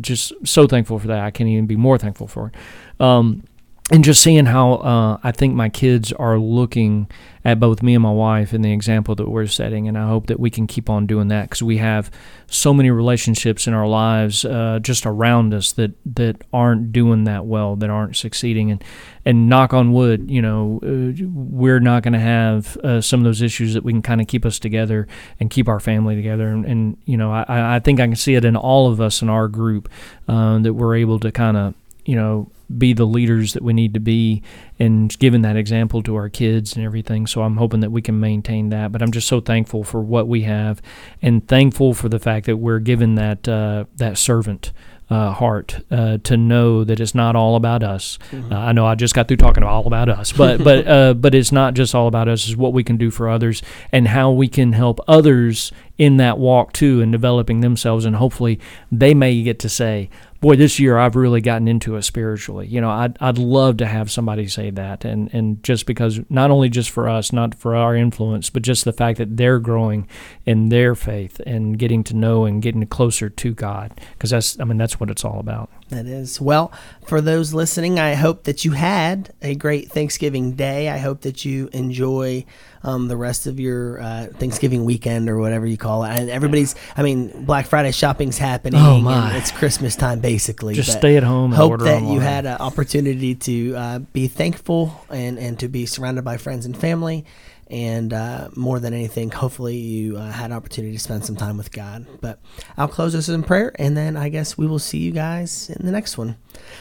just 0.00 0.32
so 0.44 0.66
thankful 0.66 0.98
for 0.98 1.06
that. 1.06 1.20
I 1.20 1.30
can't 1.30 1.48
even 1.48 1.66
be 1.66 1.76
more 1.76 1.96
thankful 1.96 2.26
for 2.26 2.48
it. 2.48 3.00
Um, 3.00 3.44
and 3.90 4.04
just 4.04 4.22
seeing 4.22 4.46
how 4.46 4.74
uh, 4.74 5.18
I 5.24 5.32
think 5.32 5.54
my 5.54 5.68
kids 5.68 6.12
are 6.12 6.38
looking 6.38 7.08
at 7.44 7.58
both 7.58 7.82
me 7.82 7.94
and 7.94 8.02
my 8.02 8.12
wife 8.12 8.52
and 8.52 8.64
the 8.64 8.72
example 8.72 9.16
that 9.16 9.28
we're 9.28 9.48
setting. 9.48 9.88
And 9.88 9.98
I 9.98 10.06
hope 10.06 10.28
that 10.28 10.38
we 10.38 10.50
can 10.50 10.68
keep 10.68 10.88
on 10.88 11.06
doing 11.06 11.26
that 11.28 11.50
because 11.50 11.64
we 11.64 11.78
have 11.78 12.08
so 12.46 12.72
many 12.72 12.90
relationships 12.90 13.66
in 13.66 13.74
our 13.74 13.88
lives 13.88 14.44
uh, 14.44 14.78
just 14.80 15.04
around 15.04 15.52
us 15.52 15.72
that, 15.72 15.90
that 16.14 16.44
aren't 16.52 16.92
doing 16.92 17.24
that 17.24 17.44
well, 17.44 17.74
that 17.74 17.90
aren't 17.90 18.14
succeeding. 18.14 18.70
And, 18.70 18.84
and 19.24 19.48
knock 19.48 19.74
on 19.74 19.92
wood, 19.92 20.30
you 20.30 20.40
know, 20.40 20.78
uh, 20.84 21.12
we're 21.26 21.80
not 21.80 22.04
going 22.04 22.12
to 22.12 22.20
have 22.20 22.76
uh, 22.78 23.00
some 23.00 23.18
of 23.18 23.24
those 23.24 23.42
issues 23.42 23.74
that 23.74 23.82
we 23.82 23.92
can 23.92 24.02
kind 24.02 24.20
of 24.20 24.28
keep 24.28 24.46
us 24.46 24.60
together 24.60 25.08
and 25.40 25.50
keep 25.50 25.68
our 25.68 25.80
family 25.80 26.14
together. 26.14 26.46
And, 26.46 26.64
and 26.64 26.96
you 27.04 27.16
know, 27.16 27.32
I, 27.32 27.76
I 27.76 27.78
think 27.80 27.98
I 27.98 28.06
can 28.06 28.14
see 28.14 28.36
it 28.36 28.44
in 28.44 28.54
all 28.54 28.90
of 28.90 29.00
us 29.00 29.22
in 29.22 29.28
our 29.28 29.48
group 29.48 29.90
uh, 30.28 30.58
that 30.58 30.74
we're 30.74 30.94
able 30.94 31.18
to 31.18 31.32
kind 31.32 31.56
of, 31.56 31.74
you 32.04 32.14
know, 32.14 32.50
be 32.78 32.92
the 32.92 33.04
leaders 33.04 33.52
that 33.52 33.62
we 33.62 33.72
need 33.72 33.94
to 33.94 34.00
be 34.00 34.42
and 34.78 35.16
giving 35.18 35.42
that 35.42 35.56
example 35.56 36.02
to 36.02 36.16
our 36.16 36.28
kids 36.28 36.76
and 36.76 36.84
everything. 36.84 37.26
So 37.26 37.42
I'm 37.42 37.56
hoping 37.56 37.80
that 37.80 37.90
we 37.90 38.02
can 38.02 38.18
maintain 38.20 38.70
that. 38.70 38.92
But 38.92 39.02
I'm 39.02 39.12
just 39.12 39.28
so 39.28 39.40
thankful 39.40 39.84
for 39.84 40.00
what 40.00 40.28
we 40.28 40.42
have 40.42 40.82
and 41.20 41.46
thankful 41.46 41.94
for 41.94 42.08
the 42.08 42.18
fact 42.18 42.46
that 42.46 42.56
we're 42.56 42.80
given 42.80 43.14
that 43.16 43.48
uh, 43.48 43.84
that 43.96 44.18
servant. 44.18 44.72
Uh, 45.10 45.30
heart 45.30 45.84
uh, 45.90 46.16
to 46.22 46.38
know 46.38 46.84
that 46.84 46.98
it's 46.98 47.14
not 47.14 47.36
all 47.36 47.54
about 47.54 47.82
us. 47.82 48.18
Mm-hmm. 48.30 48.50
Uh, 48.50 48.56
I 48.56 48.72
know 48.72 48.86
I 48.86 48.94
just 48.94 49.14
got 49.14 49.28
through 49.28 49.36
talking 49.36 49.62
all 49.62 49.86
about 49.86 50.08
us, 50.08 50.32
but 50.32 50.64
but 50.64 50.88
uh, 50.88 51.12
but 51.12 51.34
it's 51.34 51.52
not 51.52 51.74
just 51.74 51.94
all 51.94 52.06
about 52.06 52.28
us. 52.28 52.48
It's 52.48 52.56
what 52.56 52.72
we 52.72 52.82
can 52.82 52.96
do 52.96 53.10
for 53.10 53.28
others 53.28 53.62
and 53.90 54.08
how 54.08 54.30
we 54.30 54.48
can 54.48 54.72
help 54.72 55.00
others 55.06 55.70
in 55.98 56.16
that 56.16 56.38
walk 56.38 56.72
too 56.72 57.02
and 57.02 57.12
developing 57.12 57.60
themselves, 57.60 58.06
and 58.06 58.16
hopefully 58.16 58.58
they 58.90 59.12
may 59.12 59.42
get 59.42 59.58
to 59.58 59.68
say, 59.68 60.08
boy, 60.42 60.56
this 60.56 60.80
year 60.80 60.98
I've 60.98 61.16
really 61.16 61.40
gotten 61.40 61.68
into 61.68 61.94
it 61.94 62.02
spiritually. 62.02 62.66
You 62.66 62.80
know, 62.80 62.90
I'd, 62.90 63.16
I'd 63.20 63.38
love 63.38 63.78
to 63.78 63.86
have 63.86 64.10
somebody 64.10 64.48
say 64.48 64.70
that. 64.70 65.04
And, 65.04 65.32
and 65.32 65.62
just 65.62 65.86
because, 65.86 66.20
not 66.28 66.50
only 66.50 66.68
just 66.68 66.90
for 66.90 67.08
us, 67.08 67.32
not 67.32 67.54
for 67.54 67.76
our 67.76 67.96
influence, 67.96 68.50
but 68.50 68.62
just 68.62 68.84
the 68.84 68.92
fact 68.92 69.18
that 69.18 69.36
they're 69.36 69.60
growing 69.60 70.08
in 70.44 70.68
their 70.68 70.94
faith 70.96 71.40
and 71.46 71.78
getting 71.78 72.02
to 72.04 72.16
know 72.16 72.44
and 72.44 72.60
getting 72.60 72.84
closer 72.86 73.30
to 73.30 73.54
God. 73.54 73.98
Because 74.12 74.30
that's, 74.30 74.58
I 74.60 74.64
mean, 74.64 74.78
that's 74.78 74.98
what 74.98 75.10
it's 75.10 75.24
all 75.24 75.38
about. 75.38 75.70
That 75.92 76.06
is. 76.06 76.40
Well, 76.40 76.72
for 77.06 77.20
those 77.20 77.52
listening, 77.52 78.00
I 78.00 78.14
hope 78.14 78.44
that 78.44 78.64
you 78.64 78.72
had 78.72 79.30
a 79.42 79.54
great 79.54 79.92
Thanksgiving 79.92 80.52
day. 80.52 80.88
I 80.88 80.96
hope 80.96 81.20
that 81.20 81.44
you 81.44 81.68
enjoy 81.74 82.46
um, 82.82 83.08
the 83.08 83.16
rest 83.16 83.46
of 83.46 83.60
your 83.60 84.00
uh, 84.00 84.26
Thanksgiving 84.32 84.86
weekend 84.86 85.28
or 85.28 85.38
whatever 85.38 85.66
you 85.66 85.76
call 85.76 86.04
it. 86.04 86.10
And 86.10 86.30
everybody's, 86.30 86.74
I 86.96 87.02
mean, 87.02 87.44
Black 87.44 87.66
Friday 87.66 87.92
shopping's 87.92 88.38
happening. 88.38 88.80
Oh 88.80 89.00
my! 89.00 89.36
it's 89.36 89.50
Christmas 89.50 89.94
time 89.94 90.20
basically. 90.20 90.74
Just 90.74 90.96
stay 90.96 91.18
at 91.18 91.24
home. 91.24 91.52
hope 91.52 91.80
that 91.80 91.96
online. 91.96 92.14
you 92.14 92.20
had 92.20 92.46
an 92.46 92.56
opportunity 92.56 93.34
to 93.34 93.74
uh, 93.76 93.98
be 93.98 94.28
thankful 94.28 95.04
and 95.10 95.38
and 95.38 95.58
to 95.60 95.68
be 95.68 95.84
surrounded 95.84 96.24
by 96.24 96.38
friends 96.38 96.64
and 96.64 96.74
family 96.74 97.26
and 97.72 98.12
uh, 98.12 98.48
more 98.54 98.78
than 98.78 98.92
anything, 98.92 99.30
hopefully 99.30 99.76
you 99.76 100.18
uh, 100.18 100.30
had 100.30 100.52
opportunity 100.52 100.92
to 100.92 101.02
spend 101.02 101.24
some 101.24 101.36
time 101.36 101.56
with 101.56 101.72
God. 101.72 102.06
But 102.20 102.38
I'll 102.76 102.86
close 102.86 103.14
this 103.14 103.30
in 103.30 103.42
prayer, 103.42 103.72
and 103.78 103.96
then 103.96 104.14
I 104.14 104.28
guess 104.28 104.58
we 104.58 104.66
will 104.66 104.78
see 104.78 104.98
you 104.98 105.10
guys 105.10 105.70
in 105.70 105.86
the 105.86 105.90
next 105.90 106.18
one. 106.18 106.36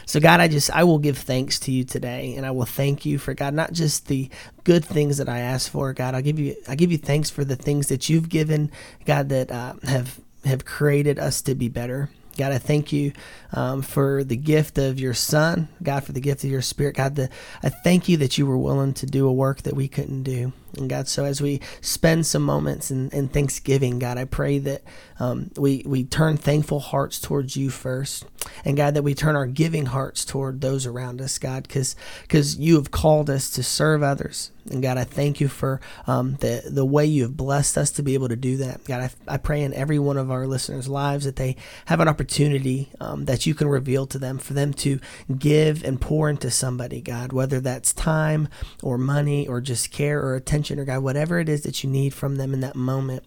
So 0.06 0.20
God, 0.20 0.42
I 0.42 0.50
just 0.50 0.70
I 0.70 0.84
will 0.84 1.00
give 1.00 1.18
thanks 1.18 1.60
to 1.62 1.72
you 1.72 1.86
today, 1.86 2.36
and 2.36 2.46
I 2.46 2.52
will 2.52 2.66
thank 2.66 3.06
you 3.06 3.18
for 3.18 3.34
God, 3.34 3.54
not 3.54 3.72
just 3.72 4.08
the 4.08 4.30
good 4.66 4.84
things 4.84 5.18
that 5.18 5.30
I 5.30 5.40
asked 5.40 5.70
for, 5.70 5.94
God. 5.94 6.14
I'll 6.14 6.22
give 6.22 6.38
you 6.38 6.58
I 6.68 6.76
give 6.76 6.92
you 6.92 6.98
thanks 6.98 7.30
for 7.30 7.46
the 7.46 7.56
things 7.56 7.88
that 7.88 8.10
you've 8.10 8.28
given, 8.28 8.70
God, 9.06 9.30
that 9.30 9.50
uh, 9.50 9.76
have 9.84 10.20
have 10.44 10.66
created 10.66 11.18
us 11.18 11.42
to 11.44 11.56
be 11.56 11.70
better. 11.70 12.10
God, 12.38 12.52
I 12.52 12.58
thank 12.58 12.92
you 12.92 13.12
um, 13.54 13.82
for 13.82 14.24
the 14.24 14.38
gift 14.38 14.78
of 14.78 15.00
your 15.00 15.14
Son. 15.14 15.68
God, 15.84 16.04
for 16.04 16.12
the 16.12 16.22
gift 16.22 16.44
of 16.44 16.50
your 16.50 16.62
Spirit. 16.62 16.96
God, 16.96 17.16
the, 17.16 17.30
I 17.64 17.70
thank 17.70 18.08
you 18.08 18.18
that 18.18 18.38
you 18.38 18.46
were 18.46 18.58
willing 18.58 18.94
to 18.96 19.06
do 19.06 19.28
a 19.28 19.34
work 19.34 19.64
that 19.64 19.76
we 19.76 19.88
couldn't 19.88 20.24
do. 20.24 20.54
And 20.78 20.90
God, 20.90 21.08
so 21.08 21.26
as 21.26 21.42
we 21.42 21.60
spend 21.82 22.26
some 22.26 22.44
moments 22.44 22.92
in, 22.92 23.10
in 23.10 23.28
Thanksgiving, 23.28 24.00
God, 24.00 24.18
I 24.18 24.26
pray 24.26 24.58
that 24.60 24.84
um, 25.20 25.52
we, 25.58 25.84
we 25.86 26.06
turn 26.06 26.38
thankful 26.38 26.80
hearts 26.80 27.20
towards 27.20 27.58
you 27.58 27.70
first. 27.70 28.26
And 28.64 28.78
God, 28.78 28.94
that 28.94 29.04
we 29.04 29.14
turn 29.14 29.36
our 29.36 29.48
giving 29.48 29.88
hearts 29.88 30.24
toward 30.24 30.62
those 30.62 30.86
around 30.86 31.22
us, 31.22 31.38
God, 31.38 31.68
because 31.68 32.58
you 32.58 32.76
have 32.76 32.92
called 32.92 33.30
us 33.30 33.50
to 33.52 33.64
serve 33.64 34.02
others 34.02 34.52
And 34.70 34.82
God, 34.82 34.98
I 34.98 35.04
thank 35.04 35.42
you 35.42 35.48
for 35.48 35.82
um, 36.08 36.36
the 36.36 36.64
the 36.70 36.86
way 36.86 37.06
you 37.06 37.24
have 37.24 37.36
blessed 37.36 37.78
us 37.78 37.92
to 37.92 38.04
be 38.04 38.14
able 38.14 38.30
to 38.30 38.36
do 38.36 38.58
that. 38.58 38.84
God, 38.84 39.12
I, 39.28 39.34
I 39.34 39.38
pray 39.38 39.64
in 39.64 39.74
every 39.74 39.98
one 39.98 40.18
of 40.18 40.30
our 40.30 40.46
listeners' 40.46 40.88
lives 40.88 41.26
that 41.26 41.36
they 41.36 41.56
have 41.86 42.00
an 42.00 42.08
opportunity 42.08 42.92
um, 43.00 43.26
that 43.26 43.46
you 43.46 43.56
can 43.56 43.68
reveal 43.68 44.06
to 44.08 44.20
them 44.20 44.38
for 44.38 44.54
them 44.54 44.74
to 44.74 45.00
give 45.38 45.84
and 45.84 46.00
pour 46.00 46.30
into 46.30 46.52
somebody, 46.52 47.02
God, 47.02 47.34
whether 47.34 47.60
that's 47.60 47.94
time 47.94 48.48
or 48.84 48.98
money 48.98 49.48
or 49.48 49.62
just 49.62 49.92
care 49.92 50.22
or 50.22 50.36
attention 50.36 50.80
or 50.80 50.86
God, 50.86 51.04
whatever 51.04 51.40
it 51.40 51.50
is 51.50 51.64
that 51.64 51.84
you 51.84 51.90
need 51.90 52.14
from 52.14 52.36
them 52.36 52.54
in 52.54 52.60
that 52.62 52.76
moment. 52.76 53.24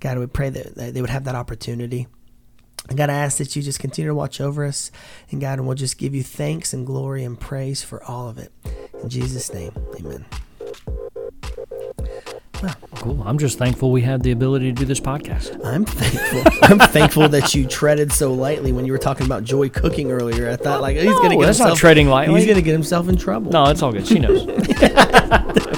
God, 0.00 0.18
we 0.18 0.26
pray 0.26 0.50
that, 0.50 0.74
that 0.74 0.94
they 0.94 1.00
would 1.00 1.10
have 1.10 1.24
that 1.24 1.34
opportunity. 1.34 2.06
And 2.88 2.98
God, 2.98 3.08
I 3.08 3.14
ask 3.14 3.38
that 3.38 3.56
you 3.56 3.62
just 3.62 3.80
continue 3.80 4.10
to 4.10 4.14
watch 4.14 4.40
over 4.40 4.64
us. 4.64 4.90
And 5.30 5.40
God, 5.40 5.58
and 5.58 5.66
we'll 5.66 5.76
just 5.76 5.98
give 5.98 6.14
you 6.14 6.22
thanks 6.22 6.72
and 6.72 6.86
glory 6.86 7.24
and 7.24 7.40
praise 7.40 7.82
for 7.82 8.04
all 8.04 8.28
of 8.28 8.38
it. 8.38 8.52
In 9.02 9.08
Jesus' 9.08 9.52
name, 9.52 9.72
amen. 9.98 10.26
Well, 12.64 12.74
cool. 12.94 13.22
I'm 13.26 13.36
just 13.38 13.58
thankful 13.58 13.90
we 13.92 14.00
had 14.00 14.22
the 14.22 14.30
ability 14.30 14.66
to 14.66 14.72
do 14.72 14.84
this 14.86 15.00
podcast. 15.00 15.62
I'm 15.64 15.84
thankful. 15.84 16.52
I'm 16.62 16.78
thankful 16.78 17.28
that 17.28 17.54
you 17.54 17.66
treaded 17.66 18.10
so 18.10 18.32
lightly 18.32 18.72
when 18.72 18.86
you 18.86 18.92
were 18.92 18.98
talking 18.98 19.26
about 19.26 19.44
Joy 19.44 19.68
cooking 19.68 20.10
earlier. 20.10 20.48
I 20.48 20.56
thought 20.56 20.80
like 20.80 20.96
he's 20.96 21.04
No, 21.04 21.18
gonna 21.22 21.36
get 21.36 21.44
that's 21.46 21.58
not 21.58 21.66
himself, 21.66 21.78
treading 21.78 22.08
lightly. 22.08 22.36
He's 22.40 22.46
gonna 22.48 22.62
get 22.62 22.72
himself 22.72 23.08
in 23.08 23.16
trouble. 23.16 23.52
No, 23.52 23.64
it's 23.66 23.82
all 23.82 23.92
good. 23.92 24.06
She 24.06 24.18
knows. 24.18 24.46